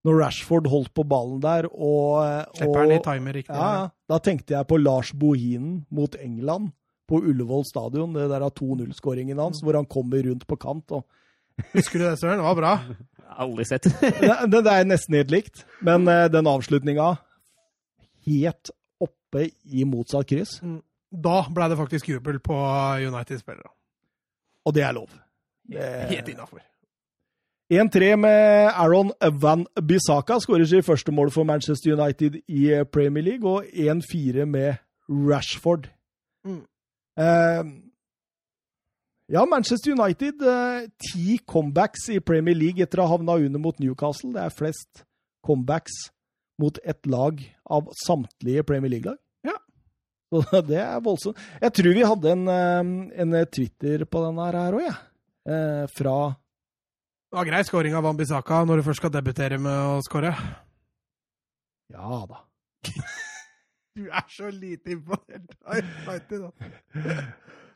[0.07, 2.23] Når Rashford holdt på ballen der, og,
[2.57, 3.53] Slipper han i og timer riktig.
[3.53, 6.71] ja, Da tenkte jeg på Lars Bohinen mot England
[7.11, 10.91] på Ullevål stadion, det der av 2-0-skåringen hans, hvor han kommer rundt på kant.
[10.95, 11.05] og
[11.75, 12.39] Husker du det, Søren?
[12.41, 12.73] Det var bra.
[13.45, 13.85] Aldri sett.
[14.51, 17.11] det, det er nesten helt likt, men eh, den avslutninga
[18.25, 18.71] helt
[19.01, 20.57] oppe i motsatt kryss,
[21.11, 22.55] Da ble det faktisk jubel på
[23.03, 23.69] United-spillere.
[24.65, 25.09] og det er lov.
[25.71, 26.61] Helt innafor.
[27.71, 33.47] 1-3 med Aaron Van Bissaka skårer sitt første mål for Manchester United i Premier League,
[33.47, 35.87] og 1-4 med Rashford.
[36.43, 36.65] Mm.
[37.23, 37.69] Eh,
[39.31, 43.79] ja, Manchester United eh, ti comebacks i Premier League etter å ha havna under mot
[43.79, 44.33] Newcastle.
[44.35, 45.05] Det er flest
[45.47, 46.09] comebacks
[46.59, 47.39] mot ett lag
[47.71, 49.19] av samtlige Premier League-lag.
[49.47, 49.55] Ja.
[50.43, 51.39] Så det er voldsomt.
[51.63, 52.93] Jeg tror vi hadde en, eh,
[53.23, 55.01] en Twitter på den her òg, jeg.
[55.47, 56.17] Eh, fra
[57.31, 60.33] Det var grei scoring av Wambisaka når du først skal debutere med å score.
[61.93, 62.41] Ja da.
[63.91, 67.15] Du er så lite imponert av United, da.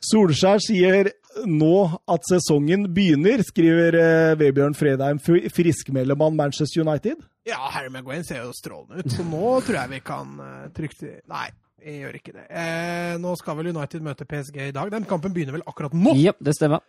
[0.06, 1.10] Solskjær sier
[1.44, 1.72] nå
[2.08, 7.20] at sesongen begynner, skriver eh, Vebjørn Fredheim, fri- friskmelder man Manchester United.
[7.50, 11.04] Ja, Harry Maguire ser jo strålende ut, så nå tror jeg vi kan uh, trygt
[11.04, 11.50] Nei,
[11.84, 12.46] jeg gjør ikke det.
[12.64, 14.96] Eh, nå skal vel United møte PSG i dag.
[14.96, 16.16] Den kampen begynner vel akkurat nå.
[16.22, 16.80] Ja, det stemmer.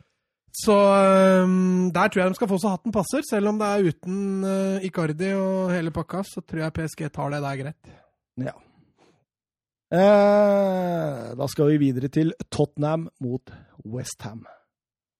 [0.56, 3.24] Så øhm, der tror jeg de skal få så hatten passer.
[3.28, 7.34] Selv om det er uten uh, Icardi og hele pakka, så tror jeg PSG tar
[7.34, 7.92] det der greit.
[8.40, 8.56] Ja.
[9.94, 13.52] Eh, da skal vi videre til Tottenham mot
[13.86, 14.42] Westham.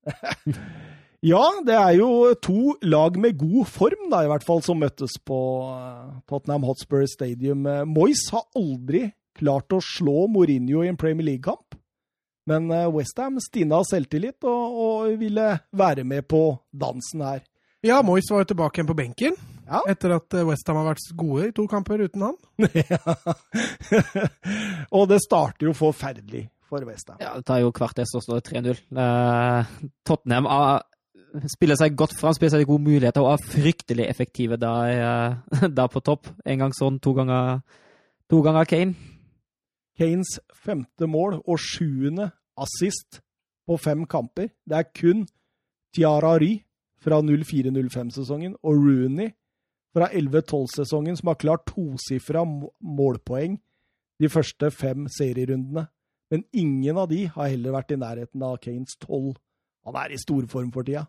[1.33, 5.21] ja, det er jo to lag med god form, da, i hvert fall, som møttes
[5.23, 5.39] på
[5.71, 7.63] eh, Tottenham Hotspur Stadium.
[7.71, 11.66] Eh, Moyes har aldri klart å slå Mourinho i en Premier League-kamp.
[12.47, 17.45] Men eh, Westham stina av selvtillit og, og ville være med på dansen her.
[17.87, 19.37] Ja, Moyes var jo tilbake igjen på benken
[19.69, 19.83] Ja.
[19.91, 22.37] etter at Westham har vært gode i to kamper uten han.
[24.97, 27.19] og det starter jo forferdelig for Westham.
[27.21, 28.81] Ja, det tar jo kvarter, så står det 3-0.
[28.97, 30.81] Uh, Tottenham uh,
[31.51, 35.87] spiller seg godt fram, spiller seg gode muligheter og er fryktelig effektive da, uh, da
[35.91, 36.33] på topp.
[36.47, 37.61] En gang sånn, to ganger,
[38.31, 39.16] to ganger Kane.
[39.97, 43.21] Kanes femte mål og sjuende assist
[43.67, 44.51] på fem kamper.
[44.69, 45.25] Det er kun
[45.97, 46.53] Tiara Ry
[47.01, 49.31] fra 04-05-sesongen og Rooney
[49.97, 53.57] fra 11-12-sesongen som har klart tosifra må- målpoeng
[54.21, 55.87] de første fem serierundene.
[56.31, 59.37] Men ingen av de har heller vært i nærheten av Kanes tolv.
[59.87, 61.07] Han er i storform for tida.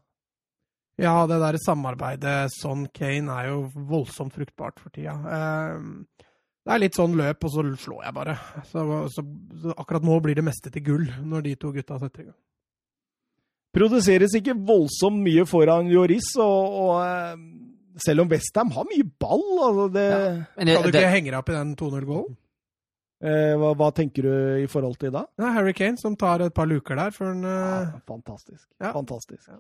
[0.97, 3.57] Ja, det der samarbeidet Son Kane er jo
[3.89, 5.13] voldsomt fruktbart for tida.
[5.13, 6.07] Ehm,
[6.67, 8.33] det er litt sånn løp, og så slår jeg bare.
[8.67, 8.83] Så,
[9.15, 9.23] så,
[9.63, 12.35] så akkurat nå blir det meste til gull, når de to gutta setter i gang.
[13.77, 17.37] Produseres ikke voldsomt mye foran Joris, og, og eh,
[18.01, 21.31] selv om Westham har mye ball altså det, ja, det, Kan du det, ikke henge
[21.33, 22.37] deg opp i den 2-0-gålen?
[23.27, 24.33] eh, hva, hva tenker du
[24.63, 25.25] i forhold til da?
[25.37, 28.65] Det er Harry Kane som tar et par luker der før han Ja, eh, fantastisk.
[28.81, 28.91] ja.
[28.95, 29.51] fantastisk.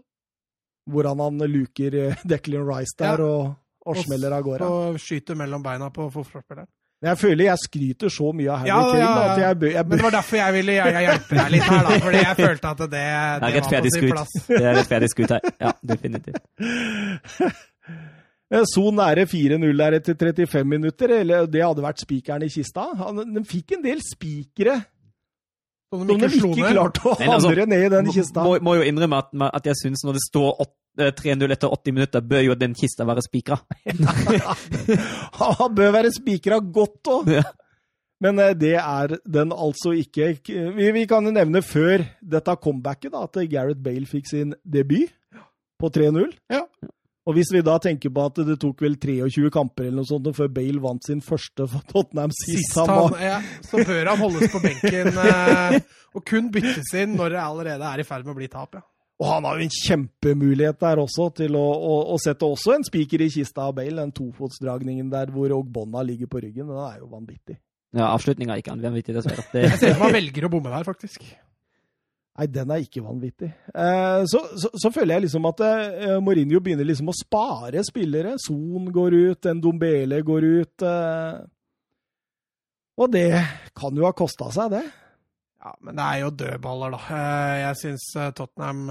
[0.87, 3.27] Hvordan han luker eh, Declan Rice der Ja.
[3.27, 3.55] og,
[3.87, 4.65] og smeller av gårde.
[4.67, 6.67] og skyter mellom beina på forsvarsspilleren.
[6.97, 9.25] Men jeg føler jeg skryter så mye av Harry Ja, Kane ja, ja.
[9.29, 11.81] at jeg bør, jeg Men det var derfor jeg ville gjerne hjelpe deg litt her,
[11.85, 11.89] da.
[12.07, 13.03] Fordi jeg følte at det, det, det
[13.67, 14.33] var på sin plass.
[14.47, 15.41] det er rettferdig skutt her.
[15.61, 16.41] Ja, definitivt.
[18.47, 22.85] Så nære 4-0 der etter 35 minutter, eller det hadde vært spikeren i kista.
[23.01, 24.77] Han, de fikk en del spikere
[25.93, 28.43] Som de ikke de ikke klarte å Men altså, ned i den kista.
[28.43, 30.65] Må, må jo innrømme at, at jeg syns når det står
[30.99, 33.59] eh, 3-0 etter 80 minutter, bør jo den kista være spikra.
[35.39, 37.31] Han bør være spikra godt òg.
[37.37, 37.45] Ja.
[38.23, 40.33] Men eh, det er den altså ikke.
[40.47, 45.13] Vi, vi kan jo nevne før dette comebacket da, at Gareth Bale fikk sin debut
[45.77, 46.33] på 3-0.
[46.51, 46.65] Ja.
[47.27, 50.29] Og hvis vi da tenker på at det tok vel 23 kamper eller noe sånt
[50.37, 54.11] før Bale vant sin første for Tottenham sist, Sist han han, var ja, så bør
[54.13, 55.79] han holdes på benken eh,
[56.15, 58.79] og kun byttes inn når det allerede er i ferd med å bli tap.
[58.79, 58.85] Ja.
[59.17, 62.85] Og han har jo en kjempemulighet der også til å, å, å sette også en
[62.85, 63.97] spiker i kista av Bale.
[63.97, 67.57] Den tofotsdragningen der hvor Ogbonna ligger på ryggen, den er jo vanvittig.
[67.97, 69.47] Ja, Avslutninga er ikke vanvittig, dessverre.
[69.51, 71.25] Det, Jeg ser som han velger å bomme der, faktisk.
[72.37, 73.47] Nei, den er ikke vanvittig.
[73.73, 78.35] Eh, så, så, så føler jeg liksom at eh, Mourinho begynner liksom å spare spillere.
[78.43, 80.85] Son går ut, en Dombele går ut.
[80.85, 81.39] Eh,
[83.01, 83.31] og det
[83.77, 84.83] kan jo ha kosta seg, det.
[85.65, 86.99] Ja, Men det er jo dødballer, da.
[87.17, 88.05] Eh, Jeg syns
[88.37, 88.85] Tottenham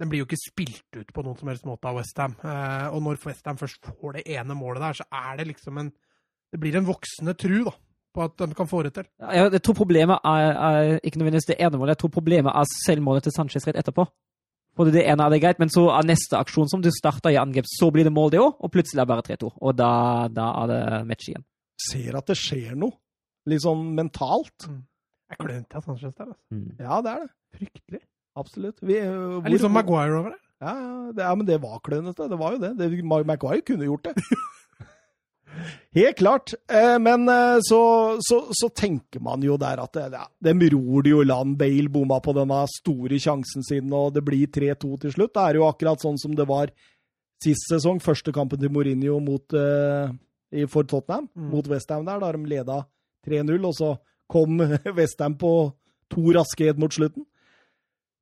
[0.00, 2.38] Den blir jo ikke spilt ut på noen som helst måte av Westham.
[2.40, 5.92] Og når Westham først får det ene målet der, så er det liksom en
[6.50, 7.76] Det blir en voksende tru da,
[8.14, 9.06] på at de kan få det til.
[9.20, 12.74] Ja, jeg tror problemet er, er ikke nødvendigvis det ene målet, jeg tror problemet er
[12.86, 14.06] selvmålet til Sanchez rett etterpå.
[14.78, 17.38] Både det ene er det greit, men så er neste aksjon som du starter i
[17.40, 19.50] angrep, så blir det mål det òg, og plutselig er det bare 3-2.
[19.58, 19.90] Og da,
[20.32, 21.44] da er det match igjen.
[21.80, 22.96] Ser at det skjer noe.
[23.50, 24.68] Litt sånn mentalt.
[24.68, 24.80] Mm.
[25.30, 26.44] Jeg glemte at Sanchez der, altså.
[26.54, 26.70] Mm.
[26.78, 27.32] Ja, det er det.
[27.58, 28.00] Fryktelig.
[28.40, 28.78] Absolutt.
[28.86, 30.40] Vi, uh, er litt sånn Maguire over det.
[30.60, 32.28] Ja, ja, det, ja, men det var klønete.
[32.30, 32.74] Det var jo det.
[32.78, 34.14] det Maguire kunne gjort det.
[35.96, 36.52] Helt klart.
[36.70, 37.80] Eh, men eh, så,
[38.22, 41.56] så, så tenker man jo der at ja, dem ror det jo i land.
[41.58, 45.34] Bale bomma på denne store sjansen sin, og det blir 3-2 til slutt.
[45.34, 46.70] Det er jo akkurat sånn som det var
[47.42, 47.98] sist sesong.
[48.04, 50.12] Første kampen til Mourinho mot, uh,
[50.70, 51.50] for Tottenham, Mm.
[51.50, 52.78] mot Westham der, da de leda
[53.26, 53.90] 3-0, og så
[54.30, 54.60] kom
[54.98, 55.52] Westham på
[56.10, 57.26] to raske mot slutten.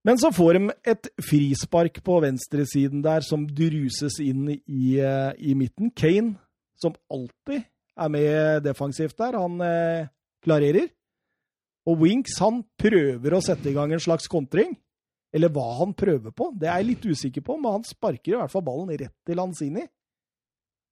[0.06, 5.54] Men så får de et frispark på venstresiden der som druses inn i, eh, i
[5.58, 5.90] midten.
[5.90, 6.36] Kane,
[6.78, 7.64] som alltid
[7.98, 10.08] er med defensivt der, han eh,
[10.44, 10.86] klarerer.
[11.88, 14.76] Og Winks han prøver å sette i gang en slags kontring.
[15.34, 18.38] Eller hva han prøver på, det er jeg litt usikker på, men han sparker i
[18.38, 19.84] hvert fall ballen rett til Lanzini.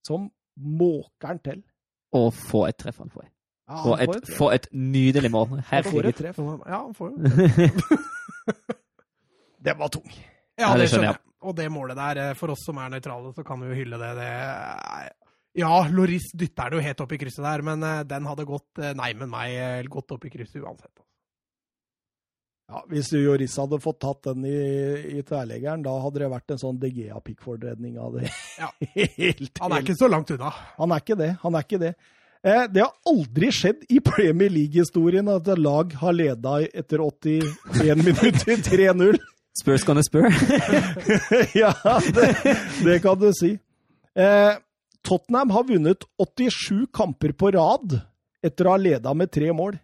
[0.06, 0.26] Som
[0.56, 1.62] måker han til.
[2.16, 3.26] Og få et treff han får.
[3.66, 5.56] Ja, Få han får et, få et nydelig mål.
[5.70, 6.20] Herregud.
[6.22, 7.16] Ja, han får jo
[9.66, 10.06] Den var tung.
[10.56, 11.22] Ja, det det skjønner jeg.
[11.46, 13.98] Og det målet der, eh, for oss som er nøytrale, så kan vi jo hylle
[14.00, 14.12] det.
[14.20, 15.12] det er-
[15.56, 18.80] ja, Loris dytter det jo helt opp i krysset der, men eh, den hadde gått
[18.82, 20.92] eh, Nei, men meg eh, gått opp i krysset uansett.
[22.66, 24.56] Ja, Hvis Joris hadde fått tatt den i,
[25.18, 28.30] i tverleggeren, da hadde det vært en sånn DGA Pickford-redning av det.
[28.58, 28.72] Ja.
[28.96, 30.50] helt, Han er helt- ikke så langt unna.
[30.80, 31.30] Han er ikke det.
[31.44, 31.92] Han er ikke det.
[32.46, 38.02] Eh, det har aldri skjedd i Premier League-historien at et lag har leda etter 81
[38.02, 39.22] minutter 3-0.
[39.56, 40.26] Spurs gonna spur.
[41.62, 41.70] ja,
[42.18, 42.28] det,
[42.84, 43.54] det kan du si.
[44.16, 44.52] Eh,
[45.06, 48.00] Tottenham har vunnet 87 kamper på rad
[48.44, 49.76] etter å ha leda med tre mål.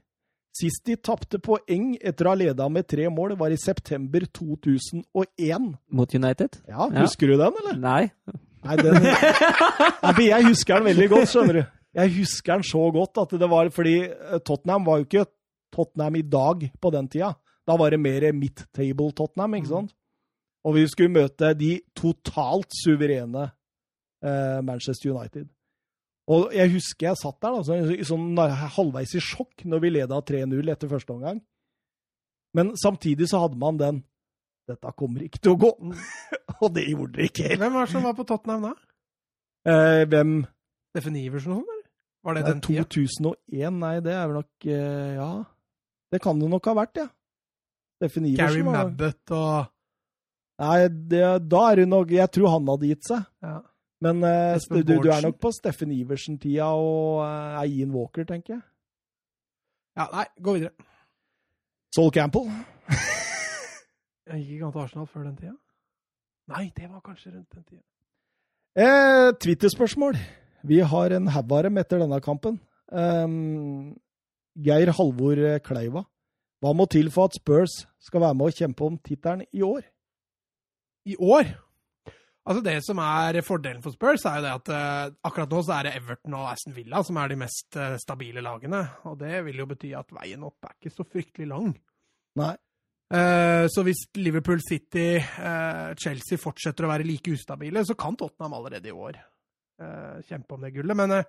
[0.53, 5.71] Sist de tapte poeng etter å ha leda med tre mål, var i september 2001.
[5.89, 6.59] Mot United?
[6.69, 7.05] Ja, Ja.
[7.07, 7.79] Husker du den, eller?
[7.81, 8.11] Nei.
[8.63, 11.63] Nei, den Nei, Jeg husker den veldig godt, skjønner du.
[11.97, 15.25] Jeg husker den så godt at det var fordi eh, Tottenham var jo ikke
[15.73, 17.33] Tottenham i dag på den tida.
[17.67, 19.95] Da var det mer midtable Tottenham, ikke sant?
[20.67, 23.49] Og vi skulle møte de totalt suverene
[24.63, 25.49] Manchester United.
[26.31, 28.39] Og jeg husker jeg satt der da, så, sånn
[28.77, 31.41] halvveis i sjokk når vi leda 3-0 etter første omgang.
[32.55, 34.03] Men samtidig så hadde man den
[34.71, 35.71] Dette kommer ikke til å gå.
[36.63, 37.49] og det gjorde det ikke.
[37.59, 38.75] Hvem var det som var på Tottenham da?
[39.67, 40.37] Eh, hvem
[40.93, 41.89] Steffen Iversen og sånn, eller?
[42.23, 42.85] Var det Det den tida?
[42.95, 45.31] 2001, nei, det er vel nok eh, Ja.
[46.15, 47.09] Det kan det nok ha vært, ja.
[47.99, 48.67] Steffen Gary Iversen.
[48.71, 49.71] var- Mabbott og
[50.63, 50.79] Nei,
[51.11, 53.27] det, da er det nok Jeg tror han hadde gitt seg.
[53.43, 53.59] ja.
[54.03, 58.63] Men uh, du, du er nok på Steffen Iversen-tida og uh, Ian Walker, tenker jeg.
[59.99, 60.75] ja, Nei, gå videre.
[61.95, 62.49] Sol Campbell.
[64.33, 65.57] Jeg gikk ikke an til Arsenal før den tida?
[66.53, 67.83] Nei, det var kanskje rundt den tida.
[68.73, 70.17] Eh, Twitter-spørsmål.
[70.65, 72.57] Vi har en haug av dem etter denne kampen.
[72.89, 73.93] Um,
[74.57, 76.05] Geir Halvor Kleiva.
[76.63, 79.83] Hva må til for at Spurs skal være med å kjempe om tittelen i år?
[81.05, 81.51] I år?
[82.43, 85.77] Altså Det som er fordelen for Spurs, er jo det at uh, akkurat nå så
[85.77, 88.83] er det Everton og Aston Villa som er de mest uh, stabile lagene.
[89.11, 91.71] Og det vil jo bety at veien opp er ikke så fryktelig lang.
[92.41, 92.55] Nei.
[93.13, 95.21] Uh, så hvis Liverpool City,
[96.01, 99.21] Chelsea fortsetter å være like ustabile, så kan Tottenham allerede i år
[100.29, 100.95] kjempe om det gullet.
[100.95, 101.25] Men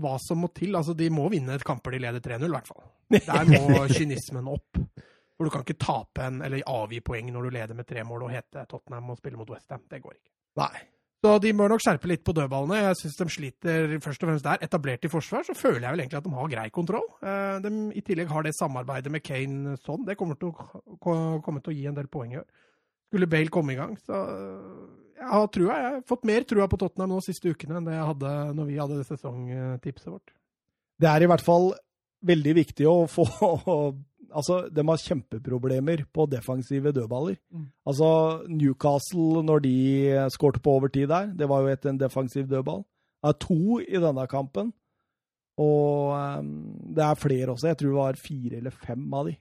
[0.00, 2.70] hva som må til Altså, de må vinne et kamper de leder 3-0, i hvert
[2.70, 2.86] fall.
[3.16, 4.80] Der må kynismen opp.
[5.36, 8.22] For du kan ikke tape en, eller avgi poeng når du leder med tre mål
[8.24, 9.82] og hete Tottenham og spille mot Westham.
[9.90, 10.30] Det går ikke.
[10.62, 10.84] Nei.
[11.24, 12.76] Så de bør nok skjerpe litt på dødballene.
[12.86, 14.60] Jeg syns de sliter først og fremst der.
[14.64, 17.06] Etablert i forsvar, så føler jeg vel egentlig at de har grei kontroll.
[17.24, 20.04] Eh, De i tillegg har det samarbeidet med Kane sånn.
[20.06, 22.46] Det kommer til å, ko- kommer til å gi en del poeng i år.
[23.10, 24.20] Skulle Bale komme i gang, så
[25.16, 25.74] jeg har trua.
[25.80, 28.32] Jeg har fått mer trua på Tottenham nå de siste ukene enn det jeg hadde
[28.58, 30.32] når vi hadde sesongtipset vårt.
[31.00, 31.70] Det er i hvert fall
[32.26, 33.24] veldig viktig å få
[34.36, 37.38] Altså, de har kjempeproblemer på defensive dødballer.
[37.50, 37.68] Mm.
[37.88, 38.08] Altså,
[38.52, 39.76] Newcastle, når de
[40.34, 42.84] skårte på overtid der, det var jo etter en defensiv dødball.
[43.24, 44.74] Det er to i denne kampen.
[45.56, 46.50] Og um,
[46.92, 47.70] det er flere også.
[47.70, 49.36] Jeg tror det var fire eller fem av de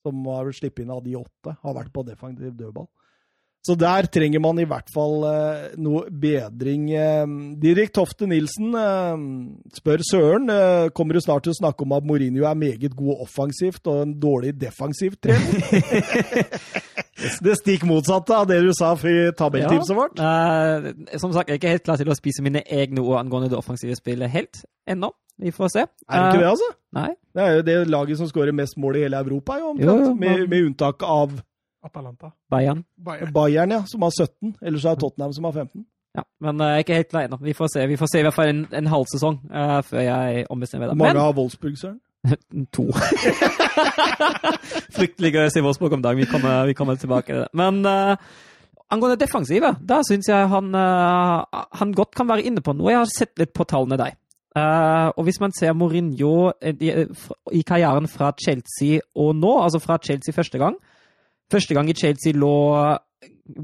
[0.00, 2.88] som har sluppet inn av de åtte, har vært på defensiv dødball.
[3.66, 6.86] Så der trenger man i hvert fall eh, noe bedring.
[6.96, 9.24] Eh, Dirk Tofte Nilsen eh,
[9.76, 13.20] spør Søren eh, kommer du snart til å snakke om at Mourinho er meget god
[13.26, 16.56] offensivt og en dårlig defensivt trener.
[17.44, 20.16] det stikk motsatte av det du sa i tabelltipset vårt.
[20.16, 23.52] Uh, som sagt, jeg er ikke helt klar til å spise mine egne ord angående
[23.52, 25.12] det offensive spillet helt ennå.
[25.40, 25.84] Vi får se.
[26.08, 26.72] Er det ikke det, altså?
[26.72, 27.10] Eh, nei.
[27.36, 30.08] Det er jo det laget som skårer mest mål i hele Europa, jo, Jo, omtrent.
[30.08, 31.38] jo, med, med unntak av
[31.82, 32.32] Atalanta.
[32.50, 32.84] Bayern.
[32.96, 33.32] Bayern.
[33.32, 34.56] Bayern, ja, som har 17.
[34.60, 35.86] Ellers er det Tottenham som har 15.
[36.18, 37.38] Ja, men eh, jeg er ikke helt lei ennå.
[37.44, 40.02] Vi får se Vi får se i hvert fall en, en halv sesong uh, før
[40.02, 40.98] jeg ombestemmer meg.
[40.98, 42.00] mange Men har Wolfsburg, Søren?
[42.76, 42.90] To.
[44.96, 46.20] Fryktelig gøy å si Wolfsburg om dagen.
[46.20, 47.48] Vi kommer, vi kommer tilbake til det.
[47.56, 48.18] Men uh,
[48.90, 52.90] angående defensivet, da syns jeg han, uh, han, godt kan være inne på noe.
[52.92, 54.18] Jeg har sett litt på tallene der.
[54.50, 56.90] Uh, og hvis man ser Mourinho i,
[57.54, 60.74] i, karrieren fra Chelsea og nå, altså fra Chelsea første gang
[61.50, 62.54] Første gang i Chelsea lå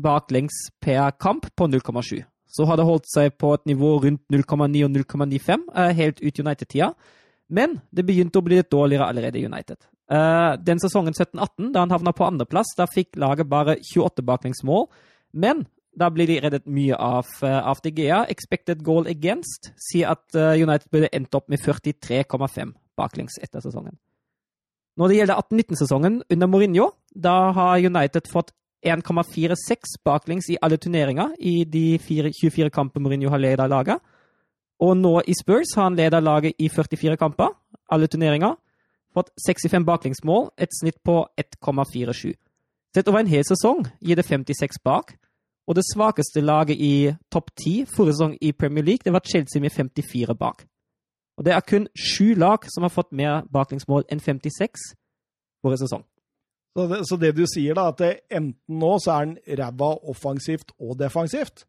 [0.03, 2.23] baklengs per kamp på 0,7.
[2.47, 5.67] Så har det holdt seg på et nivå rundt 0,9 og 0,95
[5.99, 6.93] helt ut United-tida.
[7.49, 9.79] Men det begynte å bli litt dårligere allerede i United.
[10.11, 14.87] Uh, den sesongen 17-18, da han havna på andreplass, da fikk laget bare 28 baklengsmål.
[15.35, 15.65] Men
[15.97, 18.25] da blir de reddet mye av, uh, av DGA.
[18.33, 23.99] Expected goal against sier at United burde endt opp med 43,5 baklengs etter sesongen.
[24.97, 28.55] Når det gjelder 18-19-sesongen under Mourinho, da har United fått
[28.87, 34.01] 1,46 baklengs i alle turneringer i de 24 kampene Mourinho har ledet laget.
[34.81, 37.53] Og nå i Spurs har han ledet laget i 44 kamper,
[37.93, 38.57] alle turneringer.
[39.13, 42.33] Fått 65 baklengsmål, et snitt på 1,47.
[42.95, 45.17] Sett over en hel sesong gir det 56 bak.
[45.67, 49.61] Og det svakeste laget i topp 10 forrige sesong i Premier League, det var Chelsea
[49.61, 50.65] med 54 bak.
[51.37, 54.93] Og det er kun sju lag som har fått mer baklengsmål enn 56
[55.63, 56.05] forrige sesong.
[56.77, 60.75] Så det, så det du sier, da, at enten nå så er han ræva offensivt
[60.81, 61.65] og defensivt?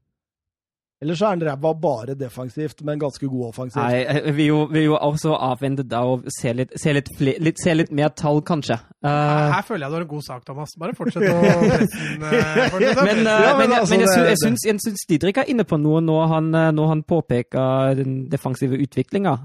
[1.01, 3.83] Eller så er han ræva bare defensivt, men ganske god offensivt.
[3.83, 7.61] Nei, eh, vi jo, vi jo også avvente da og se litt, se litt, litt,
[7.61, 8.79] se litt mer tall, kanskje.
[9.05, 10.73] Uh, her, her, føler jeg du har en god sak, Thomas.
[10.81, 12.25] Bare fortsett å presse den.
[12.25, 15.67] Uh, men, uh, ja, men, altså, men, jeg, jeg, syns, jeg syns Didrik er inne
[15.69, 19.37] på noe når han, når han påpeker den defensive utviklinga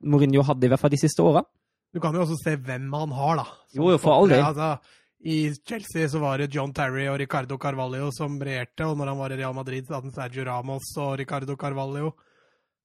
[0.00, 1.44] Mourinho hadde i hvert fall de siste åra.
[1.92, 3.44] Du kan jo også se hvem han har, da.
[3.76, 4.42] Jo, jo, for all del.
[4.44, 9.06] Altså, i Chelsea så var det John Terry og Ricardo Carvalho som regjerte, og når
[9.12, 12.12] han var i Real Madrid, så hadde han Sergio Ramos og Ricardo Carvalho.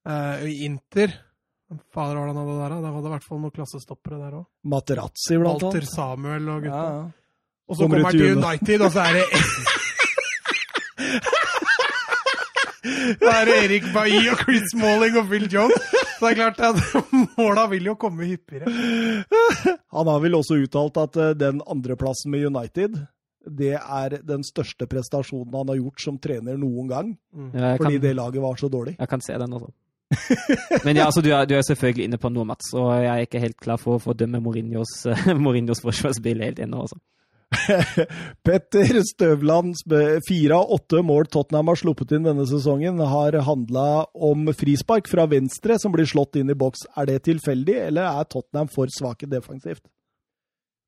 [0.04, 1.14] Uh, I Inter
[1.94, 2.90] Fader, hvordan han det der, da?
[2.92, 4.46] Var det i hvert fall noen klassestoppere der òg.
[4.70, 5.64] Materazzi, blant annet.
[5.70, 6.82] Walter Samuel og gutta.
[6.82, 7.06] Ja, ja.
[7.64, 9.26] Og så kommer han til United, og så er det
[13.24, 15.93] Da er det Erik Bailly og Chris Malling og Phil Jones.
[16.24, 17.08] Så det er klart at
[17.40, 18.72] måla vil jo komme hyppigere.
[19.98, 23.02] Han har vel også uttalt at eh, den andreplassen med United
[23.44, 27.10] det er den største prestasjonen han har gjort som trener noen gang.
[27.36, 27.50] Mm.
[27.52, 28.94] Fordi kan, det laget var så dårlig.
[28.96, 29.68] Jeg kan se den også.
[30.86, 33.28] Men ja, altså, du, er, du, er, selvfølgelig inne på noe, Mats, og jeg er
[33.28, 34.94] ikke helt klar for, for å dømme Mourinhos,
[35.44, 36.86] Mourinhos forsvarsspill helt ennå.
[36.86, 37.02] Altså.
[38.46, 39.76] Petter Støvland,
[40.28, 45.28] fire av åtte mål Tottenham har sluppet inn denne sesongen, har handla om frispark fra
[45.30, 46.88] venstre som blir slått inn i boks.
[46.98, 49.86] Er det tilfeldig, eller er Tottenham for svake defensivt?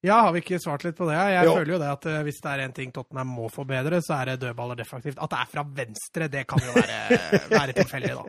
[0.06, 1.18] Ja, har vi ikke svart litt på det?
[1.18, 1.54] Jeg jo.
[1.58, 4.34] føler jo det at uh, hvis det er en ting Tottenham må forbedre, så er
[4.34, 5.18] det dødballer defensivt.
[5.18, 7.22] At det er fra venstre, det kan jo være,
[7.56, 8.26] være tilfeldig, da.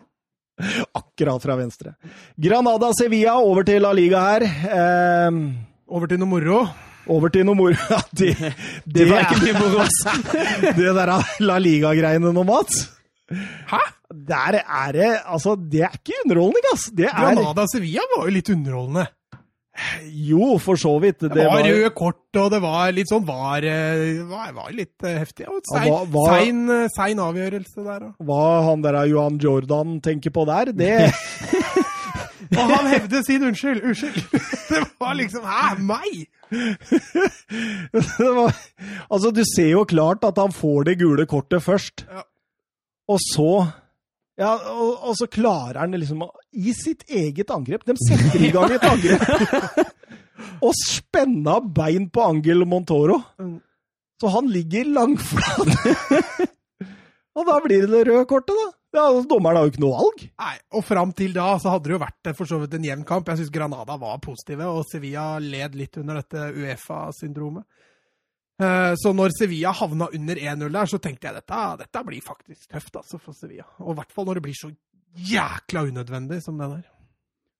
[0.96, 1.92] Akkurat fra venstre.
[2.40, 4.46] Granada Sevilla, over til La Liga her.
[4.48, 5.40] Eh,
[5.92, 6.62] over til noe moro.
[7.06, 7.76] Over til noe moro.
[7.90, 8.54] Ja, det, det,
[8.94, 9.84] det, var ikke mye moro,
[10.80, 11.12] det der
[11.46, 12.86] La Liga-greiene nå, Mats.
[13.70, 13.82] Hæ?
[14.06, 16.90] Der er det Altså, det er ikke underholdning, ass.
[16.94, 19.06] Det er Granada Sevilla var jo litt underholdende.
[20.08, 21.20] Jo, for så vidt.
[21.20, 24.70] Det, det var, var røde kort, og det var litt sånn var, eh, var, var
[24.74, 25.48] litt eh, heftig.
[25.52, 28.06] Og sein, ja, hva, sein, eh, sein, avgjørelse der.
[28.30, 30.94] Hva han der Johan Jordan tenker på der, det
[32.56, 33.82] Og han hevder sin unnskyld.
[33.84, 34.22] Unnskyld.
[34.70, 36.26] Det var liksom Hæ, meg?
[38.38, 38.54] var,
[39.10, 42.06] altså, du ser jo klart at han får det gule kortet først.
[42.06, 42.22] Ja.
[43.06, 43.50] Og så
[44.36, 48.74] ja, og, og, så klarer han liksom I sitt eget angrep De setter i gang
[48.74, 49.22] et angrep!
[50.66, 53.16] og spenna bein på Angel Montoro.
[53.40, 53.56] Mm.
[54.20, 55.72] Så han ligger langflat.
[57.36, 58.68] og da blir det det røde kortet, da.
[58.96, 60.22] Ja, altså, Dommeren har jo ikke noe valg.
[60.40, 63.04] Nei, og fram til da så hadde det jo vært for så vidt en jevn
[63.08, 63.28] kamp.
[63.28, 67.66] Jeg syns Granada var positive, og Sevilla led litt under dette Uefa-syndromet.
[68.56, 72.72] Eh, så når Sevilla havna under 1-0 der, så tenkte jeg dette, dette blir faktisk
[72.72, 73.68] tøft altså, for Sevilla.
[73.84, 74.72] Og i hvert fall når det blir så
[75.28, 76.86] jækla unødvendig som det der.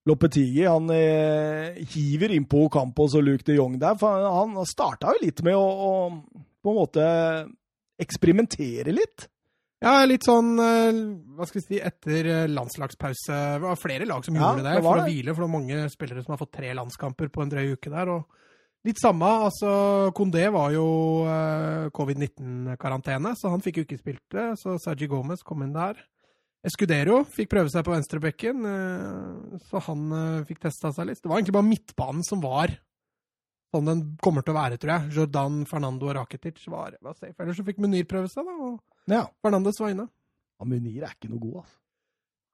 [0.07, 3.97] Lopetigi han eh, hiver innpå Campos og Luke de Jong der.
[3.99, 7.07] for Han starta jo litt med å, å på en måte
[8.01, 9.27] eksperimentere litt.
[9.83, 10.99] Ja, litt sånn eh,
[11.37, 13.35] hva skal vi si, etter eh, landslagspause.
[13.57, 15.35] Det var flere lag som ja, gjorde det, det for å hvile.
[15.35, 18.11] For det var mange spillere som har fått tre landskamper på en drøy uke der.
[18.15, 19.29] og Litt samme.
[19.45, 19.69] altså
[20.17, 20.87] Kondé var jo
[21.27, 24.47] uh, covid-19-karantene, så han fikk jo ikke spilt det.
[24.61, 25.99] Så Sergi Gomez kom inn der.
[26.65, 28.63] Escudero fikk prøve seg på venstrebekken,
[29.69, 30.07] så han
[30.49, 31.19] fikk testa seg litt.
[31.21, 32.73] Det var egentlig bare midtbanen som var
[33.73, 35.15] sånn den kommer til å være, tror jeg.
[35.17, 37.35] Jordan, Fernando og Rakitic var, var safe.
[37.43, 38.55] Ellers så fikk Munir prøve seg, da.
[38.69, 39.25] og ja.
[39.43, 40.07] Fernandes inne.
[40.57, 41.77] Ja, Munir er ikke noe god, altså.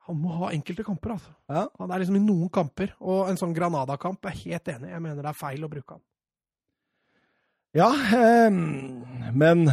[0.04, 1.32] Han må ha enkelte kamper, altså.
[1.48, 1.68] Ja.
[1.80, 4.90] Han er liksom i noen kamper, og en sånn Granada-kamp er helt enig.
[4.92, 6.04] Jeg mener det er feil å bruke han.
[7.74, 8.50] Ja, eh,
[9.34, 9.64] men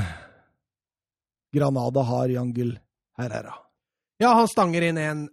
[1.53, 2.79] Granada har Jangel
[3.19, 3.57] Herrera.
[4.23, 5.27] Ja, han stanger inn en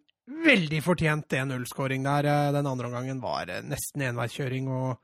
[0.48, 2.26] veldig fortjent 1-0-skåring der.
[2.26, 4.98] Eh, Den andre omgangen var eh, nesten enveiskjøring, og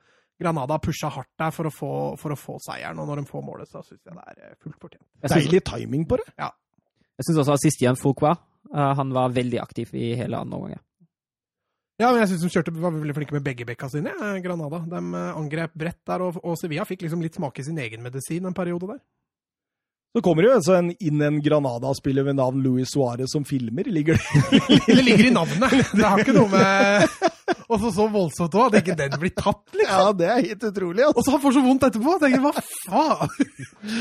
[0.44, 3.00] Granada pusha hardt der for å få, for å få seieren.
[3.02, 5.06] Og når de får målet, så syns jeg det er eh, fullt fortjent.
[5.24, 6.28] Synes, Deilig timing på det.
[6.38, 8.42] Jeg syns også assistien Foucault
[8.74, 10.84] uh, han var veldig aktiv i hele andre omgang.
[12.02, 14.82] Ja, men jeg syns de kjørte, var veldig flinke med begge bekka sine, eh, Granada.
[14.90, 18.50] De eh, angrep bredt der, og, og Sevilla fikk liksom litt smake sin egen medisin
[18.50, 19.04] en periode der.
[20.14, 23.88] Så kommer det jo altså en, inn en Granada-spiller ved navn Luis Suárez som filmer.
[23.90, 25.74] Ligger det Det ligger i navnet!
[25.90, 27.08] Det har ikke noe med
[27.66, 29.90] Og så så voldsomt òg, at ikke den blir tatt, liksom.
[29.90, 31.02] Ja, det er helt utrolig.
[31.08, 31.18] Altså.
[31.18, 32.16] Og så han får så vondt etterpå.
[32.22, 33.34] Tenker, hva faen?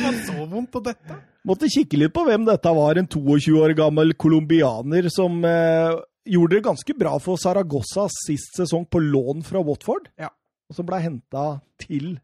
[0.03, 1.19] Han så vondt av dette.
[1.49, 3.01] Måtte kikke litt på hvem dette var.
[3.01, 5.97] En 22 år gammel colombianer som eh,
[6.29, 10.13] gjorde det ganske bra for Saragossa sist sesong på lån fra Watford.
[10.21, 10.29] Ja.
[10.69, 11.47] Og som ble henta
[11.81, 12.19] til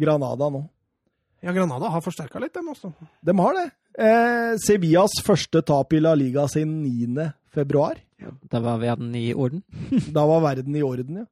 [0.00, 0.64] Granada nå.
[1.42, 2.92] Ja, Granada har forsterka litt, dem også.
[3.26, 3.66] De har det.
[3.98, 7.32] Eh, Sevillas første tap i La Liga sin 9.
[7.52, 7.98] februar.
[8.48, 9.62] Da var verden i orden.
[10.14, 11.26] Da var verden i orden, ja.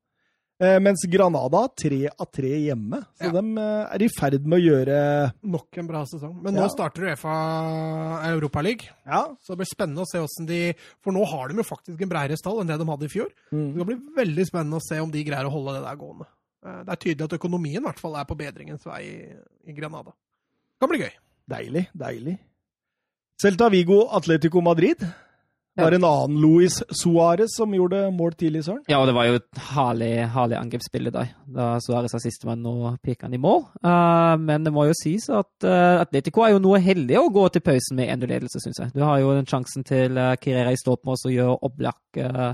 [0.60, 2.98] Eh, mens Granada har tre av tre hjemme.
[3.16, 3.40] Så Ja.
[3.40, 4.96] de eh, er i ferd med å gjøre
[5.42, 6.34] Nok en bra sesong.
[6.42, 6.66] Men Ja.
[6.66, 7.32] nå starter Uefa
[8.28, 9.22] Europaliga, Ja.
[9.40, 12.08] så det blir spennende å se åssen de For nå har de jo faktisk en
[12.10, 13.30] bredere stall enn det de hadde i fjor.
[13.50, 13.72] Det Mm.
[13.78, 16.26] Det bli veldig spennende å se om de greier å holde det der gående.
[16.66, 19.16] Eh, Det er tydelig at økonomien i hvert fall er på bedringens vei i,
[19.70, 20.12] i Granada.
[20.12, 21.12] Det kan bli gøy.
[21.50, 22.38] Deilig, deilig.
[23.40, 25.00] Celta Vigo, Atletico Madrid.
[25.76, 28.82] Det var en annen Luis Suárez som gjorde mål tidlig, Søren.
[28.90, 31.30] Ja, og det var jo et herlig, herlig angrepsspillet der.
[31.46, 33.62] Da Suárez har sistemann og peker han i mål.
[33.80, 37.46] Uh, men det må jo sies at uh, Atletico er jo noe heldig å gå
[37.54, 38.92] til pausen med 1-ledelse, syns jeg.
[38.98, 42.52] Du har jo den sjansen til uh, Kirera i og så gjør Oblak uh,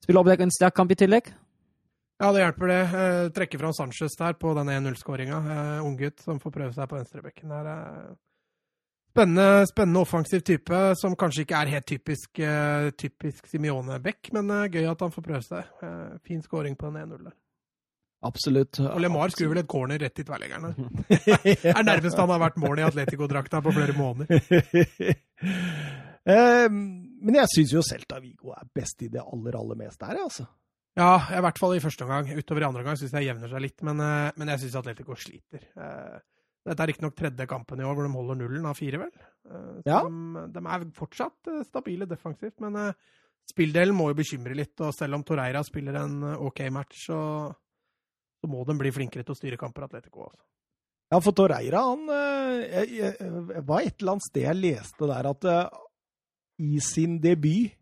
[0.00, 1.30] Spiller Oblak en sterk kamp i tillegg.
[2.20, 2.80] Ja, det hjelper det.
[2.80, 5.36] Eh, trekker fram Sanchez der på den 1-0-skåringa.
[5.54, 7.70] Eh, Unggutt som får prøve seg på venstrebekken der.
[7.72, 8.10] Eh,
[9.14, 14.68] spennende, spennende offensiv type, som kanskje ikke er helt typisk, eh, typisk Simione-bekk, men eh,
[14.68, 15.72] gøy at han får prøve seg.
[15.80, 17.38] Eh, fin skåring på den 1-0 der.
[18.28, 18.82] Absolutt.
[18.84, 20.76] Og LeMar skrur vel et corner rett i tverrleggeren.
[21.72, 24.28] er nærmest han har vært mål i Atletico-drakta på flere måneder.
[26.30, 30.44] Men jeg syns jo Celta Vigo er best i det aller, aller meste her, altså.
[31.00, 32.28] Ja, i hvert fall i første omgang.
[32.36, 35.16] Utover i andre omgang syns jeg jevner seg litt, men, eh, men jeg syns Atletico
[35.16, 35.64] sliter.
[35.76, 36.18] Eh,
[36.68, 39.12] Dette er riktignok tredje kampen i år hvor de holder nullen av fire, vel.
[39.48, 40.02] Eh, Ja.
[40.04, 42.92] de, de er fortsatt stabile defensivt, men
[43.48, 44.76] spilldelen må jo bekymre litt.
[44.84, 47.48] Og selv om Torreira spiller en OK match, så,
[48.42, 50.44] så må de bli flinkere til å styre kamper, Atletico også.
[51.10, 52.04] Ja, for Torreira, han
[52.68, 55.48] jeg, jeg, var et eller annet sted jeg leste der at
[56.60, 57.72] i sin debut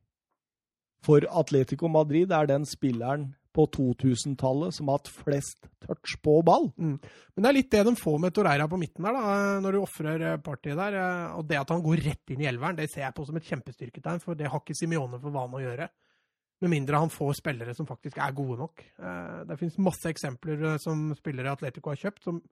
[1.09, 6.68] for Atletico Madrid er den spilleren på 2000-tallet som har hatt flest touch på ball.
[6.78, 6.98] Men
[7.40, 10.24] det er litt det de får med Torreira på midten der, da, når du ofrer
[10.35, 10.98] eh, partiet der.
[11.01, 13.40] eh, Og det at han går rett inn i elveren, det ser jeg på som
[13.40, 15.89] et kjempestyrketegn, for det har ikke Simione for vane å gjøre.
[16.60, 18.85] Med mindre han får spillere som faktisk er gode nok.
[18.98, 22.43] Eh, Det finnes masse eksempler eh, som spillere Atletico har kjøpt, som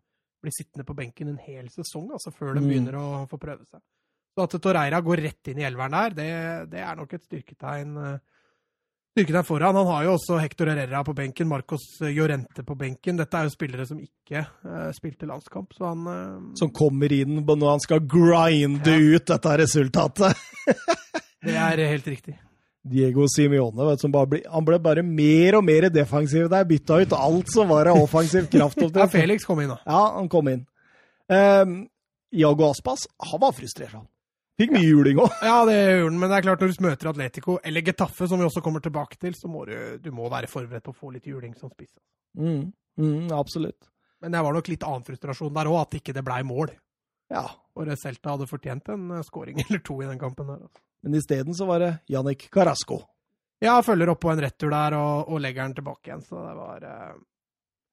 [0.42, 2.68] blir sittende på benken en hel sesong altså før de Mm.
[2.72, 3.80] begynner å få prøve seg.
[4.36, 7.94] Så at Torreira går rett inn i elveren der, det, det er nok et styrketegn.
[9.16, 9.76] Eh, er foran.
[9.76, 13.18] Han har jo også Hector Herrera på benken, Marcos Llorente på benken.
[13.20, 17.40] Dette er jo spillere som ikke uh, spilte landskamp, så han uh, Som kommer inn
[17.42, 20.42] når han skal grinde ut dette resultatet.
[21.46, 22.34] Det er helt riktig.
[22.86, 26.66] Diego Simione, vet, som blir, han ble bare mer og mer defensiv der.
[26.68, 28.82] Bytta ut alt som var av offensiv kraft.
[28.94, 29.78] Ja, Felix kom inn, da.
[29.86, 30.64] Ja, han kom inn.
[31.26, 31.80] Um,
[32.34, 34.06] Iago Aspas, han var frustrert, han.
[34.56, 35.34] Fikk mye juling òg.
[35.44, 38.40] Ja, det gjorde han, men det er klart når du møter Atletico, eller Getafe, som
[38.40, 41.12] vi også kommer tilbake til, så må du, du må være forberedt på å få
[41.12, 41.92] litt juling som spiss.
[42.40, 43.90] Mm, mm, absolutt.
[44.24, 46.72] Men det var nok litt annen frustrasjon der òg, at ikke det blei mål.
[47.32, 47.44] Ja.
[47.76, 50.64] Og Celta hadde fortjent en skåring scoring eller to i den kampen der.
[50.64, 50.82] Altså.
[51.04, 53.02] Men isteden så var det Jannik Carasco.
[53.62, 56.56] Ja, følger opp på en retur der og, og legger den tilbake igjen, så det
[56.58, 57.14] var eh,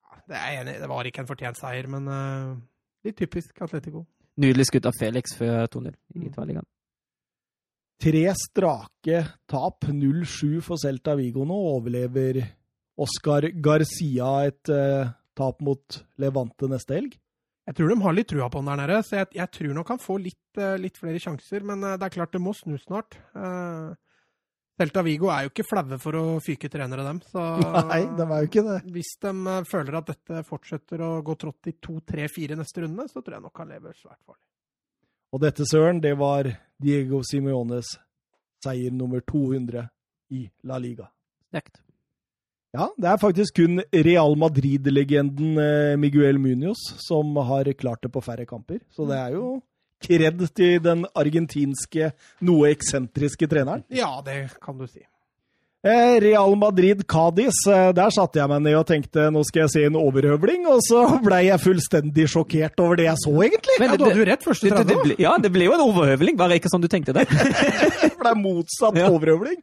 [0.04, 2.58] ja, Det er enig det var ikke en fortjent seier, men uh,
[3.08, 4.04] litt typisk Atletico.
[4.42, 6.66] Nydelig skudd av Felix før 2-0 i tverrligaen.
[8.04, 11.58] Tre strake tap, 0-7 for Celta Vigo nå.
[11.78, 12.42] Overlever
[13.00, 17.14] Oscar Garcia et uh, tap mot Levante neste helg?
[17.64, 19.94] Jeg tror de har litt trua på han der nede, så jeg, jeg tror nok
[19.94, 21.64] han får litt, uh, litt flere sjanser.
[21.70, 23.16] Men uh, det er klart det må snu snart.
[23.38, 23.94] Uh,
[24.80, 27.20] Celta Vigo er jo ikke flaue for å fyke trenere, dem.
[27.30, 27.42] Så
[27.92, 28.80] Nei, de er jo ikke det.
[28.96, 32.86] hvis de eh, føler at dette fortsetter å gå trått i to, tre, fire neste
[32.86, 34.44] runde, så tror jeg nok han lever svært farlig.
[35.34, 36.50] Og dette, Søren, det var
[36.82, 37.96] Diego Simiones
[38.64, 39.88] seier nummer 200
[40.34, 41.08] i La Liga.
[41.50, 41.82] Sterkt.
[42.74, 48.24] Ja, det er faktisk kun Real Madrid-legenden eh, Miguel Munoz som har klart det på
[48.26, 48.82] færre kamper.
[48.90, 49.60] Så det er jo
[50.04, 52.12] kred til den argentinske,
[52.46, 53.84] noe eksentriske treneren.
[53.94, 55.02] Ja, det kan du si.
[55.84, 59.82] Eh, Real Madrid-Cádiz, eh, der satte jeg meg ned og tenkte nå skal jeg se
[59.90, 63.76] en overhøvling, og så blei jeg fullstendig sjokkert over det jeg så, egentlig.
[63.82, 65.12] ja, Du hadde jo rett første det, det, 30.
[65.12, 65.20] år.
[65.26, 67.26] ja, det ble jo en overhøvling, bare ikke sånn du tenkte det.
[67.28, 69.10] Det blei motsatt Ja.
[69.12, 69.60] overhøvling.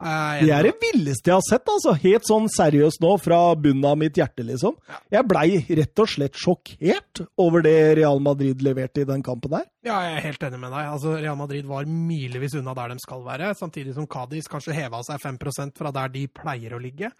[0.00, 1.92] Eh, Det er det villeste jeg har sett, altså.
[2.00, 4.76] Helt sånn seriøst nå, fra bunnen av mitt hjerte, liksom.
[5.12, 9.66] Jeg blei rett og slett sjokkert over det Real Madrid leverte i den kampen der.
[9.84, 10.86] Ja, jeg er helt enig med deg.
[10.94, 15.02] Altså, Real Madrid var milevis unna der de skal være, samtidig som Cádiz kanskje heva
[15.04, 17.12] seg 5% fra der de pleier å ligge.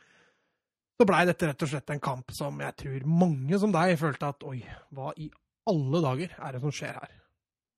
[1.01, 4.28] Så blei dette rett og slett en kamp som jeg tror mange som deg følte
[4.35, 4.59] at oi,
[4.93, 5.31] hva i
[5.69, 7.12] alle dager er det som skjer her?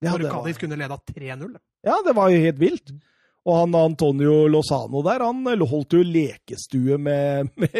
[0.03, 1.53] Ja, Når Cádiz kunne leda 3-0.
[1.87, 2.91] ja, det var jo helt vilt.
[3.43, 7.73] Og han Antonio Lozano der, han holdt jo lekestue med, med,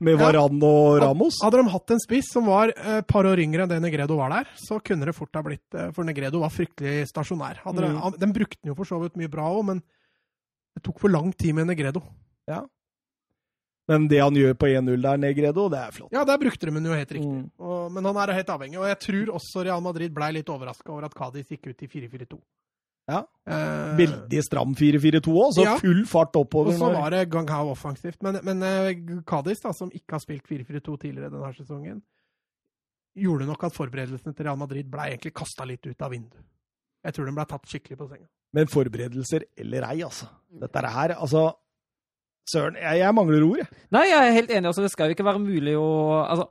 [0.00, 0.20] med Ja.
[0.22, 1.36] Varan og Ramos.
[1.44, 4.32] Hadde de hatt en spiss som var et par år yngre enn det Negredo var
[4.32, 7.60] der, så kunne det fort ha blitt eh, For Negredo var fryktelig stasjonær.
[7.66, 7.98] Hadde Mm.
[8.14, 9.82] de, den brukte den jo for så vidt mye bra òg, men
[10.72, 12.00] det tok for lang tid med Negredo.
[13.90, 16.12] Men det han gjør på 1-0 der, Negredo, det er flott.
[16.14, 17.28] Ja, der brukte de den jo helt riktig.
[17.42, 17.48] Mm.
[17.60, 18.78] Og, men han er helt avhengig.
[18.80, 21.88] Og jeg tror også Real Madrid ble litt overraska over at Cádiz gikk ut i
[21.90, 22.38] 4-4-2.
[23.10, 23.24] Ja.
[23.50, 25.76] Eh, Veldig stram 4-4-2 òg, så Ja.
[25.80, 26.72] full fart oppover.
[26.72, 28.22] og så var det gang hao offensivt.
[28.22, 28.92] Men, men eh,
[29.26, 32.02] Cádiz, da, som ikke har spilt 4-4-2 tidligere denne sesongen,
[33.18, 36.44] gjorde nok at forberedelsene til Real Madrid ble egentlig kasta litt ut av vinduet.
[37.04, 38.28] Jeg tror de ble tatt skikkelig på senga.
[38.54, 40.28] Men forberedelser eller ei, altså.
[40.60, 41.52] Dette er her, altså
[42.52, 43.68] Søren, jeg, jeg mangler ord, jeg.
[43.94, 44.66] Nei, jeg er helt enig.
[44.66, 45.84] altså Det skal jo ikke være mulig å
[46.26, 46.48] altså,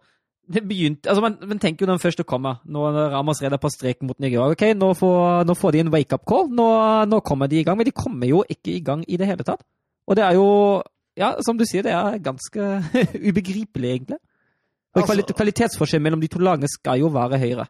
[0.54, 3.70] det begynte, altså man, man tenker jo når den første kommer, når Ramas redder på
[3.74, 4.52] streken mot Nigeria.
[4.52, 6.50] ok, Nå får, nå får de en wake-up call.
[6.58, 6.66] Nå,
[7.10, 7.78] nå kommer de i gang.
[7.80, 9.64] Men de kommer jo ikke i gang i det hele tatt.
[10.08, 10.48] Og det er jo,
[11.18, 12.70] ja, som du sier, det er ganske
[13.30, 14.20] ubegripelig, egentlig.
[14.92, 17.68] Og Altså- kvalitetsforskjellen kvalitetsforskjell mellom de to lagene skal jo være høyere.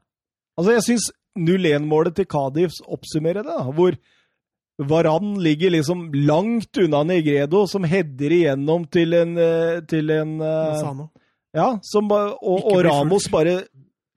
[0.57, 3.95] Altså, jeg syns 0-1-målet til Kadifs oppsummerer det, da, hvor
[4.81, 10.71] Varan ligger liksom langt unna Negredo, som header igjennom til en, eh, til en eh,
[10.73, 11.09] Lozano.
[11.57, 13.57] Ja, som, og, og Ramos bare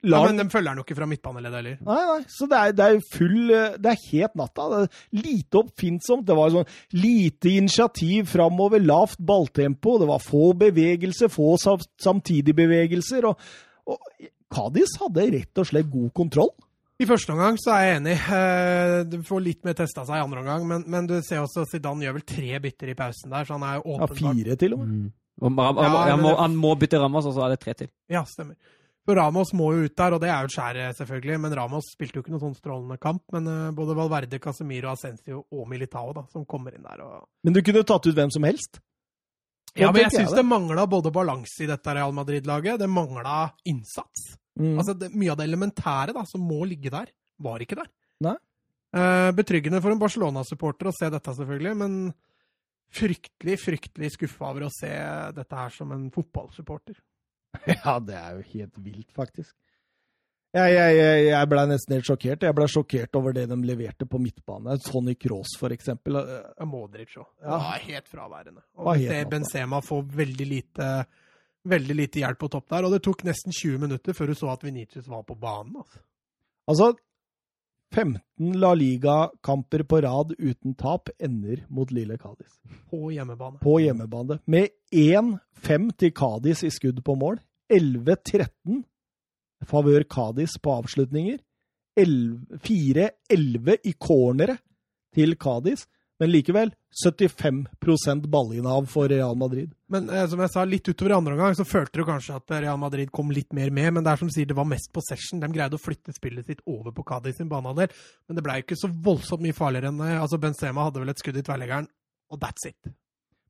[0.05, 1.77] Ja, men de følger han jo ikke fra midtbaneleddet heller.
[1.83, 4.67] Nei, nei, så det er, det er full eh, Det er helt natta.
[4.71, 6.27] Det er lite oppfinnsomt.
[6.27, 6.69] Det var sånn
[7.01, 9.95] lite initiativ framover, lavt balltempo.
[10.03, 13.25] Det var få bevegelser, få sam- samtidige bevegelser.
[13.31, 13.49] Og,
[13.89, 16.53] og Kadis hadde rett og slett god kontroll.
[17.01, 18.15] I første omgang så er jeg enig.
[18.37, 21.65] Eh, Du får litt mer testa seg i andre omgang, men, men du ser også
[21.73, 24.77] Zidane gjør vel tre bytter i pausen der, så han er jo Ja, fire til
[24.77, 25.09] og med.
[25.41, 27.91] Ram, Ja, han, må, han må bytte Ramos, og så er det tre til.
[28.11, 28.55] Ja, stemmer.
[29.05, 31.37] For Ramos må jo ut der, og det er jo et skjær, selvfølgelig.
[31.43, 33.21] Men Ramos spilte jo ikke noen sånn strålende kamp.
[33.35, 37.03] Men eh, både Valverde, Casemiro, Ascencio og Militao da, som kommer inn der.
[37.05, 37.27] Og...
[37.45, 38.81] Men du kunne tatt ut hvem som helst.
[39.75, 44.29] Ja, men jeg syns det mangla både balanse i dette Real Madrid-laget, det mangla innsats.
[44.55, 44.77] Mm.
[44.79, 47.11] Altså, det, Mye av det elementære da, som må ligge der,
[47.43, 47.89] var ikke der.
[48.23, 48.37] Nei.
[48.95, 51.97] Eh, betryggende for en Barcelona-supporter å se dette, selvfølgelig, men
[52.95, 54.91] fryktelig, fryktelig skuffa over å se
[55.35, 56.97] dette her som en fotballsupporter.
[57.71, 59.53] Ja, det er jo helt vilt, faktisk.
[60.55, 62.43] Jeg, jeg, jeg, ble nesten helt sjokkert.
[62.47, 64.77] Jeg ble sjokkert over det de leverte på midtbane.
[64.85, 66.21] Tony Cross, for eksempel.
[66.63, 67.27] Modric òg.
[67.43, 67.57] Ja.
[67.59, 68.63] Var helt fraværende.
[68.79, 69.17] Og helt se.
[69.33, 70.89] Benzema få veldig lite,
[71.67, 72.87] veldig lite hjelp på topp der.
[72.87, 75.75] Og det tok nesten 20 minutter før du så at Venitius var på banen.
[75.83, 76.03] Altså.
[76.71, 76.91] Altså,
[77.95, 82.57] 15 La Liga-kamper på rad uten tap ender mot Lille Cádiz.
[82.89, 83.59] På hjemmebane.
[83.61, 84.39] På hjemmebane.
[84.45, 87.39] Med 1-5 til Cádiz i skudd på mål.
[87.71, 88.83] 11-13
[89.63, 91.39] favør Cádiz på avslutninger.
[91.95, 94.57] 4-11 i cornere
[95.15, 95.87] til Cádiz.
[96.19, 96.71] Men likevel
[97.03, 99.73] 75% ballinnehav for Real Madrid.
[99.91, 102.55] Men eh, som jeg sa, litt utover i andre omgang så følte du kanskje at
[102.55, 103.91] Real Madrid kom litt mer med.
[103.97, 105.43] Men det er som sier, det var mest possession.
[105.43, 107.91] De greide å flytte spillet sitt over på Cádiz sin banehalvdel.
[108.27, 110.13] Men det ble ikke så voldsomt mye farligere enn det.
[110.21, 111.91] altså Benzema hadde vel et skudd i tverrleggeren,
[112.31, 112.95] og that's it.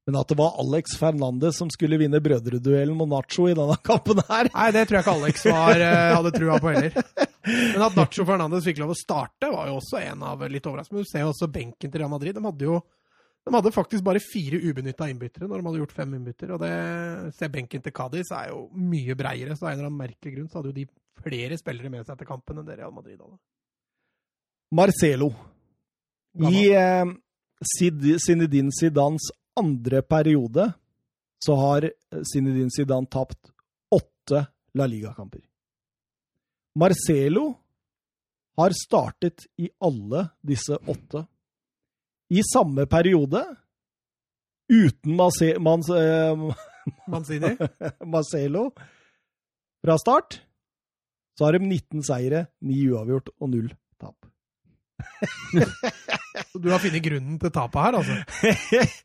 [0.05, 4.19] Men at det var Alex Fernandez som skulle vinne brødreduellen mot Nacho i denne kampen
[4.27, 6.99] her Nei, det tror jeg ikke Alex var, eh, hadde trua på heller.
[7.73, 10.99] Men at Nacho Fernandez fikk lov å starte, var jo også en av litt overraskende.
[11.01, 12.37] Men du ser jo også benken til Real Madrid.
[12.37, 12.77] De hadde jo
[13.45, 16.53] de hadde faktisk bare fire ubenytta innbyttere når de hadde gjort fem innbytter.
[16.55, 16.71] Og det
[17.37, 20.47] ser benken til Cádiz er jo mye breiere, så av en eller annen merkelig grunn
[20.49, 20.85] så hadde jo de
[21.21, 23.37] flere spillere med seg til kampen enn det Real Madrid hadde.
[24.73, 25.29] Marcelo.
[26.41, 27.05] I eh,
[27.77, 29.29] Sid- Zinedine Zidans
[29.59, 30.71] andre periode
[31.45, 31.89] så har
[32.33, 33.51] Zinedine Zidane tapt
[33.93, 35.41] åtte La Liga-kamper.
[36.75, 37.53] Marcelo
[38.57, 41.25] har startet i alle disse åtte.
[42.29, 43.43] i samme periode,
[44.65, 46.55] uten Marce Mans eh,
[47.07, 47.51] Manzini.
[48.13, 48.71] Marcelo
[49.85, 50.41] fra start,
[51.37, 53.77] så har de 19 seire, 9 uavgjort og 0 tap.
[53.77, 53.84] Så
[56.55, 58.15] du har funnet grunnen til tapet her, altså?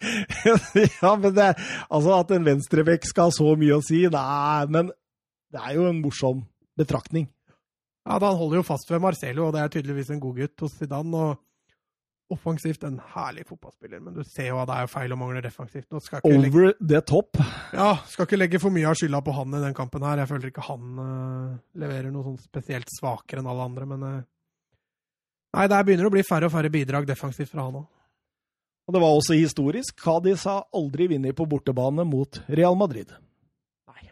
[1.02, 1.48] ja, men det
[1.90, 4.90] Altså, at en venstrebekk skal ha så mye å si, nei, men
[5.50, 6.44] det er jo en morsom
[6.78, 7.28] betraktning.
[8.06, 10.64] Ja, da Han holder jo fast ved Marcelo, og det er tydeligvis en god gutt
[10.64, 11.14] hos Zidane.
[11.30, 11.46] og
[12.30, 15.88] Offensivt en herlig fotballspiller, men du ser jo at det er feil og mangler defensivt.
[15.90, 17.40] Ikke legge, Over the top.
[17.74, 20.22] ja, skal ikke legge for mye av skylda på han i den kampen her.
[20.22, 24.20] Jeg føler ikke han uh, leverer noe sånn spesielt svakere enn alle andre, men uh,
[25.56, 27.88] Nei, der begynner det å bli færre og færre bidrag defensivt fra han òg.
[28.86, 29.98] Og det var også historisk.
[30.02, 33.10] Cádiz har aldri vunnet på bortebane mot Real Madrid.
[33.90, 34.08] Nei.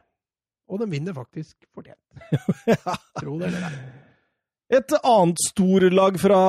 [0.70, 1.98] Og de vinner faktisk fortjent.
[3.20, 3.78] Tro det eller ei.
[4.78, 6.40] Et annet storlag fra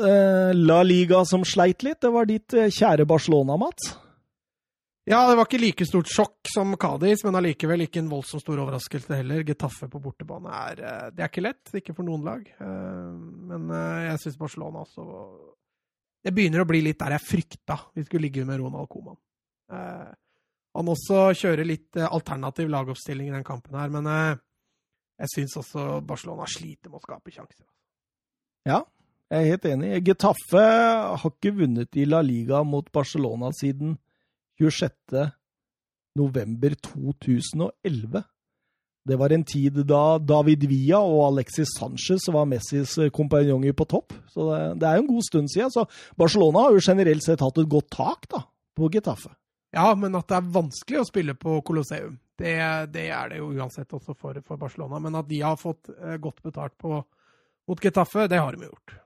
[0.00, 3.90] eh, La Liga som sleit litt, det var ditt eh, kjære Barcelona, Mats.
[5.08, 8.60] Ja, det var ikke like stort sjokk som Kadis, men allikevel ikke en voldsomt stor
[8.60, 9.40] overraskelse heller.
[9.46, 12.42] Getafe på bortebane er eh, Det er ikke lett, ikke for noen lag.
[12.44, 13.14] Eh,
[13.48, 15.06] Men eh, jeg syns Barcelona også
[16.26, 19.16] Det begynner å bli litt der jeg frykta vi skulle ligge med Ronald Coman.
[19.68, 24.06] Han også kjører litt alternativ lagoppstilling i den kampen her, men
[25.18, 27.64] jeg syns også Barcelona sliter med å skape sjanser.
[28.68, 28.82] Ja,
[29.28, 29.90] jeg er helt enig.
[30.08, 33.96] Getafe har ikke vunnet i La Liga mot Barcelona siden
[34.58, 34.92] 26.
[36.18, 38.22] november 2011.
[39.08, 44.12] Det var en tid da David Villa og Alexis Sanchez var Messis kompanjonger på topp.
[44.28, 45.72] Så det, det er jo en god stund siden.
[45.72, 45.86] Så
[46.18, 48.42] Barcelona har jo generelt sett hatt et godt tak da,
[48.76, 49.32] på Getafe.
[49.72, 52.54] Ja, men at det er vanskelig å spille på Colosseum, det,
[52.94, 55.00] det er det jo uansett også for, for Barcelona.
[55.04, 57.00] Men at de har fått eh, godt betalt på,
[57.68, 58.96] mot Getafe, det har de gjort.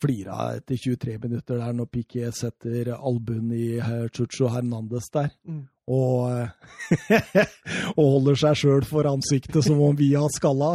[0.00, 5.32] Flira etter 23 minutter der når Piqué setter albuen i eh, Chucho Hernandez der.
[5.48, 5.64] Mm.
[5.88, 7.44] Og, eh,
[7.98, 10.74] og holder seg sjøl for ansiktet som om vi har skalla.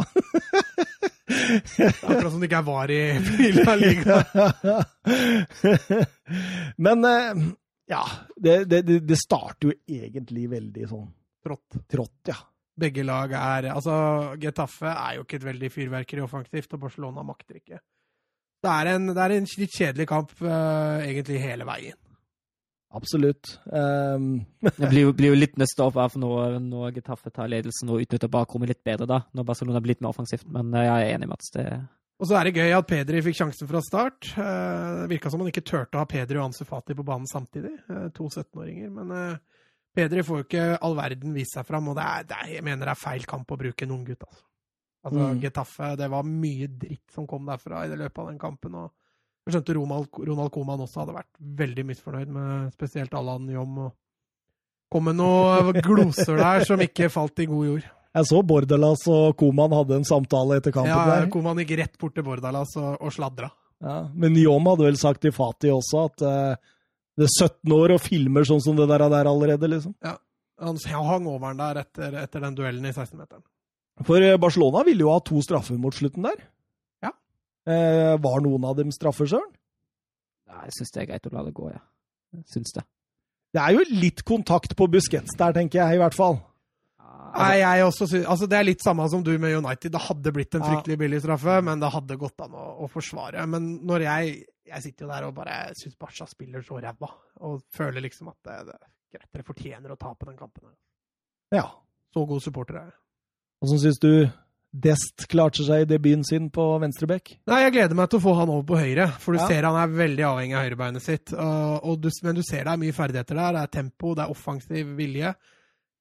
[1.24, 3.00] Akkurat som det ikke er var i,
[3.46, 4.18] i La Liga.
[6.76, 7.44] Men eh,
[7.90, 8.02] ja,
[8.36, 11.08] det, det, det- det starter jo egentlig veldig sånn
[11.44, 11.76] Trått.
[11.92, 12.36] trått, ja.
[12.80, 13.92] Begge lag er Altså,
[14.40, 17.78] Getafe er jo ikke et veldig fyrverkeri offensivt, og Barcelona makter ikke.
[18.64, 21.98] Det er en, det er en litt kjedelig kamp uh, egentlig hele veien.
[22.94, 23.58] Absolutt.
[23.66, 24.44] Um,
[24.78, 28.04] Det blir jo, blir jo litt neste år for når, når Getafe tar ledelsen og
[28.04, 30.46] utnytter bakrommet litt bedre, da, når Barcelona blir litt mer offensivt.
[30.54, 31.50] Men eh, jeg er enig med Mats.
[31.56, 31.66] Det,
[32.22, 34.30] Og så er det gøy at Pedri fikk sjansen fra start.
[34.38, 37.26] Eh, Det virka som han ikke turte å ha Pedri og Ansu Fati på banen
[37.30, 37.74] samtidig.
[38.14, 38.94] To 17-åringer.
[38.94, 39.40] Men
[39.94, 42.66] Pedri får jo ikke all verden vist seg fram, og det er, det er, jeg
[42.66, 44.22] mener det er feil kamp å bruke en unggutt.
[44.30, 44.46] Altså.
[45.04, 45.40] Altså, Mm.
[45.42, 48.74] Getafe, det var mye dritt som kom derfra i det løpet av den kampen.
[48.74, 48.90] og
[49.46, 53.78] Jeg skjønte Ronald, Ronald Koman også hadde vært veldig misfornøyd med spesielt Allan Jom.
[53.78, 53.92] og
[54.90, 57.84] Kom med noen gloser der som ikke falt i god jord.
[58.14, 61.28] jeg så Bordalas og Koman hadde en samtale etter kampen Ja, der.
[61.30, 63.50] Koman gikk rett bort til Bordalas og, og sladra.
[63.84, 66.54] Ja, men Njom hadde vel sagt til Fati også at uh,
[67.18, 69.92] det er 17 år og filmer sånn som det der, der allerede, liksom.
[70.02, 70.16] Ja,
[70.62, 73.42] Han hang over den der etter, etter den duellen i 16-meteren.
[74.02, 76.40] For eh, Barcelona ville jo ha to straffer mot slutten der.
[77.04, 77.12] Ja.
[77.70, 79.52] Eh, var noen av dem straffer, Søren?
[80.50, 81.78] Nei, jeg syns det er greit å la det gå, ja.
[82.34, 82.46] jeg.
[82.56, 82.82] Syns det.
[83.54, 86.40] Det er jo litt kontakt på Busquets der, tenker jeg, i hvert fall.
[87.34, 89.90] Nei, jeg også synes, altså, Det er litt samme som du med United.
[89.94, 93.46] Det hadde blitt en fryktelig billig straffe, men det hadde gått an å, å forsvare.
[93.50, 94.34] Men når jeg
[94.64, 97.10] Jeg sitter jo der og bare syns Barca spiller så ræva,
[97.44, 100.70] og føler liksom at det, det er greit, dere fortjener å tape den kampen.
[100.70, 101.58] her.
[101.58, 101.66] Ja.
[102.14, 102.96] Så god supporter er jeg.
[103.64, 104.10] Åssen syns du
[104.74, 107.36] Dest klarte seg i debuten sin på venstrebekk?
[107.46, 109.46] Nei, jeg gleder meg til å få han over på høyre, for du Ja.
[109.46, 111.26] ser han er veldig avhengig av høyrebeinet sitt.
[111.30, 113.52] Du, men du ser det er mye ferdigheter der.
[113.54, 115.30] Det er tempo, det er offensiv vilje.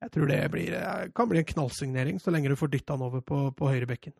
[0.02, 3.06] Jeg tror det blir, eh, kan bli en knallsignering, så lenge du får dytta han
[3.06, 4.14] over på, på høyrebekken.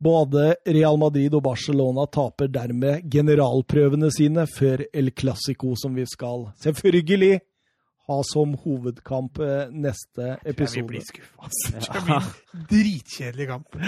[0.00, 6.52] Både Real Madrid og Barcelona taper dermed generalprøvene sine før El Clásico, som vi skal
[6.60, 7.40] selvfølgelig
[8.08, 10.86] ha som hovedkamp neste neste Jeg vil episode.
[10.88, 11.36] bli skuffa.
[11.44, 11.72] Altså.
[11.92, 12.22] Det blir en
[12.70, 13.76] dritkjedelig kamp.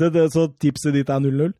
[0.00, 1.52] det, det, så tipset ditt er 0-0?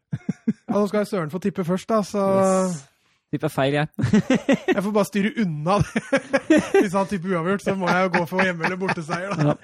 [0.68, 2.88] Ja, nå skal jeg søren få tippe først, da, så Yes.
[3.32, 3.88] Tipper feil, jeg.
[4.76, 5.88] jeg får bare styre unna det.
[6.82, 9.56] Hvis han tipper uavgjort, så må jeg jo gå for hjemme- eller borteseier, da.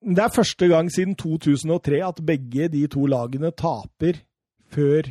[0.00, 4.22] Det er første gang siden 2003 at begge de to lagene taper
[4.72, 5.02] før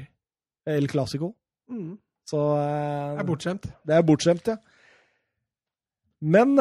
[0.65, 1.35] El Clásico.
[1.69, 1.93] Mm.
[2.29, 3.63] Så Det er bortskjemt.
[3.87, 4.57] det er bortskjemt, ja.
[6.21, 6.55] Men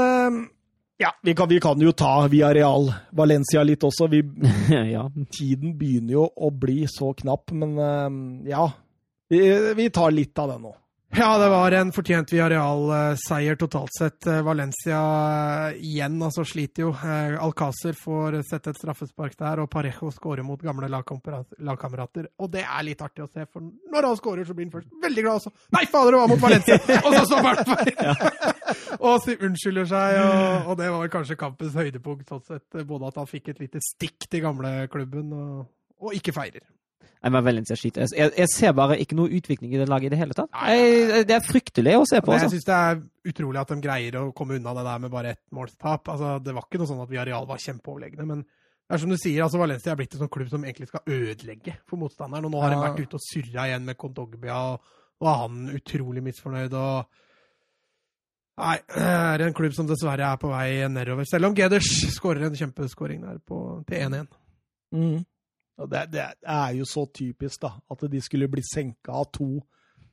[0.99, 4.09] Ja, vi kan, vi kan jo ta via Real Valencia litt også.
[4.11, 4.23] Vi,
[4.97, 5.05] ja.
[5.31, 8.65] tiden begynner jo å bli så knapp, men eh, ja.
[9.31, 9.43] Vi,
[9.79, 10.73] vi tar litt av det nå.
[11.17, 14.27] Ja, det var en fortjent Villarreal-seier totalt sett.
[14.27, 14.99] Eh, Valencia
[15.71, 16.91] eh, igjen altså sliter jo.
[16.93, 22.29] Eh, Alcácer får sette et straffespark der, og Parejo skårer mot gamle lagkamerater.
[22.37, 24.93] Og det er litt artig å se, for når han skårer, så blir han først
[25.09, 25.55] veldig glad også.
[25.79, 26.81] Nei, fader, det var mot Valencia!
[27.07, 27.93] og så står han feil!
[29.09, 32.83] og så unnskylder seg, og, og, det var kanskje kampens høydepunkt sånn sett.
[32.85, 35.71] Både at han fikk et lite stikk til gamleklubben, og,
[36.05, 36.69] og ikke feirer.
[37.99, 38.11] Jeg.
[38.15, 40.53] Jeg, jeg, ser bare ikke noe utvikling i det laget i det hele tatt.
[40.71, 42.35] Jeg, det er fryktelig å se på.
[42.35, 42.55] Jeg altså.
[42.55, 43.01] syns det er
[43.33, 46.13] utrolig at de greier å komme unna det der med bare ett målstap.
[46.15, 49.19] Altså, det var ikke noe sånn at Viareal var kjempeoverlegne, men det er som du
[49.21, 52.47] sier, altså Valencia er blitt en sånn klubb som egentlig skal ødelegge for motstanderen.
[52.49, 56.23] Og nå har de vært ute og surra igjen med Condogbia, og, og han utrolig
[56.25, 56.77] misfornøyd.
[56.79, 57.25] og
[58.59, 61.29] Nei, det er en klubb som dessverre er på vei nedover.
[61.29, 64.31] Selv om Geders skårer en kjempeskåring der på, til 1-1.
[64.97, 65.21] Mm.
[65.79, 69.61] Det, det, er jo så typisk, da, at de skulle bli senka av to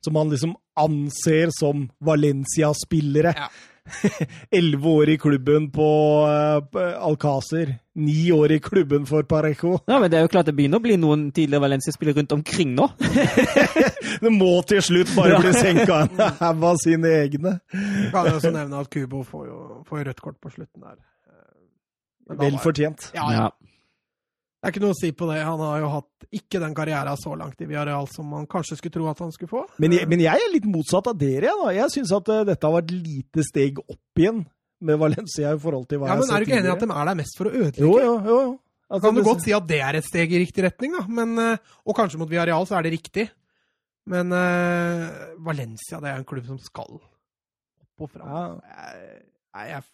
[0.04, 3.32] som man liksom anser som Valencia-spillere.
[4.50, 5.88] Elleve år i klubben på
[6.26, 7.74] uh, Alcácer.
[7.94, 9.78] Ni år i klubben for Parejo.
[9.86, 12.74] Ja, men Det er jo klart det begynner å bli noen tidligere Valencia-spillere rundt omkring
[12.78, 12.88] nå.
[14.22, 17.58] det må til slutt bare bli senka en haug av sine egne.
[17.74, 19.60] Jeg kan jo også nevne at Kubo får jo
[19.90, 20.98] får rødt kort på slutten der.
[22.38, 23.10] Vel fortjent.
[23.14, 23.50] Ja, ja.
[24.66, 25.38] Er ikke noe å si på det.
[25.46, 28.96] Han har jo hatt ikke den karrieren så langt i Villarreal som man kanskje skulle
[28.96, 29.62] tro at han skulle få.
[29.82, 31.52] Men jeg, men jeg er litt motsatt av dere.
[31.60, 31.70] Da.
[31.76, 34.42] Jeg syns at uh, dette har vært lite steg opp igjen
[34.86, 36.34] med Valencia i forhold til hva ja, jeg har sett tidligere.
[36.34, 37.84] Men er du ikke enig i at de er der mest for å ødelegge?
[37.86, 38.38] Jo, jo, jo.
[38.48, 38.54] jo.
[38.86, 41.04] Altså, kan du godt si at det er et steg i riktig retning, da.
[41.20, 43.28] Men, uh, og kanskje mot Villarreal så er det riktig.
[44.10, 48.26] Men uh, Valencia det er en klubb som skal opp og fram.
[48.26, 48.42] Ja.
[48.66, 49.86] Jeg, jeg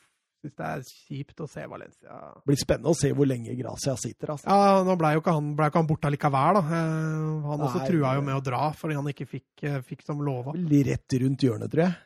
[0.42, 2.16] syns det er kjipt å se Valencia.
[2.42, 4.34] Det blir spennende å se hvor lenge Gracia sitter.
[4.34, 4.48] Altså.
[4.50, 6.58] Ja, Nå ble jo ikke han, ble ikke han borte likevel.
[6.58, 6.62] da.
[6.68, 10.22] Han Nei, også trua jo med å dra fordi han ikke fikk, eh, fikk som
[10.24, 10.54] lova.
[10.58, 11.98] Rett rundt hjørnet, tror jeg.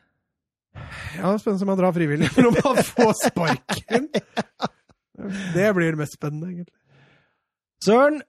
[1.17, 4.09] Ja, spennende om han drar frivillig, for om han får sparken
[5.55, 6.75] Det blir det mest spennende, egentlig.
[7.81, 8.19] Søren,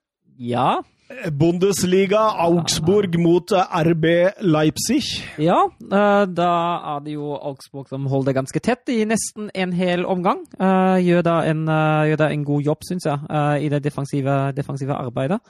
[0.40, 0.78] ja?
[1.08, 4.04] Bundesliga, Augsburg mot eh, RB
[4.44, 5.24] Leipzig.
[5.40, 6.50] Ja, eh, da
[6.96, 10.44] er det jo Augsburg som holder ganske tett i nesten en hel omgang.
[10.60, 11.64] Eh, gjør da en,
[12.10, 13.24] gjør da en god jobb, syns jeg,
[13.64, 15.40] i det defensive, defensive arbeidet.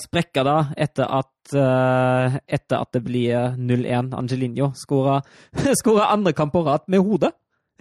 [0.00, 4.14] Sprekker da etter at, etter at det blir 0-1.
[4.16, 7.34] Angelinho skårer andre kamp på rad med hodet.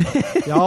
[0.51, 0.65] ja,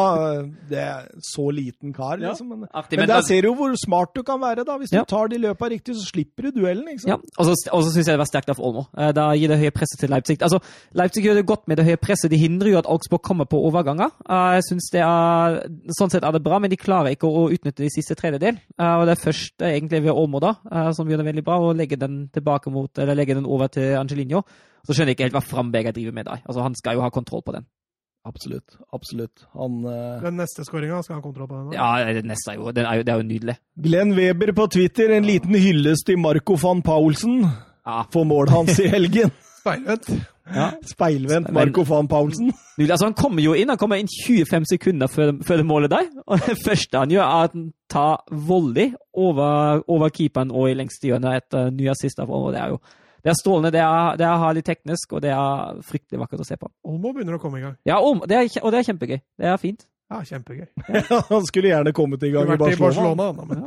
[0.71, 2.51] det er så liten kar, liksom.
[2.53, 4.77] Men, Artig, men, der ser du jo hvor smart du kan være, da.
[4.81, 5.03] Hvis ja.
[5.05, 6.87] du tar de løpa riktig, så slipper du duellen.
[6.93, 7.13] ikke sant?
[7.15, 8.87] Ja, Og så, syns jeg det var sterkt av Olmo.
[8.99, 10.39] Eh, da gir det høye presset til Leipzig.
[10.43, 10.61] Altså,
[10.97, 12.31] Leipzig gjør det godt med det høye presset.
[12.33, 14.13] De hindrer jo at Augsburg kommer på overganger.
[14.29, 15.61] Eh, jeg synes det er,
[15.99, 18.61] Sånn sett er det bra, men de klarer ikke å utnytte de siste tredjedel.
[18.79, 20.55] Eh, og det er først egentlig ved Olmo da,
[20.97, 23.97] som gjør det veldig bra, å legge den tilbake mot, eller legge den over til
[23.99, 24.43] Angelinho.
[24.85, 26.43] Så skjønner jeg ikke helt hva Framberger driver med der.
[26.45, 27.67] Altså, Han skal jo ha kontroll på den.
[28.25, 28.77] Absolutt.
[28.93, 29.45] Absolutt.
[29.53, 30.23] Han uh...
[30.23, 31.73] Den neste skåringa, skal han ha kontroll på den?
[31.73, 31.77] Da?
[31.77, 33.57] Ja, den neste er jo, er jo, det er jo nydelig.
[33.85, 38.05] Glenn Weber på Twitter, en liten hyllest til Marco van Paulsen ja.
[38.13, 39.35] for målet hans i helgen.
[39.65, 40.09] Speilvendt.
[40.55, 40.71] Ja.
[40.89, 42.51] Speilvendt Marco van Paulsen.
[42.79, 42.91] Nydelig.
[42.97, 46.11] Altså, han kommer jo inn han kommer inn 25 sekunder før, før det målet der.
[46.25, 50.77] Og det første han gjør, er at han tar volley over, over keeperen og i
[50.81, 52.21] lengste hjørne etter ny assist.
[52.25, 52.81] Det er jo
[53.25, 53.73] det er strålende.
[53.73, 56.69] Det er, det er herlig teknisk, og det er fryktelig vakkert å se på.
[56.85, 57.77] Olmo begynner å komme i gang.
[57.89, 59.19] Ja, er, og det er kjempegøy.
[59.41, 59.87] Det er fint.
[60.13, 60.67] Ja, kjempegøy.
[61.33, 62.77] Han skulle gjerne kommet i gang i Barcelona.
[62.77, 63.63] I Barcelona men...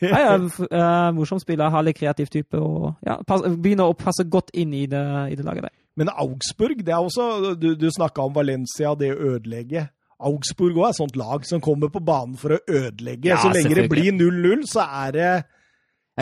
[0.00, 4.54] ja, ja, uh, morsom spiller, herlig kreativ type, og ja, pass, begynner å passe godt
[4.56, 5.76] inn i det, i det laget der.
[5.98, 9.88] Men Augsburg, det er også Du, du snakka om Valencia, det å ødelegge.
[10.18, 13.28] Augsburg òg er et sånt lag som kommer på banen for å ødelegge.
[13.28, 15.30] Ja, så lenge det blir 0-0, så er det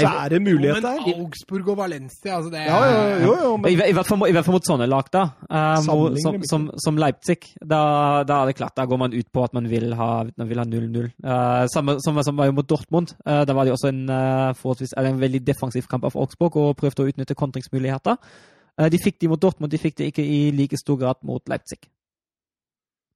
[0.00, 1.00] så er det mulighet der.
[1.06, 3.70] Men Augsburg og Valencia, altså det er ja, ja, jo, jo, men...
[3.70, 5.22] I, I, hvert fall, I, hvert fall, mot sånne lag, da.
[5.48, 7.38] Um, som, som, som, Leipzig.
[7.60, 7.80] Da,
[8.28, 11.00] da, er det klart, da går man ut på at man vil ha 0-0.
[11.24, 13.16] Uh, samme som, som var jo mot Dortmund.
[13.24, 14.04] Uh, da var det også en,
[14.60, 18.20] forholdsvis, en veldig defensiv kamp av Augsburg og prøvde å utnytte kontringsmuligheter.
[18.92, 21.86] de fikk de mot Dortmund, de fikk det ikke i like stor grad mot Leipzig.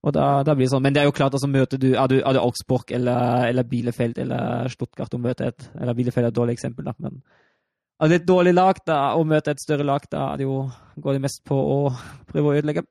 [0.00, 0.82] Og da, da, blir det sånn.
[0.84, 3.66] Men det er jo klart, altså møter du Er du, er du Augsburg eller, eller,
[3.68, 7.20] Bielefeld eller Stuttgart og møter et Eller Bielefeld er et dårlig eksempel, da, men
[8.00, 10.62] er det et dårlig lag da, å møte et større lag, da det jo,
[11.04, 11.74] går det mest på å
[12.30, 12.86] prøve å ødelegge.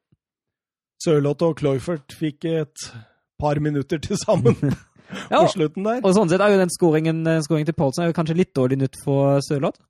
[1.02, 2.84] Sørloth og Cloyfert fikk et
[3.41, 4.53] par minutter til sammen
[5.31, 6.03] ja, på slutten der.
[6.03, 9.41] Og sånn sett er jo den skåringen, skåringen til Poulsen kanskje litt dårlig nytt for
[9.48, 9.81] Sørloth.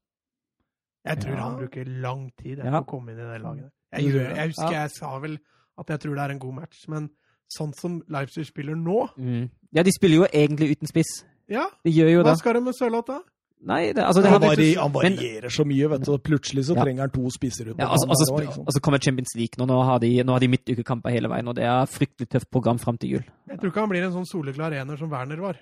[1.09, 1.43] Jeg tror ja.
[1.43, 2.79] han bruker lang tid på ja.
[2.79, 3.69] å komme inn i det laget.
[3.97, 5.35] Jeg, jeg husker jeg sa vel
[5.79, 6.85] at jeg tror det er en god match.
[6.87, 7.09] Men
[7.49, 9.07] sånn som Leipzig spiller nå.
[9.17, 9.49] Mm.
[9.73, 11.23] Ja, de spiller jo egentlig uten spiss.
[11.49, 12.39] Ja, De gjør jo hva det.
[12.43, 13.19] skal de med Sørloth, da?
[13.61, 16.17] Nei, det, altså, det Han, hadde- vari, han men- varierer så mye, vet du.
[16.19, 16.83] Plutselig så Ja.
[16.85, 19.57] trenger han to spisser ut Ja, altså, altså, der også, og så kommer Champions League
[19.57, 19.65] nå.
[19.67, 22.77] Nå har de, nå har de midtukekamper hele veien, og det er fryktelig tøft program
[22.79, 23.23] fram til jul.
[23.49, 25.57] Jeg tror ikke han blir en sånn soleklar ener som Werner var.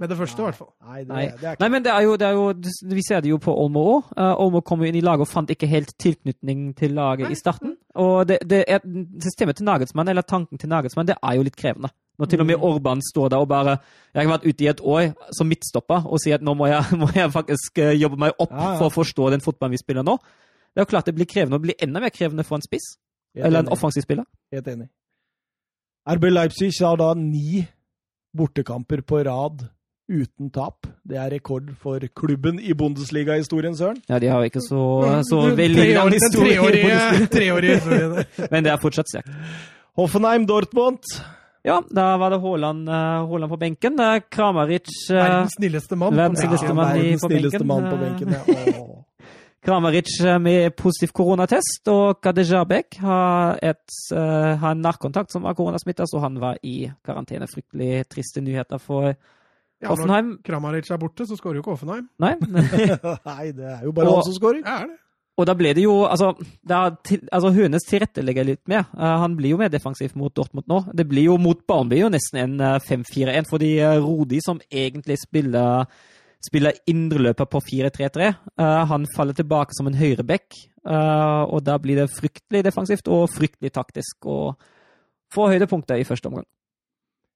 [0.00, 0.70] Med det første, i hvert fall.
[0.88, 1.24] Nei, det, Nei.
[1.36, 3.38] det er ikke Nei, men det er jo, det er jo Vi ser det jo
[3.42, 4.12] på Olmo òg.
[4.40, 7.76] Olmo kom jo inn i laget og fant ikke helt tilknytning til laget i starten.
[8.00, 8.80] Og det, det er,
[9.22, 11.92] systemet til Nagelsmann, eller tanken til Nagelsmann, det er jo litt krevende.
[12.18, 13.76] Når til og med Orban står der og bare
[14.14, 16.84] Jeg har vært ute i et år som midtstopper og sier at nå må jeg,
[17.02, 18.78] må jeg faktisk eh, jobbe meg opp Ja, ja.
[18.80, 20.16] for å forstå den fotballen vi spiller nå.
[20.72, 22.94] Det er jo klart det blir krevende, og blir enda mer krevende for en spiss.
[23.36, 24.24] Eller en offensiv spiller.
[24.52, 24.88] Helt enig.
[26.08, 27.62] RB Leipzig har da ni
[28.36, 29.66] bortekamper på rad
[30.12, 30.86] uten tap.
[31.08, 33.98] Det er rekord for klubben i Bundesliga-historien, Søren.
[34.12, 34.82] Ja, de har jo ikke så,
[35.28, 36.52] så veldig lang historie.
[36.52, 38.18] i treårige, treårige historien.
[38.52, 39.30] Men det er fortsatt sterkt.
[39.98, 41.02] Hoffenheim Dortmund.
[41.64, 44.00] Ja, da var det Haaland, eh, Haaland på benken.
[44.34, 46.10] Kramaric eh, Verdens snilleste mann.
[46.14, 48.34] på Verdens snilleste mann i- på snilleste mann på benken.
[48.34, 48.86] Ja.
[49.64, 56.02] Kramaric eh, med positiv koronatest, og Kadejabek har, et, har en nærkontakt som var koronasmitta,
[56.10, 57.46] så han var i karantene.
[57.46, 59.12] Fryktelig triste nyheter for
[59.82, 60.32] Ja, når Hoffenheim.
[60.46, 62.06] Kramaric er borte, så skårer jo ikke Hoffenheim.
[62.22, 62.34] Nei.
[63.32, 64.62] Nei, det er jo bare Og- han som skårer.
[64.62, 64.98] Ja, er det.
[65.40, 66.34] Og da ble det jo Altså,
[66.68, 68.84] da til, altså Hønes tilrettelegger litt mer.
[68.92, 70.82] Uh, han blir jo mer defensiv mot Dortmund nå.
[70.92, 75.16] Det blir jo mot Barnby jo nesten en uh, 5-4-1, fordi uh, Rodi, som egentlig
[75.24, 75.86] spiller
[76.42, 78.28] spiller indreløper på 4-3-3.
[78.58, 83.28] eh, han faller tilbake som en høyreback, eh, og da blir det fryktelig defensivt og
[83.30, 84.26] fryktelig taktisk.
[84.26, 84.56] Og
[85.32, 86.44] få høydepunkter i første omgang.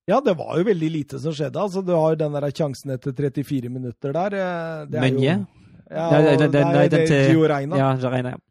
[0.06, 1.58] Ja, det var jo veldig lite som skjedde.
[1.58, 4.36] Altså, du har jo den der sjansen etter 34 minutter der.
[4.38, 5.08] eh, Det er?
[5.10, 7.76] Jo, ja, Nei, nei, nei, det er til- Gio Reina.
[7.76, 8.42] Ja, Reina, ja.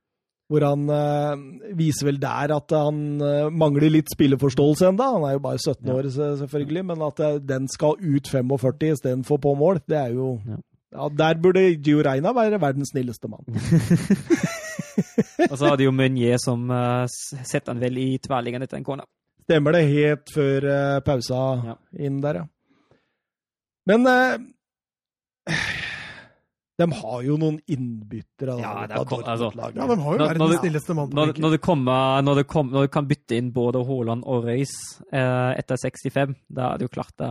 [0.48, 1.36] Hvor han uh,
[1.76, 5.08] viser vel der at han uh, mangler litt spilleforståelse enda.
[5.16, 5.94] Han er jo bare 17 Ja.
[5.96, 10.12] år, se- selvfølgelig, men at uh, den skal ut 45 istedenfor på mål, det er
[10.14, 10.58] jo Ja.
[10.94, 13.42] ja, Der burde Gio Reina være verdens snilleste mann.
[15.52, 17.08] Og så hadde jo Meunier som uh,
[17.44, 19.06] setter han vel i tverrliggende etter en corner.
[19.46, 21.76] Stemmer det, helt før uh, pausa Ja.
[22.08, 22.46] inn der, ja.
[23.86, 24.38] Men uh,
[26.76, 28.58] de har jo noen innbyttere.
[28.60, 28.72] Ja,
[29.08, 29.48] kom- altså.
[29.56, 32.36] Ja, de har jo Når- verdens stilleste snilleste mann på Når, når, det kommer, når,
[32.42, 34.74] det kom, når du kan bytte inn både Haaland og Røys
[35.14, 37.30] eh, etter 65, da er det jo klart det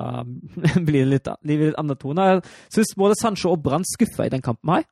[0.86, 2.39] blir det litt, blir litt andre toner.
[2.41, 4.85] Jeg syns både Sancho og Brann skuffa i den kampen her.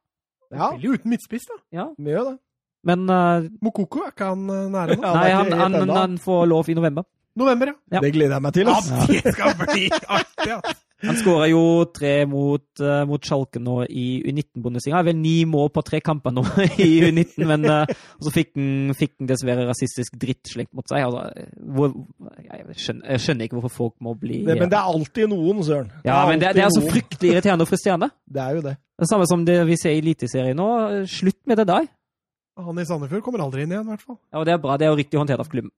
[0.53, 1.57] Ja, Spiller jo uten midtspiss, da.
[1.73, 1.86] Ja.
[1.97, 2.39] vi gjør det.
[2.88, 5.02] Men uh, Mokoko, er ikke han eh, nære nå?
[5.06, 7.06] Nei, det er han, han, han får lov i november.
[7.38, 7.96] November, ja.
[7.96, 8.00] Ja.
[8.04, 8.68] Det gleder jeg meg til.
[8.68, 9.04] Ja, Altså.
[9.09, 10.80] det skal bli artig, ass.
[11.02, 11.60] Han skåra jo
[11.90, 15.00] tre mot, uh, mot Schalke nå i U19-bondesliga.
[15.09, 16.44] Vel ni mål på tre kamper nå
[16.84, 17.90] i U19, men uh,
[18.22, 21.02] så fikk han, fikk han dessverre rasistisk dritt slengt mot seg.
[21.09, 21.96] Altså, hvor,
[22.44, 25.64] jeg, skjønner, jeg skjønner ikke hvorfor folk må bli Det, men det er alltid noen,
[25.66, 25.90] Søren.
[26.06, 28.12] Ja, men det, det er så alltid fryktelig irriterende og frustrerende.
[28.30, 28.76] Det er jo det.
[29.02, 30.70] Det samme som det vi ser i Eliteserien nå.
[31.10, 31.90] Slutt med det der.
[32.61, 34.19] Han i Sandefjord kommer aldri inn igjen, i hvert fall.
[34.33, 34.77] Ja, og det er bra.
[34.81, 35.73] Det er jo riktig håndtert av klubben.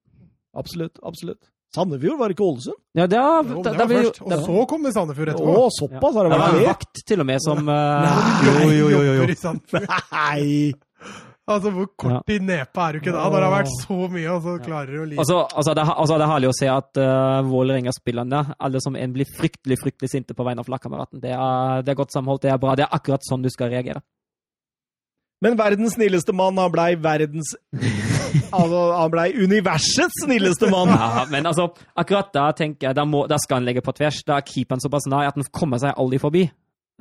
[0.55, 0.99] Absolutt.
[1.03, 1.51] absolutt.
[1.75, 2.79] Sandefjord var ikke Ålesund?
[2.95, 4.21] Ja, det er, Jo, det var først.
[4.23, 5.55] Og så så det Sandefjord etterpå.
[5.59, 6.67] Å, såpass har det Det var vært?
[6.71, 8.35] vakt til og med som eh, Nei.
[8.47, 9.15] Jo, jo, jo, jo.
[9.23, 9.89] Jobber.
[10.15, 10.75] Nei!
[11.45, 14.29] Altså, hvor kort i nepa er du ikke da, når det har vært så mye,
[14.33, 15.19] og så klarer du å lide?
[15.21, 19.13] Altså, altså, det, altså, det er herlig å se at uh, Vålerenga-spillerne, alle som en,
[19.13, 21.21] blir fryktelig fryktelig sinte på vegne av lagkameraten.
[21.21, 21.35] Det,
[21.85, 22.73] det er godt samhold, det er bra.
[22.81, 24.01] Det er akkurat sånn du skal reagere.
[25.45, 27.53] Men verdens snilleste mann, han blei verdens
[28.55, 30.91] Altså, han blei universets snilleste mann!
[30.95, 31.69] Ja, men altså,
[32.01, 34.23] akkurat da tenker jeg, da, må, da skal han legge på tvers.
[34.27, 36.45] Da er keeperen såpass nær at han kommer seg aldri forbi.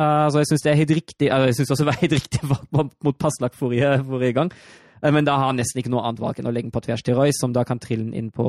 [0.01, 2.15] Uh, så jeg syns det er helt riktig uh, Jeg synes også det var helt
[2.15, 2.39] riktig
[2.73, 4.49] mot Passlak forrige, forrige gang.
[5.03, 6.81] Uh, men da har han nesten ikke noe annet valg enn å legge den på
[6.83, 8.47] tvers til Royce, som da kan trille den inn på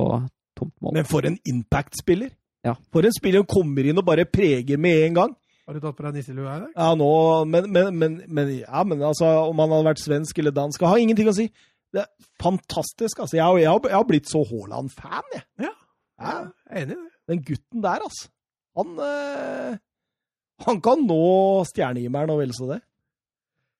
[0.58, 0.96] tomt mål.
[0.98, 2.32] Men for en impact-spiller!
[2.64, 2.78] Ja.
[2.94, 5.36] For en spiller som kommer inn og bare preger med en gang.
[5.64, 6.72] Har du tatt på deg nisselue her i dag?
[6.76, 7.10] Ja, nå,
[7.48, 11.00] men, men, men, men, ja, men altså, om han hadde vært svensk eller dansk, har
[11.00, 11.46] ingenting å si.
[11.94, 12.10] Det er
[12.42, 13.22] fantastisk.
[13.24, 13.38] altså.
[13.38, 15.44] Jeg, har- jeg, jeg har blitt så Haaland-fan, jeg.
[15.64, 15.72] Ja.
[16.20, 16.34] Ja,
[16.70, 17.10] Jeg er enig i det.
[17.32, 18.28] den gutten der, altså.
[18.78, 19.76] Han, øh,
[20.66, 21.22] han kan nå
[21.70, 22.80] stjernehimmelen og vel så det.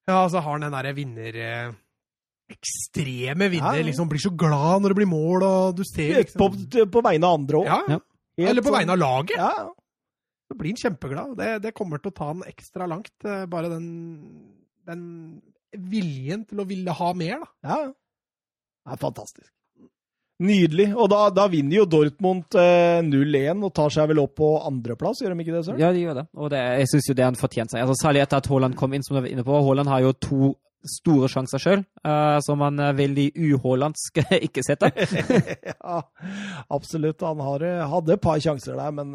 [0.08, 1.40] Ja, altså har han den derre vinner...
[1.44, 1.72] Øh,
[2.54, 3.72] Ekstreme vinner.
[3.72, 3.86] Ja, ja.
[3.86, 7.38] liksom Blir så glad når det blir mål, og du ser liksom på vegne av
[7.38, 7.70] andre òg.
[7.70, 7.98] ja, ja.
[8.50, 9.36] Eller på vegne av laget.
[9.38, 9.70] Ja,
[10.50, 11.34] Så blir han kjempeglad.
[11.40, 13.12] Det, det kommer til å ta han ekstra langt.
[13.24, 13.86] eh, Bare den,
[14.86, 15.04] den
[15.74, 17.50] viljen til å ville ha mer, da.
[17.70, 17.92] ja.
[18.84, 19.48] Det er fantastisk.
[20.44, 20.88] Nydelig.
[20.98, 25.22] Og da, da vinner jo Dortmund eh, 0-1 og tar seg vel opp på andreplass,
[25.22, 25.80] gjør de ikke det, Søren?
[25.80, 26.24] Ja, de gjør det.
[26.36, 27.84] Og det, jeg syns jo det han fortjente seg.
[27.86, 29.56] Altså, særlig etter at Haaland kom inn, som du var inne på.
[29.68, 30.50] Haaland har jo to
[30.88, 31.82] store sjanser sjøl,
[32.44, 34.92] som han er veldig uhålandsk ikke setter.
[35.70, 36.00] ja,
[36.72, 37.24] absolutt.
[37.24, 39.14] Han har, hadde et par sjanser der, men,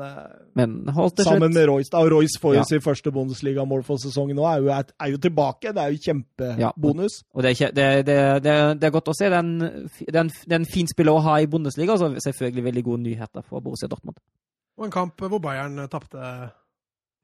[0.58, 0.76] men
[1.20, 1.91] sammen med Royce.
[1.94, 2.04] Da.
[2.10, 2.68] Royce får jo ja.
[2.70, 5.74] sin første Bundesliga-mål for sesongen nå, er jo, er jo, tilbake.
[5.76, 7.20] Det er jo kjempebonus.
[7.22, 7.30] Ja.
[7.36, 9.30] Og det er, det, det, det, er, godt å se.
[9.30, 10.24] Det er,
[10.58, 14.20] en, fin spiller å ha i Bundesliga, og selvfølgelig veldig gode nyheter for Borussia Dortmund.
[14.80, 16.20] Og en kamp hvor Bayern tapte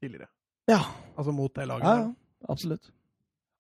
[0.03, 0.30] tidligere.
[0.67, 0.81] Ja.
[1.15, 1.88] Altså mot det laget.
[1.88, 2.49] Ja, ja.
[2.49, 2.91] absolutt.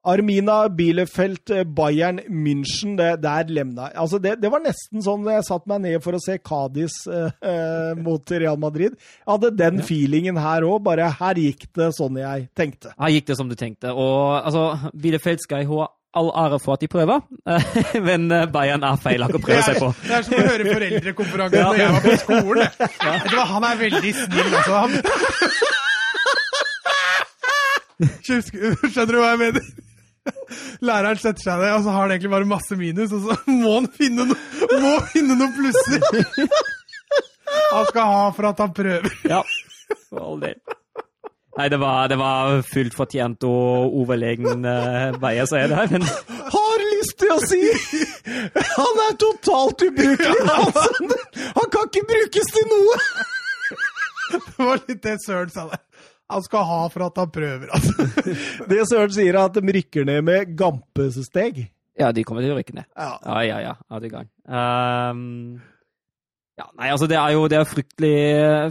[0.05, 5.45] Armina Bielefeld, eh, Bayern München, det, der lemna altså det, det, var nesten sånn jeg
[5.47, 8.95] satte meg ned for å se Cádiz eh, eh, mot Real Madrid.
[8.95, 9.87] Jeg hadde den ja.
[9.87, 12.93] feelingen her òg, bare her gikk det sånn jeg tenkte.
[12.99, 13.93] Her gikk det som du tenkte.
[13.93, 17.19] Og altså, Bielefeld skal ha all ære for at de prøver,
[18.07, 19.89] men eh, Bayern er feil å prøve seg på.
[20.05, 21.65] Det er som å høre foreldrekonferansen ja.
[21.71, 22.67] når jeg var på skolen.
[23.01, 23.43] Ja.
[23.55, 24.73] Han er veldig snill, altså.
[24.83, 24.91] Han...
[28.25, 29.63] Skjønner du hva jeg mener?
[30.87, 33.75] Læreren setter seg ned, og så har han egentlig bare masse minus, og så må
[33.79, 36.01] han finne, no må finne noen plusser!
[37.75, 39.13] Han skal ha for at han prøver.
[39.27, 39.39] Ja,
[40.09, 40.57] for all del.
[41.55, 45.91] Nei, det var, det var fullt fortjent og overlegen uh, veier, så er det her,
[45.93, 46.03] men
[46.51, 47.61] Har lyst til å si!
[48.75, 50.41] Han er totalt ubrukelig!
[50.51, 51.15] Han,
[51.59, 52.99] han kan ikke brukes til noe!
[54.33, 55.83] Det var litt det Søren sa der
[56.31, 58.09] han skal ha for at han prøver, altså.
[58.71, 61.67] det Søren sier, er at de rykker ned med gampesteg.
[61.99, 62.89] Ja, de kommer til å rykke ned.
[62.97, 63.61] Ja, ja, ja.
[63.69, 63.77] ja.
[63.77, 64.29] ja det er gang.
[64.49, 65.61] Um,
[66.55, 68.17] ja, nei, altså Det er jo det er fryktelig,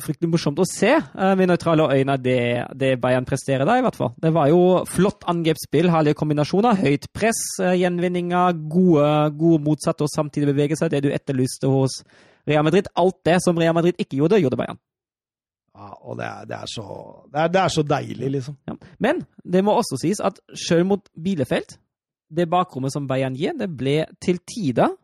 [0.01, 2.39] fryktelig morsomt å se uh, med nøytrale øyne det,
[2.81, 4.15] det Bayern presterer der, i hvert fall.
[4.21, 9.11] Det var jo flott angrepsspill, herlige kombinasjoner, høyt press, uh, gjenvinninger, gode,
[9.41, 10.95] gode motsatte og samtidig bevege seg.
[10.95, 12.01] Det du etterlyste hos
[12.49, 12.89] Real Madrid.
[12.97, 14.81] Alt det som Real Madrid ikke gjorde, gjorde Bayern.
[15.75, 16.85] Ja, og det er, det er, så,
[17.33, 18.57] det er, det er så deilig, liksom.
[18.69, 18.77] Ja.
[19.03, 21.75] Men det må også sies at sjøl mot Bielefeld,
[22.35, 24.95] det bakrommet som Bayern gir, det ble til tider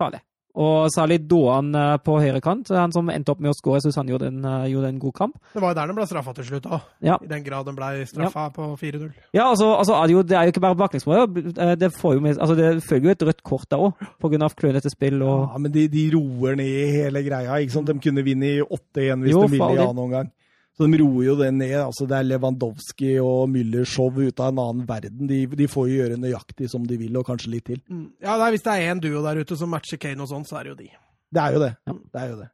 [0.00, 0.22] farlig.
[0.58, 3.78] Og særlig Doan eh, på høyre kant, han som endte opp med å skåre.
[3.78, 5.36] Jeg syns han gjorde en, eh, gjorde en, god kamp.
[5.54, 6.88] Det var jo der den ble straffa til slutt òg.
[7.06, 7.18] Ja.
[7.22, 8.54] I den grad den ble straffa ja.
[8.56, 9.04] på 4-0.
[9.36, 11.20] Ja, altså, altså er det, jo, det, er jo ikke bare baklengsmål.
[11.54, 14.50] Eh, det, altså, det følger jo et rødt kort der òg, pga.
[14.58, 15.22] klønete spill.
[15.22, 15.46] Og...
[15.52, 17.60] Ja, men de, de, roer ned hele greia.
[17.62, 17.92] ikke sant?
[17.92, 20.34] De kunne vinne i 8-1 hvis jo, de ville i annen omgang.
[20.78, 21.74] Så de roer jo det ned.
[21.82, 25.26] altså Det er Lewandowski og Müller-show ut av en annen verden.
[25.26, 27.80] De, de, får jo gjøre nøyaktig som de vil, og kanskje litt til.
[27.90, 28.06] Mm.
[28.22, 30.60] Ja, nei, Hvis det er én duo der ute som matcher Kane og sånn, så
[30.60, 30.88] er det jo de.
[31.34, 31.72] Det er jo det.
[31.90, 31.96] Ja.
[31.98, 32.48] Det er jo det.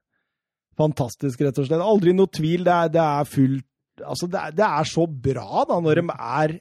[0.80, 1.84] Fantastisk, rett og slett.
[1.84, 2.64] Aldri noe tvil.
[2.66, 3.70] Det er, det er fullt
[4.02, 6.56] Altså, det er, det er, så bra da, når de er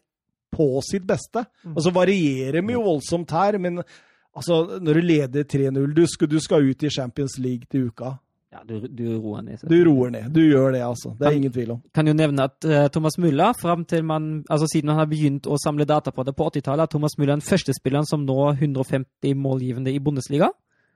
[0.53, 1.41] på sitt beste.
[1.65, 1.71] Mm.
[1.71, 6.37] Og så varierer de jo voldsomt her, men altså, når du leder 3-0 du, du,
[6.43, 8.11] skal ut i Champions League til uka.
[8.53, 9.61] Ja, du, du, roer ned.
[9.65, 10.27] Du roer ned.
[10.33, 11.15] Du gjør det, altså.
[11.17, 11.79] Det er kan, ingen tvil om.
[11.95, 15.49] Kan jo nevne at uh, Thomas Mulla, fram til man, altså siden han har begynt
[15.49, 18.37] å samle data på det på 80-tallet, er Thomas Mulla den første spilleren som nå
[18.51, 20.51] 150 målgivende i Bundesliga.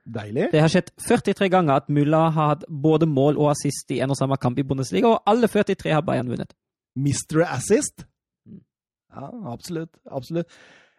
[0.06, 0.52] Deilig.
[0.52, 4.14] Det har skjedd 43 ganger at Mulla har hatt både mål og assist i en
[4.14, 6.54] og samme kamp i Bundesliga, og alle 43 har Bayern vunnet.
[6.94, 7.42] Mr.
[7.48, 8.06] Assist?
[8.46, 8.62] Mm.
[9.18, 9.98] Ja, absolutt.
[10.06, 10.46] Absolutt.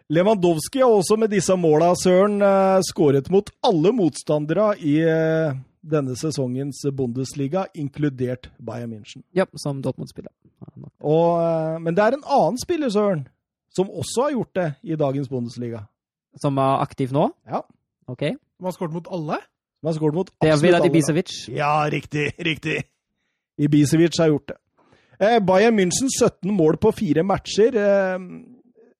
[0.09, 6.15] Lewandowski har også med disse måla, Søren, uh, skåret mot alle motstandere i uh, denne
[6.19, 9.23] sesongens Bundesliga, inkludert Bayern München.
[9.35, 10.31] Ja, som Dortmund-spiller.
[10.59, 13.27] Eh, men det er en annen spiller, Søren,
[13.71, 15.85] som også har gjort det i dagens Bundesliga.
[16.41, 17.29] Som er aktiv nå?
[17.47, 17.63] Ja.
[18.07, 18.23] Ok.
[18.57, 19.39] Som har skåret mot alle?
[19.79, 20.55] Som har skåret mot absolutt alle.
[20.55, 21.35] Det er Vedat Ibisevic?
[21.55, 22.25] Ja, riktig.
[22.45, 22.81] Riktig.
[23.59, 24.57] Ibisevic har gjort det.
[25.19, 27.75] Eh, Bayern München 17 mål på fire matcher.
[27.75, 28.19] Eh,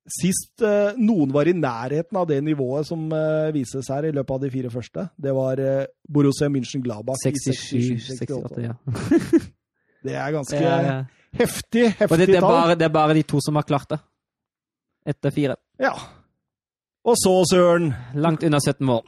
[0.10, 4.36] Sist eh, noen var i nærheten av det nivået som eh, vises her i løpet
[4.36, 8.64] av de fire første, det var eh, Borussia München-Glabach 67-68.
[8.66, 8.74] Ja.
[10.06, 10.96] det er ganske ja, ja.
[11.38, 14.00] heftig, heftig det, det, er bare, det er bare de to som har klart det.
[15.14, 15.60] Etter fire.
[15.82, 15.94] Ja.
[17.10, 17.88] Og så, Søren
[18.22, 19.02] Langt unna 17 mål.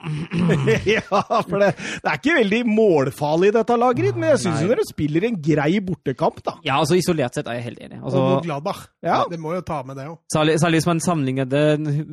[0.96, 1.04] ja,
[1.46, 5.38] for det, det, er ikke veldig målfarlig, dette laget men jeg syns dere spiller en
[5.44, 6.56] grei bortekamp, da.
[6.66, 8.00] Ja, altså isolert sett er jeg helt enig.
[8.02, 8.84] Altså, og Gladbach.
[9.06, 9.22] Ja.
[9.30, 10.18] Det må jo ta med det òg.
[10.34, 11.64] Særlig, særlig, hvis man sammenligner det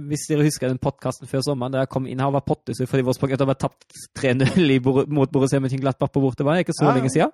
[0.09, 2.89] Hvis dere husker den podkasten før sommeren da jeg kom inn her, og var pottesur
[2.91, 4.81] fordi Wolfsburg hadde tapt 3-0
[5.15, 6.97] mot Borussia Mönchenglattbach på bortebane, ikke så ja.
[6.99, 7.33] lenge siden.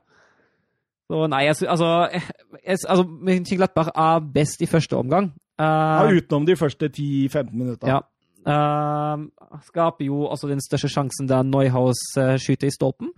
[1.11, 5.33] Så nei, jeg, altså, jeg, altså Mönchenglattbach er best i første omgang.
[5.55, 7.91] Uh, ja, utenom de første 10-15 minutter.
[7.91, 8.03] Ja.
[8.45, 9.25] Uh,
[9.65, 13.13] skaper jo altså den største sjansen da Neuhaus uh, skyter i stolpen.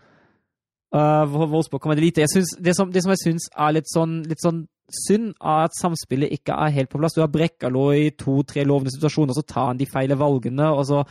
[0.94, 2.28] Uh, Wolfsburg kommer lite.
[2.30, 5.74] Synes, det, som, det som jeg syns er litt sånn, litt sånn synd, er at
[5.80, 7.16] samspillet ikke er helt på plass.
[7.16, 10.70] Du har Brekkalo i to-tre lovende situasjoner, så tar han de feile valgene.
[10.70, 11.02] og så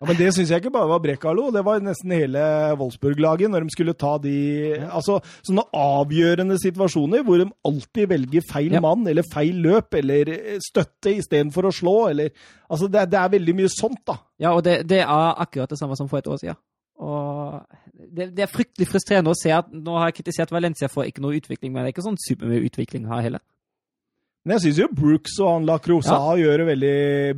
[0.00, 1.50] Ja, Men det syns jeg ikke bare var Brekalo.
[1.52, 2.40] det var nesten hele
[2.80, 3.50] Wolfsburg-laget.
[3.52, 4.32] Når de skulle ta de
[4.88, 8.80] altså, sånne avgjørende situasjoner hvor de alltid velger feil Ja.
[8.80, 11.94] mann eller feil løp eller eh, støtte istedenfor å slå.
[12.14, 12.32] Eller,
[12.70, 14.16] altså, det, det er veldig mye sånt, da.
[14.40, 16.56] Ja, og det, det er akkurat det samme som for et år siden.
[17.00, 17.60] Og
[18.08, 21.20] det, det er fryktelig frustrerende å se at nå har jeg kritisert Valencia for ikke
[21.20, 23.44] noe utvikling, men det er ikke sånn supermye utvikling her heller.
[24.40, 26.92] Men jeg syns jo Brooks og han Lacroza gjør det veldig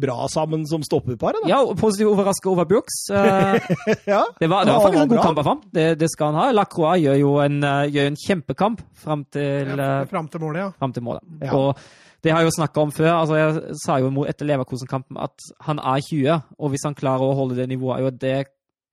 [0.05, 1.35] bra sammen som stopperpar.
[1.35, 1.49] da.
[1.51, 3.01] Ja, og positivt overraska over Brooks.
[3.11, 3.59] Eh,
[4.13, 4.21] Ja.
[4.39, 5.17] Det var, det var faktisk en bra.
[5.17, 5.63] god kamp av ham.
[5.75, 6.45] Det, det skal han ha.
[6.55, 10.71] Lacroix gjør jo en, eh, gjør en kjempekamp fram til, Ja, eh, til målet, ja.
[10.79, 11.27] Frem til målet.
[11.43, 11.51] Ja.
[11.59, 11.83] Og
[12.23, 13.11] det har jeg jo snakka om før.
[13.19, 15.35] altså Jeg sa jo etter Leverkosen-kampen at
[15.67, 18.37] han er 20, og hvis han klarer å holde det nivået, er jo det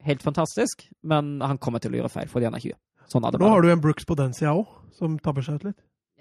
[0.07, 0.87] helt fantastisk.
[1.03, 2.73] Men han kommer til å gjøre feil fordi han er 20.
[3.09, 4.65] Sånn er det Nå har du en Brooks på den sida òg,
[4.97, 5.77] som tabber seg ut litt.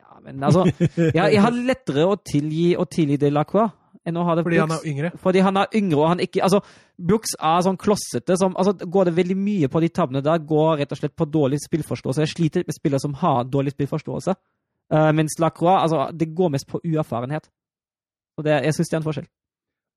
[0.09, 0.65] Ja, men altså,
[0.97, 3.71] jeg, jeg har lettere å tilgi, å tilgi det Lacroix
[4.09, 5.11] enn å ha det Fordi han er yngre.
[5.21, 6.61] Fordi han er yngre, og han ikke Altså,
[6.97, 10.79] Brooks er sånn klossete som altså, Går det veldig mye på de tabbene der, går
[10.81, 12.23] rett og slett på dårlig spillforståelse.
[12.25, 14.35] Jeg sliter med spillere som har dårlig spillforståelse.
[14.89, 17.51] Uh, mens Lacroix, altså, det går mest på uerfarenhet.
[18.39, 19.29] Og det, jeg syns det er en forskjell.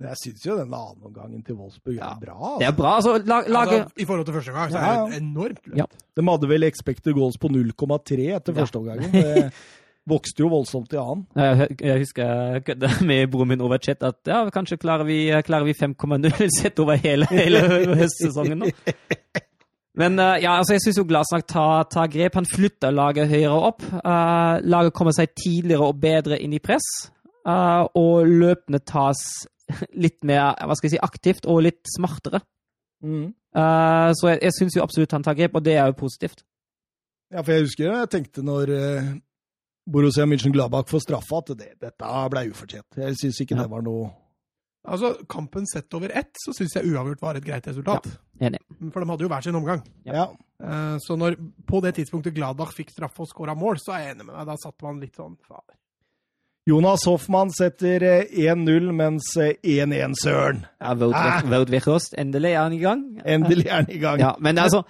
[0.02, 2.10] Men jeg syns jo den annenomgangen til Wolfsburg Ja.
[2.16, 2.56] er bra.
[2.60, 2.78] Det er Altså.
[2.82, 2.96] bra.
[2.98, 3.68] Altså, lag, lag...
[3.78, 5.78] Altså, I forhold til første gang, så er Ja, det enormt løft.
[5.78, 5.86] Ja.
[6.18, 8.60] De hadde vel expected goals på 0,3 etter Ja.
[8.66, 9.14] første omgangen.
[10.10, 11.28] Vokste jo voldsomt i annen.
[11.38, 12.26] Jeg, jeg husker
[12.56, 16.50] jeg kødda med broren min over chat at ja, kanskje klarer vi, klarer vi 5,0
[16.58, 17.62] sett over hele, hele
[18.02, 18.72] høstsesongen nå.
[20.02, 22.38] Men eh, ja, altså jeg syns jo Glasnak tar, tar grep.
[22.40, 23.84] Han flytter laget høyere opp.
[23.92, 26.88] Uh, laget kommer seg tidligere og bedre inn i press.
[27.44, 29.20] Uh, og løpene tas
[29.94, 32.42] litt mer hva skal jeg si, aktivt og litt smartere.
[33.02, 36.46] Eh, så jeg, jeg syns jo absolutt han tar grep, og det er jo positivt.
[37.32, 39.12] Ja, for jeg husker jeg tenkte når uh,
[39.90, 42.86] Borussia München-Gladbach får straffa, at det, dette ble ufortjent.
[42.98, 43.64] Jeg syns ikke Ja.
[43.64, 44.12] det var noe
[44.84, 48.08] Altså, Kampen sett over ett, så syns jeg uavgjort var et greit resultat.
[48.42, 48.58] Enig.
[48.92, 49.84] For de hadde jo hver sin omgang.
[50.06, 50.14] Ja.
[50.14, 50.24] Ja.
[50.64, 51.36] Eh, Så når
[51.68, 54.48] på det tidspunktet Gladbach fikk straffe og skåra mål, så er jeg enig med deg.
[54.48, 55.76] Da satt man litt sånn fader.
[56.66, 60.66] Jonas Hoffmann setter eh, 1-0, mens eh, 1-1 Søren.
[60.82, 61.42] Ja, Wout Ah.
[61.42, 61.70] Wout
[62.18, 63.22] endelig er han i gang.
[63.24, 64.20] Endelig er han i gang.
[64.20, 64.84] Ja, men altså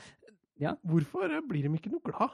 [0.87, 2.29] Hvorfor eh, blir de ikke noe glad?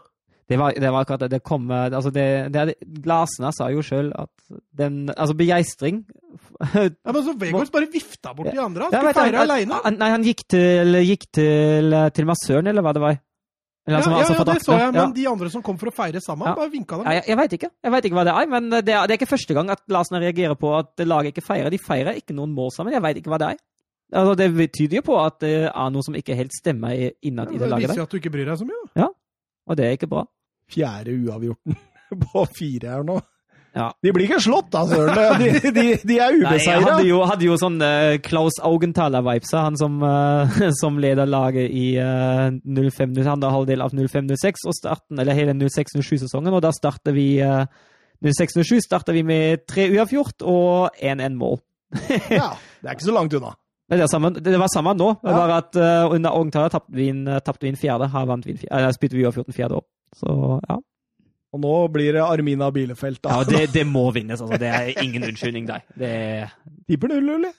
[0.47, 1.29] Det var, det var akkurat det.
[1.35, 2.23] Det kom eh, altså det,
[2.55, 4.31] det, Glasene sa jo sjøl at
[4.79, 6.05] den Altså, begeistring
[6.73, 8.87] Ja, men så Vegårs bare vifta bort de andre.
[8.87, 9.79] Han skulle ja, feire han- aleine.
[9.97, 13.17] Nei, han gikk til, gikk til, til massøren, eller hva det var?
[13.87, 15.87] Eller, Ja, som ja, altså ja, det så jeg, men de andre som kom for
[15.87, 16.55] å feire sammen, Ja.
[16.59, 17.05] bare vinka dem.
[17.07, 17.69] Ja, jeg, jeg veit ikke.
[17.87, 20.19] Jeg vet ikke hva det er, men det er, det ikke første gang at Larsen
[20.19, 21.69] reagerer på at laget ikke feirer.
[21.71, 22.91] De feirer ikke noen mål sammen.
[22.95, 23.61] Jeg veit ikke hva det er.
[24.15, 27.55] Altså, det betyr jo på at det er noe som ikke helt stemmer innad i
[27.55, 28.83] Ja, det det laget viser jo at du ikke bryr deg så mye.
[28.95, 29.07] da.
[29.67, 30.25] Og det er ikke bra.
[30.71, 31.75] Fjerde uavgjorten
[32.27, 33.17] på fire her nå.
[33.77, 33.91] Ja.
[34.01, 35.37] De blir ikke slått, da, Søren.
[35.37, 36.79] De, de, de er ubeseira.
[36.81, 41.91] hadde jo, hadde jo sånn eh, Klaus Augenthaler-vibes, han som, uh, som leder laget i
[42.01, 47.27] uh, 05, andre halvdel av 05-06, og starten, eller hele 06-07-sesongen, og da starter vi
[47.45, 47.67] uh,
[48.25, 51.59] 06-07 starter vi med tre uavgjort og 1-1-mål.
[52.33, 52.49] Ja,
[52.81, 53.53] det er ikke så langt unna.
[53.87, 55.37] Det, samme, det var samme nå, det Ja.
[55.37, 58.51] var at uh, under Augenthaler tapte vi en, eh, vi en fjerde, her vant vi
[58.51, 59.85] en fjerde, eller spilte vi uavgjort en fjerde år.
[60.15, 60.77] Så ja.
[61.55, 63.37] Og nå blir det Armina Bielefeld, da.
[63.39, 64.59] ja det, det må vinnes, altså.
[64.59, 65.85] Det er ingen unnskyldning der.
[65.95, 66.51] Det er
[66.87, 67.55] Tipper null, eller?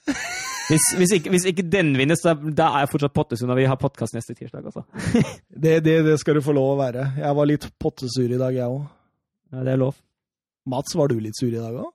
[0.69, 3.65] Hvis, hvis, ikke, hvis ikke den vinnes, da, da er jeg fortsatt pottesur når vi
[3.71, 4.67] har podkast neste tirsdag.
[4.69, 4.85] Altså.
[5.63, 7.07] Det, det, det skal du få lov å være.
[7.19, 8.85] Jeg var litt pottesur i dag, jeg òg.
[9.51, 9.97] Ja, det er lov.
[10.69, 11.89] Mats, var du litt sur i dag òg?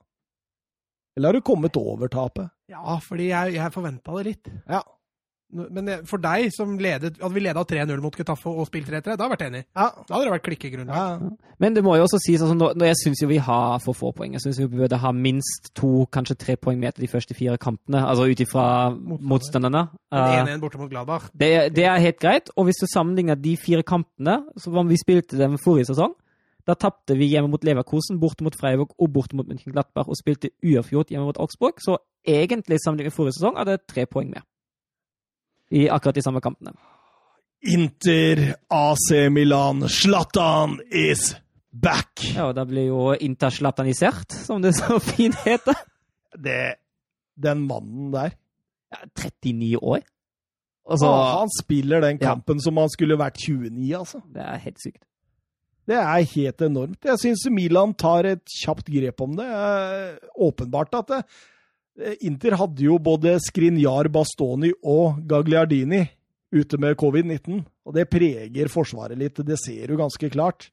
[1.15, 2.51] Eller har du kommet over tapet?
[2.69, 4.51] Ja, fordi jeg, jeg forventa det litt.
[4.67, 4.83] Ja.
[5.55, 9.11] Men for deg som ledet Hadde vi leda 3-0 mot Getafe og spilt 3-3, da
[9.13, 9.61] hadde jeg vært enig.
[9.75, 9.85] Ja.
[10.01, 10.95] Da hadde det vært klikkegrunnlag.
[10.95, 11.29] ja.
[11.63, 14.11] Men det må jo også sies, altså, nå, jeg syns jo vi har for få
[14.17, 14.33] poeng.
[14.35, 17.55] Jeg syns vi burde ha minst to, kanskje tre poeng med til de første fire
[17.61, 18.01] kampene.
[18.03, 19.85] Altså ut ifra motstanderne.
[20.11, 21.29] Eh, 1-1 borte mot Gladbach.
[21.31, 22.51] det, det er helt greit.
[22.55, 26.13] Og hvis du sammenligner de fire kampene som vi spilte dem forrige sesong,
[26.67, 30.17] da tapte vi hjemme mot Leverkosen, borte mot Freiburg og borte mot München Glattberg og
[30.17, 31.77] spilte uavgjort hjemme mot Augsburg.
[31.77, 34.43] Så egentlig sammenlignet med forrige sesong hadde det tre poeng mer.
[35.71, 36.73] I akkurat de samme kampene.
[37.65, 41.31] Inter, AC Milan, Zlatan is
[41.71, 42.21] back!
[42.35, 45.77] Ja, og da blir jo Inter slatanisert, som det så fint heter.
[46.37, 46.75] Det,
[47.39, 48.35] den mannen der
[48.93, 50.03] Ja, 39 år.
[50.85, 52.35] Altså, Å, Han spiller den Ja.
[52.35, 54.21] kampen som han skulle vært 29, altså.
[54.31, 55.01] det er helt sykt.
[55.87, 56.99] Det er helt enormt.
[57.05, 59.45] Jeg syns Milan tar et kjapt grep om det.
[60.37, 61.19] Åpenbart at det,
[62.27, 66.01] Inter hadde jo både Skrinjar, Bastoni og Gagliardini
[66.55, 67.61] ute med covid-19.
[67.85, 69.39] Og det preger forsvaret litt.
[69.45, 70.69] Det ser du ganske klart.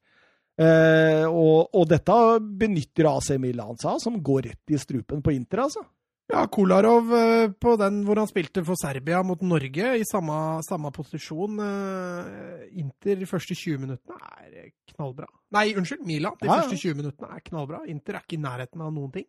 [0.60, 2.14] Eh, og, og dette
[2.60, 5.84] benytter AC Milan seg som går rett i strupen på Inter, altså.
[6.32, 10.92] Ja, Kolarov eh, på den hvor han spilte for Serbia mot Norge, i samme, samme
[10.94, 11.58] posisjon.
[11.64, 15.26] eh, Inter de første 20 minuttene er knallbra.
[15.56, 16.36] Nei, unnskyld, Milan.
[16.40, 16.66] De Ja, ja.
[16.66, 17.82] første 20 minuttene er knallbra.
[17.92, 19.28] Inter er ikke i nærheten av noen ting.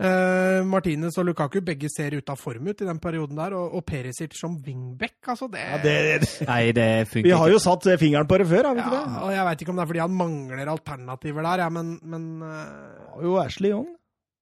[0.00, 3.74] Eh, Martinez og Lukaku begge ser ut av form ut i den perioden der, og,
[3.76, 7.84] og Perisic som wingback, altså det, Ja, det, Nei, det funker vi har jo satt
[8.00, 9.18] fingeren på det før, har vi ikke det?
[9.26, 12.24] og Jeg veit ikke om det er fordi han mangler alternativer der, ja, men, men
[12.40, 13.18] uh...
[13.26, 13.90] Jo Ashley Young.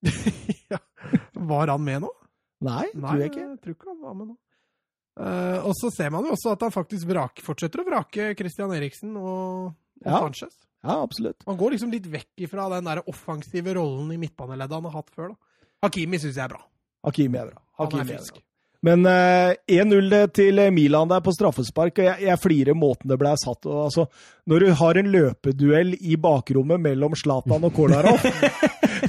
[0.72, 0.78] ja.
[1.34, 2.12] Var han med nå?
[2.68, 3.48] Nei, Nei, tror jeg ikke.
[3.64, 4.38] tror ikke han var med nå.
[5.18, 8.70] Uh, og så ser man jo også at han faktisk vrak, fortsetter å vrake Christian
[8.78, 10.22] Eriksen og, og Ja.
[10.22, 10.54] Sanchez.
[10.86, 11.42] Ja, absolutt.
[11.50, 15.10] Han går liksom litt vekk ifra den der offensive rollen i midtbaneleddet han har hatt
[15.10, 15.32] før.
[15.34, 15.47] da.
[15.84, 16.62] Hakimi syns jeg er bra.
[17.06, 17.60] Hakimi er bra.
[17.78, 18.38] Hakimi er frisk.
[18.86, 23.32] Men eh, 1-0 til Milan der på straffespark, og jeg, jeg flirer måten det ble
[23.40, 24.04] satt og, altså,
[24.46, 28.22] Når du har en løpeduell i bakrommet mellom Zlatan og Kolarov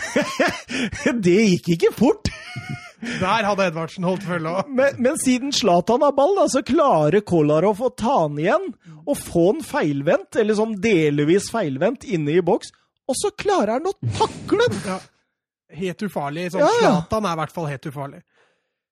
[1.25, 2.31] Det gikk ikke fort!
[2.99, 4.71] Der hadde Edvardsen holdt følge òg.
[4.75, 8.65] Men, men siden Zlatan har ball, da, så klarer Kolarov å ta han igjen
[9.05, 12.73] og få han feilvendt, eller sånn delvis feilvendt, inne i boks.
[13.09, 14.83] Og så klarer han å takle den!
[14.83, 14.99] Ja.
[15.69, 16.49] Helt ufarlig.
[16.53, 16.91] Sånn Ja, ja.
[16.99, 18.21] Zlatan er i hvert fall helt ufarlig.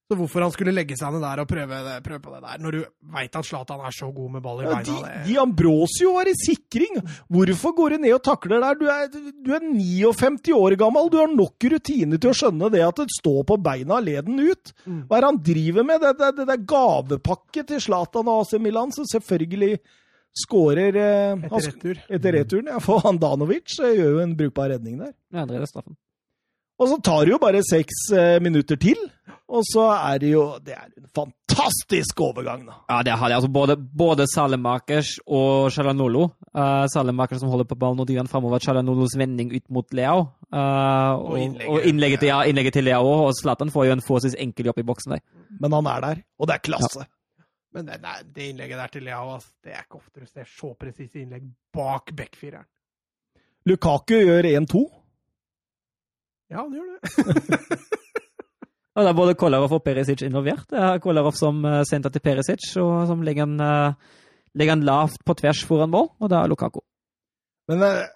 [0.07, 2.59] Så hvorfor han skulle legge seg ned der og prøve, det, prøve på det der,
[2.63, 5.35] når du veit at Zlatan er så god med ball i Ja, beina de, de
[5.41, 7.01] Ambrosio var i sikring.
[7.27, 8.77] Hvorfor går du ned og takler der?
[8.79, 9.09] Du er,
[9.43, 11.09] du er 59 år gammel.
[11.11, 14.71] Du har nok rutine til å skjønne det at det står på beina leden ut.
[14.87, 15.01] Mm.
[15.09, 15.99] Hva er det han driver med?
[16.05, 19.73] Det, det, det, det er gavepakke til Zlatan og AC Milan, som selvfølgelig
[20.37, 21.99] skårer eh, Etter retur.
[22.07, 22.71] etter returen.
[22.71, 25.11] Ja, for Handanovic eh, gjør jo en brukbar redning der.
[25.35, 25.99] Ja, det er straffen.
[26.77, 28.99] Og så tar det jo bare seks eh, minutter til,
[29.47, 32.75] og så er det jo Det er en fantastisk overgang, da.
[32.89, 33.35] Ja, det har de.
[33.35, 36.27] Altså, både, både Salemakers og Chalanolo.
[36.51, 38.59] Uh, Salemakers som holder på ballen og den framover.
[38.59, 40.27] Chalanolos vending ut mot Leao.
[40.51, 41.85] Uh, og, og, innlegget.
[41.89, 43.13] innlegget, til, ja, innlegget til Leao.
[43.27, 45.23] Og Zlatan får jo en forholdsvis enkel jobb i boksen der.
[45.59, 47.07] Men han er der, og det er klasse.
[47.73, 50.47] Men det, det, det innlegget der til Leao, ass, det er ikke ofte du ser
[50.49, 52.67] så presise innlegg bak backfireren.
[53.67, 54.85] Lukaku gjør 1-2.
[56.51, 57.79] Ja, han gjør det.
[58.97, 60.65] Og det er både Kolarov og Perisic involvert.
[60.71, 64.15] Det er Kolarov som sendte senter til Perisic, og som legger han, eh,
[64.57, 66.79] legger han lavt på tvers foran mål, og det er Lukaku.
[67.69, 68.07] Men eh,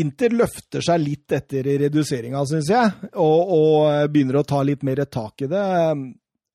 [0.00, 4.86] Inter løfter seg litt etter reduseringa, syns jeg, og, og eh, begynner å ta litt
[4.88, 5.66] mer tak i det.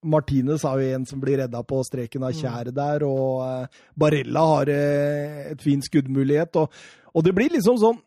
[0.09, 4.45] Martinez har jo en som blir redda på streken av tjæret der, og eh, Barella
[4.55, 6.57] har eh, et fin skuddmulighet.
[6.63, 6.81] Og,
[7.13, 8.01] og det blir liksom sånn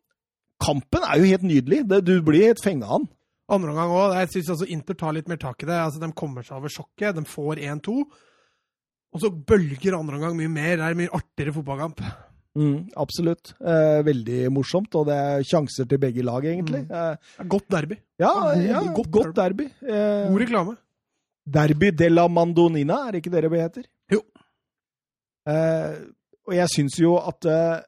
[0.61, 1.85] Kampen er jo helt nydelig.
[1.89, 3.09] Det, du blir helt fenga den.
[3.51, 4.16] Andre omgang òg.
[4.20, 5.78] Jeg syns altså Inter tar litt mer tak i det.
[5.78, 7.16] Altså, De kommer seg over sjokket.
[7.16, 7.97] De får 1-2.
[9.11, 10.77] Og så bølger andre omgang mye mer.
[10.77, 12.03] Det er en mye artigere fotballkamp.
[12.59, 13.53] Mm, absolutt.
[13.62, 16.85] Eh, veldig morsomt, og det er sjanser til begge lag, egentlig.
[16.87, 17.49] Mm.
[17.51, 17.99] Godt derby.
[18.19, 19.69] ja, ja, godt godt derby.
[19.82, 20.77] Eh, God reklame.
[21.51, 23.87] Derby della Mandonina, er det ikke det det heter?
[24.12, 24.23] Jo.
[25.51, 25.95] Eh,
[26.47, 27.81] og jeg syns jo at eh,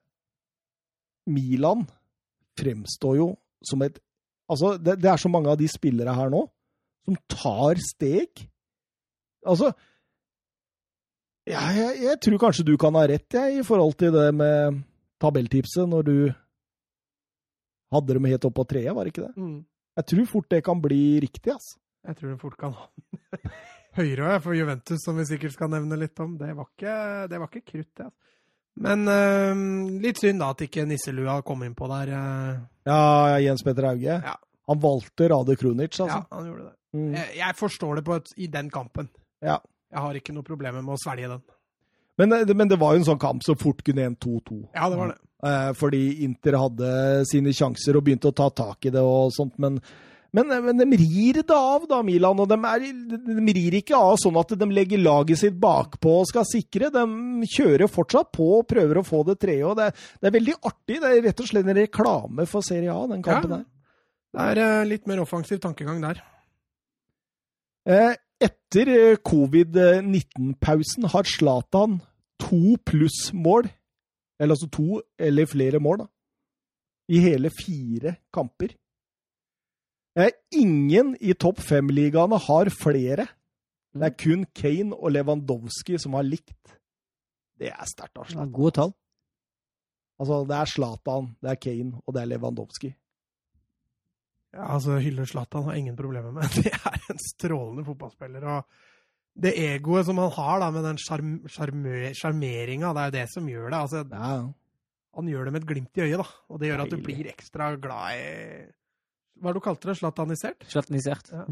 [1.31, 1.85] Milan
[2.58, 3.28] fremstår jo
[3.64, 4.00] som et
[4.50, 6.42] Altså, det, det er så mange av de spillere her nå
[7.06, 8.42] som tar steg.
[9.48, 9.70] Altså
[11.48, 14.82] ja, jeg, jeg tror kanskje du kan ha rett, jeg, i forhold til det med
[15.22, 16.16] tabelltipset, når du
[17.92, 19.32] hadde dem helt opp på treet, var det ikke det?
[19.42, 19.56] Mm.
[19.98, 21.78] Jeg tror fort det kan bli riktig, altså.
[22.06, 22.86] Jeg tror det fort kan ha
[23.98, 26.36] høyere òg, for Juventus, som vi sikkert skal nevne litt om.
[26.38, 26.94] Det var ikke,
[27.32, 28.06] det var ikke krutt, det.
[28.06, 28.31] altså.
[28.81, 32.12] Men uh, litt synd da at ikke nisselua kom inn på der.
[32.16, 32.61] Uh.
[32.89, 33.01] Ja,
[33.44, 34.16] Jens Petter Hauge.
[34.24, 34.36] Ja.
[34.70, 36.23] Han valgte Rade Krunic, altså.
[36.23, 36.74] Ja, han gjorde det.
[36.97, 37.11] Mm.
[37.16, 39.09] Jeg, jeg forstår det på et, i den kampen.
[39.44, 39.59] Ja.
[39.93, 41.43] Jeg har ikke noe problemer med å svelge den.
[42.20, 44.59] Men, det- men det var jo en sånn kamp som fort kunne en 2-2.
[44.77, 45.19] Ja, det var det.
[45.43, 46.90] Uh, fordi Inter hadde
[47.27, 49.81] sine sjanser og begynte å ta tak i det og sånt, men,
[50.32, 52.38] men, men de rir det av, da, Milan.
[52.40, 52.86] Og de, er,
[53.26, 56.88] de rir ikke av sånn at de legger laget sitt bakpå og skal sikre.
[56.94, 57.04] De
[57.52, 59.36] kjører fortsatt på og prøver å få det
[59.66, 59.90] og det,
[60.22, 60.98] det er veldig artig.
[61.02, 63.60] Det er rett og slett en reklame for Serie A, den kampen Ja.
[63.60, 63.68] der.
[64.32, 66.22] Det er eh, litt mer offensiv tankegang der.
[67.84, 72.00] Eh, Etter eh, covid-19-pausen har Zlatan
[72.40, 73.68] to plussmål,
[74.40, 76.09] eller altså to eller flere mål, da,
[77.12, 78.72] i hele fire kamper.
[80.18, 83.26] Eh, Ingen i topp fem-ligaene har flere.
[83.93, 86.76] Det er kun Kane og Lewandowski som har likt.
[87.60, 88.52] Det er sterkt av Zlatan.
[88.52, 88.93] gode tall.
[90.20, 92.93] Altså, det er Zlatan, det er Kane og det er Lewandowski.
[94.52, 96.43] Ja, altså, hyller Zlatan har ingen problemer med.
[96.62, 98.44] Det er en strålende fotballspiller.
[98.44, 98.64] og
[99.32, 103.70] det egoet som han har da, med den sjarmeringa, det er jo det som gjør
[103.72, 103.78] det.
[103.78, 104.52] Altså, Ja,
[105.16, 106.26] han gjør det med et glimt i øyet, da.
[106.52, 108.66] Og det gjør at du blir ekstra glad i
[109.40, 109.96] Hva er det du kalte det?
[109.98, 110.66] Slatanisert?
[110.70, 111.32] Slatanisert.
[111.32, 111.46] Ja.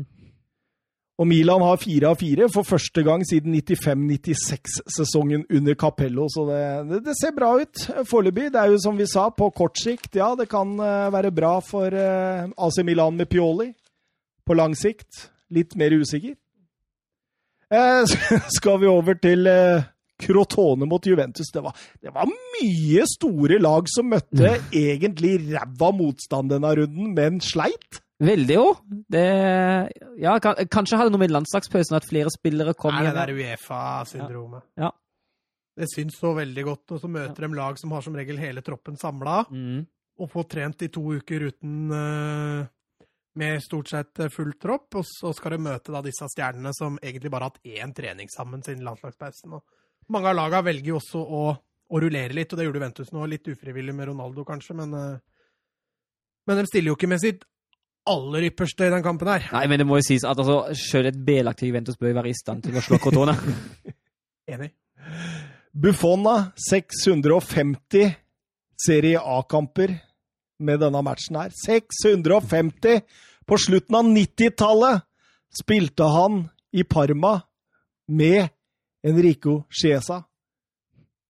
[1.20, 6.60] Og Milan har fire av fire for første gang siden 95-96-sesongen under Capello, så det,
[6.88, 8.46] det, det, ser bra ut foreløpig.
[8.54, 11.58] Det er jo som vi sa, på kort sikt, ja, det kan uh, være bra
[11.64, 13.68] for uh, AC Milan med Pioli.
[14.48, 16.36] På lang sikt litt mer usikker.
[17.70, 18.02] Uh,
[18.50, 19.46] skal vi over til
[20.20, 21.50] Crotone mot Juventus.
[21.54, 22.30] Det var, det var,
[22.60, 28.02] mye store lag som møtte egentlig ræva motstand denne runden, men sleit.
[28.20, 28.64] Veldig jo.
[29.08, 29.28] Det,
[30.20, 33.16] ja, kan, kanskje hadde noe med landslagspausen at flere spillere kom igjen.
[33.16, 34.66] Det er Uefa-syndromet.
[34.76, 34.90] Ja.
[34.90, 34.96] ja.
[35.80, 36.84] Det syns så veldig godt.
[36.92, 37.48] Og så møter ja.
[37.48, 39.80] de lag som har som regel hele troppen samla, mm.
[40.20, 42.68] og får trent i to uker uten uh,
[43.40, 45.00] med stort sett full tropp.
[45.00, 48.28] Og så skal de møte da disse stjernene som egentlig bare har hatt én trening
[48.32, 49.56] sammen siden landslagspausen.
[49.56, 49.79] Og
[50.10, 51.42] mange av lagene velger jo også å,
[51.90, 53.24] å rullere litt, og det gjorde Ventus nå.
[53.30, 55.18] Litt ufrivillig med Ronaldo, kanskje, men uh,
[56.50, 57.44] men de stiller jo ikke med sitt
[58.10, 59.44] aller ypperste i den kampen her.
[59.52, 62.32] Nei, men det må jo sies at altså, selv et B-lag til Juventus bør være
[62.32, 63.36] i stand til å slå Crotone.
[64.50, 64.72] Enig.
[65.70, 66.26] Buffon,
[66.58, 68.16] 650
[68.80, 69.92] Serie A-kamper
[70.64, 71.52] med denne matchen her.
[71.54, 73.04] 650!
[73.46, 75.04] På slutten av 90-tallet
[75.60, 76.42] spilte han
[76.74, 77.36] i Parma
[78.10, 78.50] med
[79.06, 80.22] Enrico Chiesa.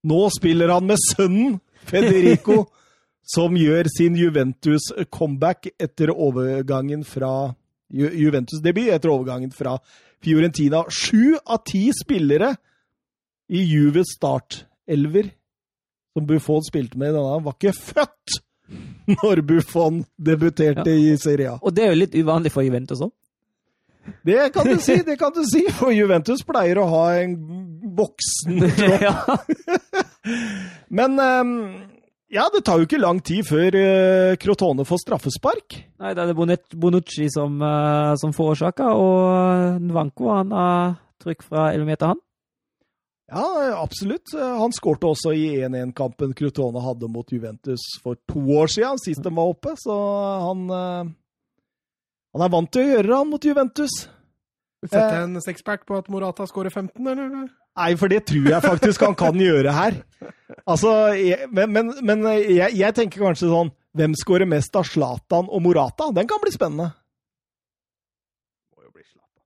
[0.03, 2.65] Nå spiller han med sønnen Federico
[3.35, 7.51] som gjør sin Juventus-comeback etter overgangen fra
[7.91, 9.77] Juventus-debut etter overgangen fra
[10.23, 10.83] Fiorentina.
[10.89, 12.55] Sju av ti spillere
[13.51, 15.31] i Juves startelver
[16.13, 18.39] som Buffon spilte med i denne, var ikke født
[19.21, 21.13] når Buffon debuterte ja.
[21.13, 21.59] i Serie A.
[21.61, 23.13] Og det er jo litt uvanlig for Juventus òg?
[24.25, 27.37] Det kan du si, det kan du si, for Juventus pleier å ha en
[27.97, 29.49] voksen tropp.
[30.97, 31.53] Men um,
[32.31, 35.77] ja, det tar jo ikke lang tid før uh, Crotone får straffespark.
[36.01, 41.89] Nei, det er Bonucci som, uh, som forårsaka, og Nvanko han har trykk fra 11
[41.89, 42.21] meter, han.
[43.31, 44.33] Ja, absolutt.
[44.35, 49.31] Han skårte også i 1-1-kampen Crotone hadde mot Juventus for to år siden, sist de
[49.31, 49.95] var oppe, så
[50.49, 51.11] han uh,
[52.31, 53.95] Han er vant til å gjøre det, han, mot Juventus.
[54.81, 57.51] Sette en sexpack på at Morata skårer 15, eller?
[57.77, 59.99] Nei, for det tror jeg faktisk han kan gjøre her.
[60.65, 65.47] Altså, jeg, men, men, men jeg, jeg, tenker kanskje sånn Hvem skårer mest av Zlatan
[65.51, 66.09] og Morata?
[66.15, 66.91] Den kan bli spennende.
[68.71, 69.41] Må jo bli Zlatan.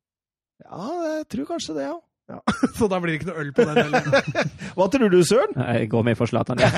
[0.66, 1.95] Ja, jeg tror kanskje det, ja.
[2.34, 2.40] ja.
[2.78, 4.30] Så da blir det ikke noe øl på den heller?
[4.78, 5.57] Hva tror du, Søren?
[5.57, 6.70] Jeg går med for Zlatan, ja.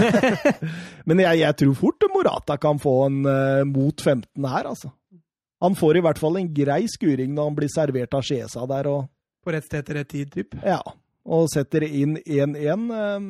[1.12, 4.96] men jeg, jeg, tror fort Morata kan få en uh, mot 15 her, altså.
[5.64, 8.90] Han får i hvert fall en grei skuring når han blir servert av Skiesa der
[8.92, 9.06] og
[9.44, 10.58] På rett sted til rett tid, typ?
[10.66, 10.82] Ja
[11.28, 12.90] og setter inn 1-1.
[12.96, 13.30] Ehm,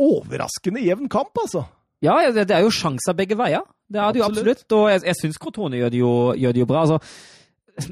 [0.00, 1.66] overraskende jevn kamp, altså.
[2.04, 3.66] Ja, det, er jo sjanser begge veier.
[3.90, 4.64] Det er det jo absolutt.
[4.76, 5.96] Og jeg, jeg syns Crotone gjør,
[6.38, 6.86] gjør, det jo bra.
[6.86, 7.00] altså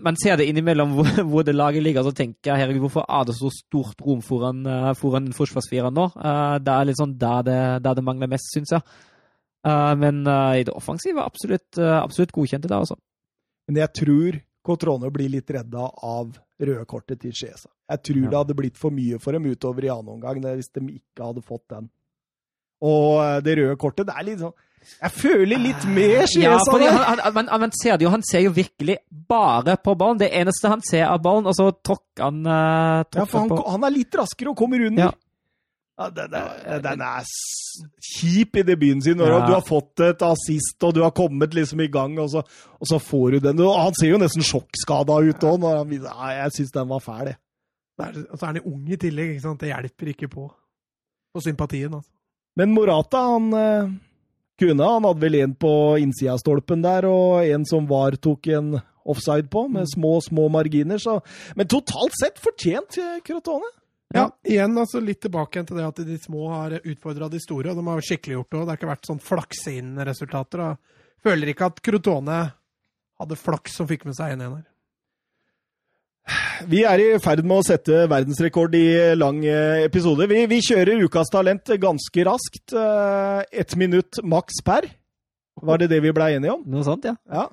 [0.05, 3.29] man ser det innimellom hvor, hvor det laget ligger, så tenker jeg herregud, hvorfor er
[3.29, 6.09] det så stort rom foran, uh, foran forsvarsfireren nå?
[6.17, 8.85] Uh, det er litt sånn der det, der det mangler mest, syns jeg.
[9.69, 12.95] Men i det offensive absolutt, absolutt godkjente der, altså.
[13.69, 14.39] Men jeg tror
[14.69, 17.71] Cotrone blir litt redda av røde kortet til Chiesa.
[17.89, 18.31] Jeg tror ja.
[18.31, 21.45] det hadde blitt for mye for dem utover i annen omgang hvis de ikke hadde
[21.45, 21.91] fått den.
[22.85, 24.55] Og eh, det røde kortet, det er litt sånn
[25.03, 26.77] Jeg føler litt med Chiesa.
[26.81, 30.21] Ja, han, han, han, ser jo, han ser jo virkelig bare på ballen.
[30.21, 33.89] Det eneste han ser av ballen, og så tråkker han uh, Ja, for han, han,
[33.89, 35.11] er litt raskere og kommer under.
[35.11, 35.28] Ja.
[35.99, 37.27] Ja, den, er, den, er,
[37.99, 39.39] kjip i debuten sin når ja.
[39.49, 42.45] du har fått et assist og du har kommet liksom i gang, og så,
[42.79, 43.63] og så får du den.
[43.67, 45.67] Han ser jo nesten sjokkskada ut òg.
[45.99, 47.41] Ja, jeg syns den var fæl, jeg.
[47.99, 49.33] Og så er han ung i tillegg.
[49.35, 49.61] ikke sant?
[49.61, 50.45] Det hjelper ikke på,
[51.35, 51.95] på sympatien.
[51.99, 52.13] altså.
[52.59, 53.91] Men Morata, han eh,
[54.59, 54.93] kunne.
[54.95, 58.77] Han hadde vel en på innsida av stolpen der, og en som var tok en
[59.09, 59.93] offside på, med mm.
[59.95, 61.03] små, små marginer.
[61.03, 61.19] Så.
[61.59, 63.75] Men totalt sett fortjent eh, Crotone.
[64.15, 67.81] Ja, igjen altså litt tilbake til det at de små har utfordra de store, og
[67.81, 68.63] de har skikkelig gjort det òg.
[68.63, 70.65] Det har ikke vært sånn flakse inn-resultater.
[71.25, 72.41] Føler ikke at Crotone
[73.19, 74.67] hadde flaks som fikk med seg 1-1 her.
[76.69, 80.27] Vi er i ferd med å sette verdensrekord i lang eh, episode.
[80.29, 82.75] Vi, vi kjører Ukas talent ganske raskt.
[82.77, 84.89] Eh, ett minutt maks per.
[85.69, 86.65] Var det det vi blei enige om?
[86.69, 87.15] Noe sånt, ja.
[87.33, 87.47] ja.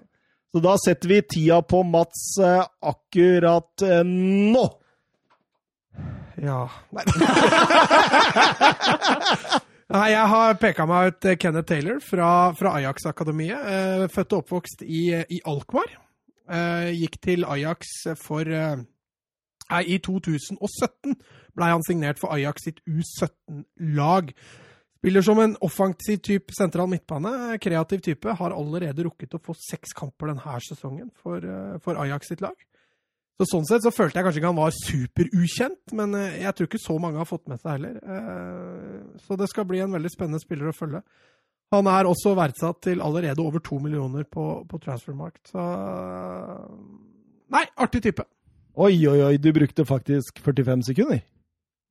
[0.51, 4.65] Så da setter vi tida på Mats eh, akkurat nå.
[6.41, 7.05] Ja Nei.
[9.95, 13.67] Nei, jeg har peka meg ut eh, Kenneth Taylor fra, fra Ajax-akademiet.
[13.69, 15.93] Eh, født og oppvokst i, i Alkmaar.
[16.49, 18.81] Eh, gikk til Ajax for eh,
[19.77, 21.13] I 2017
[21.55, 24.33] ble han signert for Ajax sitt U17-lag.
[25.05, 27.59] Spiller som en offensiv type sentral midtbane.
[27.61, 28.37] Kreativ type.
[28.39, 32.57] Har allerede rukket å få seks kamper denne sesongen for, eh, for Ajax sitt lag.
[33.35, 36.69] Så Sånn sett så følte jeg kanskje ikke han var superukjent, men eh, jeg tror
[36.69, 37.97] ikke så mange har fått med seg heller.
[37.99, 41.01] Eh, Så det skal bli en veldig spennende spiller å følge.
[41.73, 45.63] Han er også verdsatt til allerede over to millioner på, på Transfermarkt, så
[47.51, 48.23] Nei, artig type.
[48.75, 51.21] Oi, oi, oi, du brukte faktisk 45 sekunder.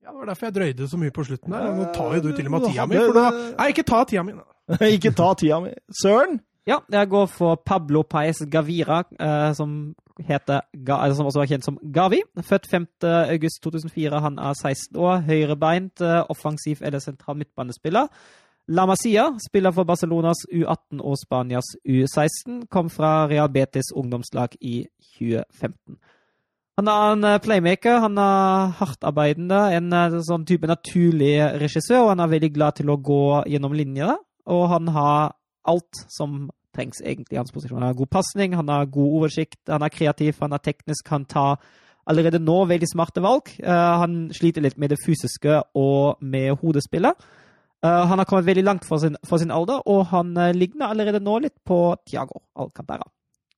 [0.05, 1.69] Ja, Det var derfor jeg drøyde så mye på slutten der.
[1.77, 2.97] Nå tar jo du til og med tida mi.
[3.57, 4.35] Nei, ikke ta tida mi.
[4.95, 5.71] Ikke ta tida mi.
[6.01, 6.39] Søren!
[6.65, 10.63] Ja, jeg går for Pablo Paez Gavira, eh, som, heter,
[11.13, 12.23] som også er kjent som Gavi.
[12.41, 12.87] Født 5.
[13.05, 14.21] august 2004.
[14.23, 18.09] Han er 16 år, høyrebeint, eh, offensiv eller sentral midtbanespiller.
[18.67, 22.65] La Masia spiller for Barcelonas U18 og Spanias U16.
[22.73, 24.87] Kom fra Real Betis ungdomslag i
[25.19, 26.01] 2015.
[26.81, 32.25] Han er en eh, playmaker, han er hardtarbeidende, en sånn type naturlig regissør, og han
[32.25, 34.17] er veldig glad til å gå gjennom linjene.
[34.49, 35.35] Og han har
[35.71, 36.45] alt som
[36.75, 37.79] trengs egentlig i hans posisjon.
[37.79, 41.25] Han har god pasning, han har god oversikt, han er kreativ, han er teknisk, han
[41.29, 41.57] tar
[42.05, 43.49] allerede nå veldig smarte valg.
[43.63, 47.25] Uh, han sliter litt med det fysiske og med hodespillet.
[47.85, 50.91] Uh, han har kommet veldig langt for sin, for sin alder, og han uh, ligner
[50.91, 53.07] allerede nå litt på Tiago Alcantara.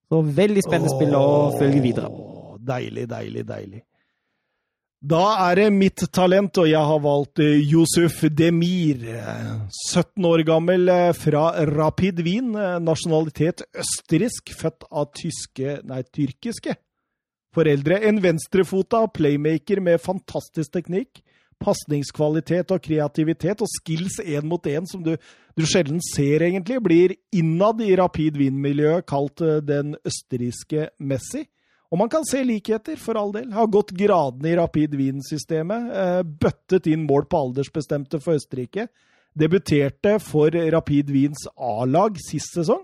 [0.08, 1.28] Så veldig spennende spill å
[1.60, 2.12] følge videre.
[2.68, 3.82] Deilig, deilig, deilig.
[4.98, 9.04] Da er det mitt talent, og jeg har valgt Josef Yusuf Demir.
[9.06, 9.60] eh,
[9.94, 12.56] 17 år gammel, eh, fra Rapid Wien.
[12.56, 16.76] eh, Nasjonalitet østerriksk, født av tyske Nei, tyrkiske
[17.54, 18.04] foreldre.
[18.08, 21.22] En venstrefota playmaker med fantastisk teknikk.
[21.60, 25.16] Pasningskvalitet og kreativitet og skills én mot én som du,
[25.58, 26.82] du sjelden ser, egentlig.
[26.82, 31.46] Blir innad i Rapid Wien-miljøet kalt eh, den østerrikske Messi.
[31.88, 33.52] Og man kan se likheter, for all del.
[33.56, 35.92] Har gått gradene i Rapid Wien-systemet.
[36.02, 38.90] Eh, bøttet inn mål på aldersbestemte for Østerrike.
[39.38, 42.84] Debuterte for Rapid Wiens A-lag sist sesong,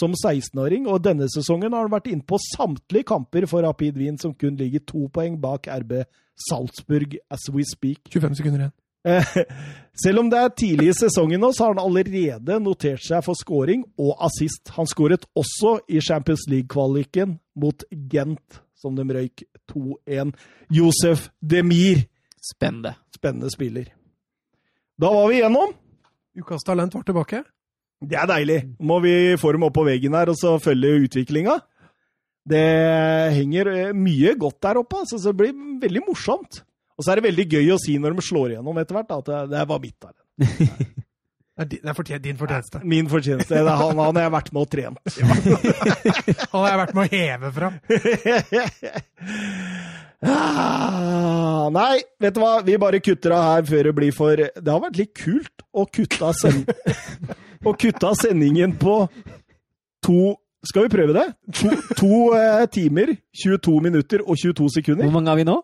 [0.00, 0.88] som 16-åring.
[0.90, 4.82] Og denne sesongen har han vært innpå samtlige kamper for Rapid Wien, som kun ligger
[4.82, 6.00] to poeng bak RB
[6.48, 8.02] Salzburg as we speak.
[8.10, 8.79] 25 sekunder igjen.
[9.06, 9.36] Eh,
[10.00, 13.36] Selv om det er tidlig i sesongen nå, så har han allerede notert seg for
[13.36, 14.70] scoring og assist.
[14.78, 20.32] Han skåret også i Champions League-kvaliken mot Gent, som de røyk 2-1.
[20.72, 22.06] Josef Demir,
[22.40, 22.94] Spennende.
[23.12, 23.90] spennende spiller.
[24.96, 25.74] Da var vi igjennom.
[26.40, 27.42] Ukas talent var tilbake.
[28.00, 28.60] Det er deilig.
[28.80, 31.58] Må vi få dem opp på veggen her og så følge utviklinga.
[32.48, 32.64] Det
[33.36, 36.62] henger eh, mye godt der oppe, altså, så det blir veldig morsomt.
[37.00, 39.30] Og så er det veldig gøy å si når de slår igjennom etter hvert, at
[39.30, 40.18] det, det var mitt Der.
[41.60, 42.78] Det er din, fortjent, din fortjeneste.
[42.88, 43.52] Min fortjeneste.
[43.52, 44.96] Det er han, han har jeg vært med og trent.
[46.54, 47.74] Han har jeg vært med å heve fram.
[50.24, 52.54] Ah, Nei, vet du hva?
[52.64, 55.84] Vi bare kutter av her før det blir for Det har vært litt kult å
[55.84, 56.72] kutte av, send...
[57.68, 58.96] å kutte av sendingen på
[60.04, 61.26] to Skal vi prøve det?
[61.60, 63.14] To, to eh, timer,
[63.44, 65.04] 22 minutter og 22 sekunder.
[65.08, 65.60] Hvor mange har vi nå?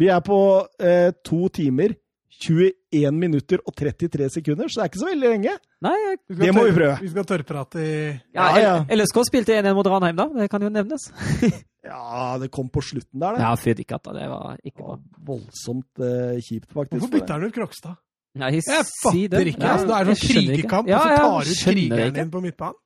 [0.00, 0.38] Vi er på
[0.80, 1.92] eh, to timer,
[2.40, 5.54] 21 minutter og 33 sekunder, så det er ikke så veldig lenge.
[5.84, 6.94] Nei, jeg- Det må vi prøve.
[7.02, 7.90] Vi skal tørrprate i
[8.32, 8.76] ja, Ja, ja.
[8.96, 10.28] LSK spilte 1-1 mot Ranheim, da.
[10.40, 11.10] Det kan jo nevnes.
[11.80, 13.40] Ja, det kom på slutten der, det.
[13.40, 14.12] Ja, fytti katta.
[14.12, 14.98] Det var ikke bra.
[15.30, 17.00] Voldsomt eh, kjipt, faktisk.
[17.00, 17.94] Hvorfor bytter han ut Krokstad?
[18.36, 18.84] Nei, Jeg si det.
[19.00, 19.62] fatter ikke.
[19.64, 22.42] Ja, altså, det er sånn krigerkamp, Ja, og så tar du ut krigeren din på
[22.44, 22.76] midtbanen.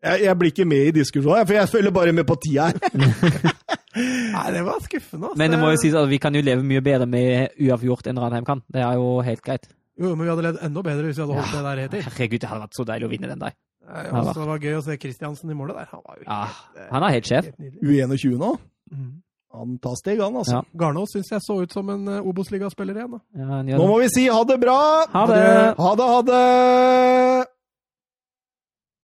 [0.00, 2.78] Jeg, jeg blir ikke med i diskusjonen, for jeg følger bare med på tida her.
[3.96, 5.30] Nei, det var skuffende.
[5.32, 5.38] Altså.
[5.40, 8.20] Men det må jo sies at vi kan jo leve mye bedre med uavgjort enn
[8.22, 8.62] Ranheim kan.
[8.70, 9.66] Det er jo helt greit.
[10.00, 12.04] Jo, men vi hadde levd enda bedre hvis vi hadde holdt det der helt til.
[12.06, 13.56] Herregud, det hadde vært så deilig å vinne den der.
[13.90, 15.88] Ja, også Det var gøy å se Kristiansen i målet der.
[15.90, 17.50] Han var jo Ja, helt, eh, han er helt sjef.
[17.82, 18.52] U21 nå.
[18.94, 19.10] Mm.
[19.50, 20.60] Han tar steg, han, altså.
[20.60, 20.78] Ja.
[20.78, 23.16] Garnås syns jeg så ut som en uh, Obos-ligaspiller igjen.
[23.16, 23.20] da.
[23.34, 24.76] Ja, Nå må vi si ha det bra!
[25.10, 25.40] Ha det!
[25.74, 27.49] Ha det, ha det!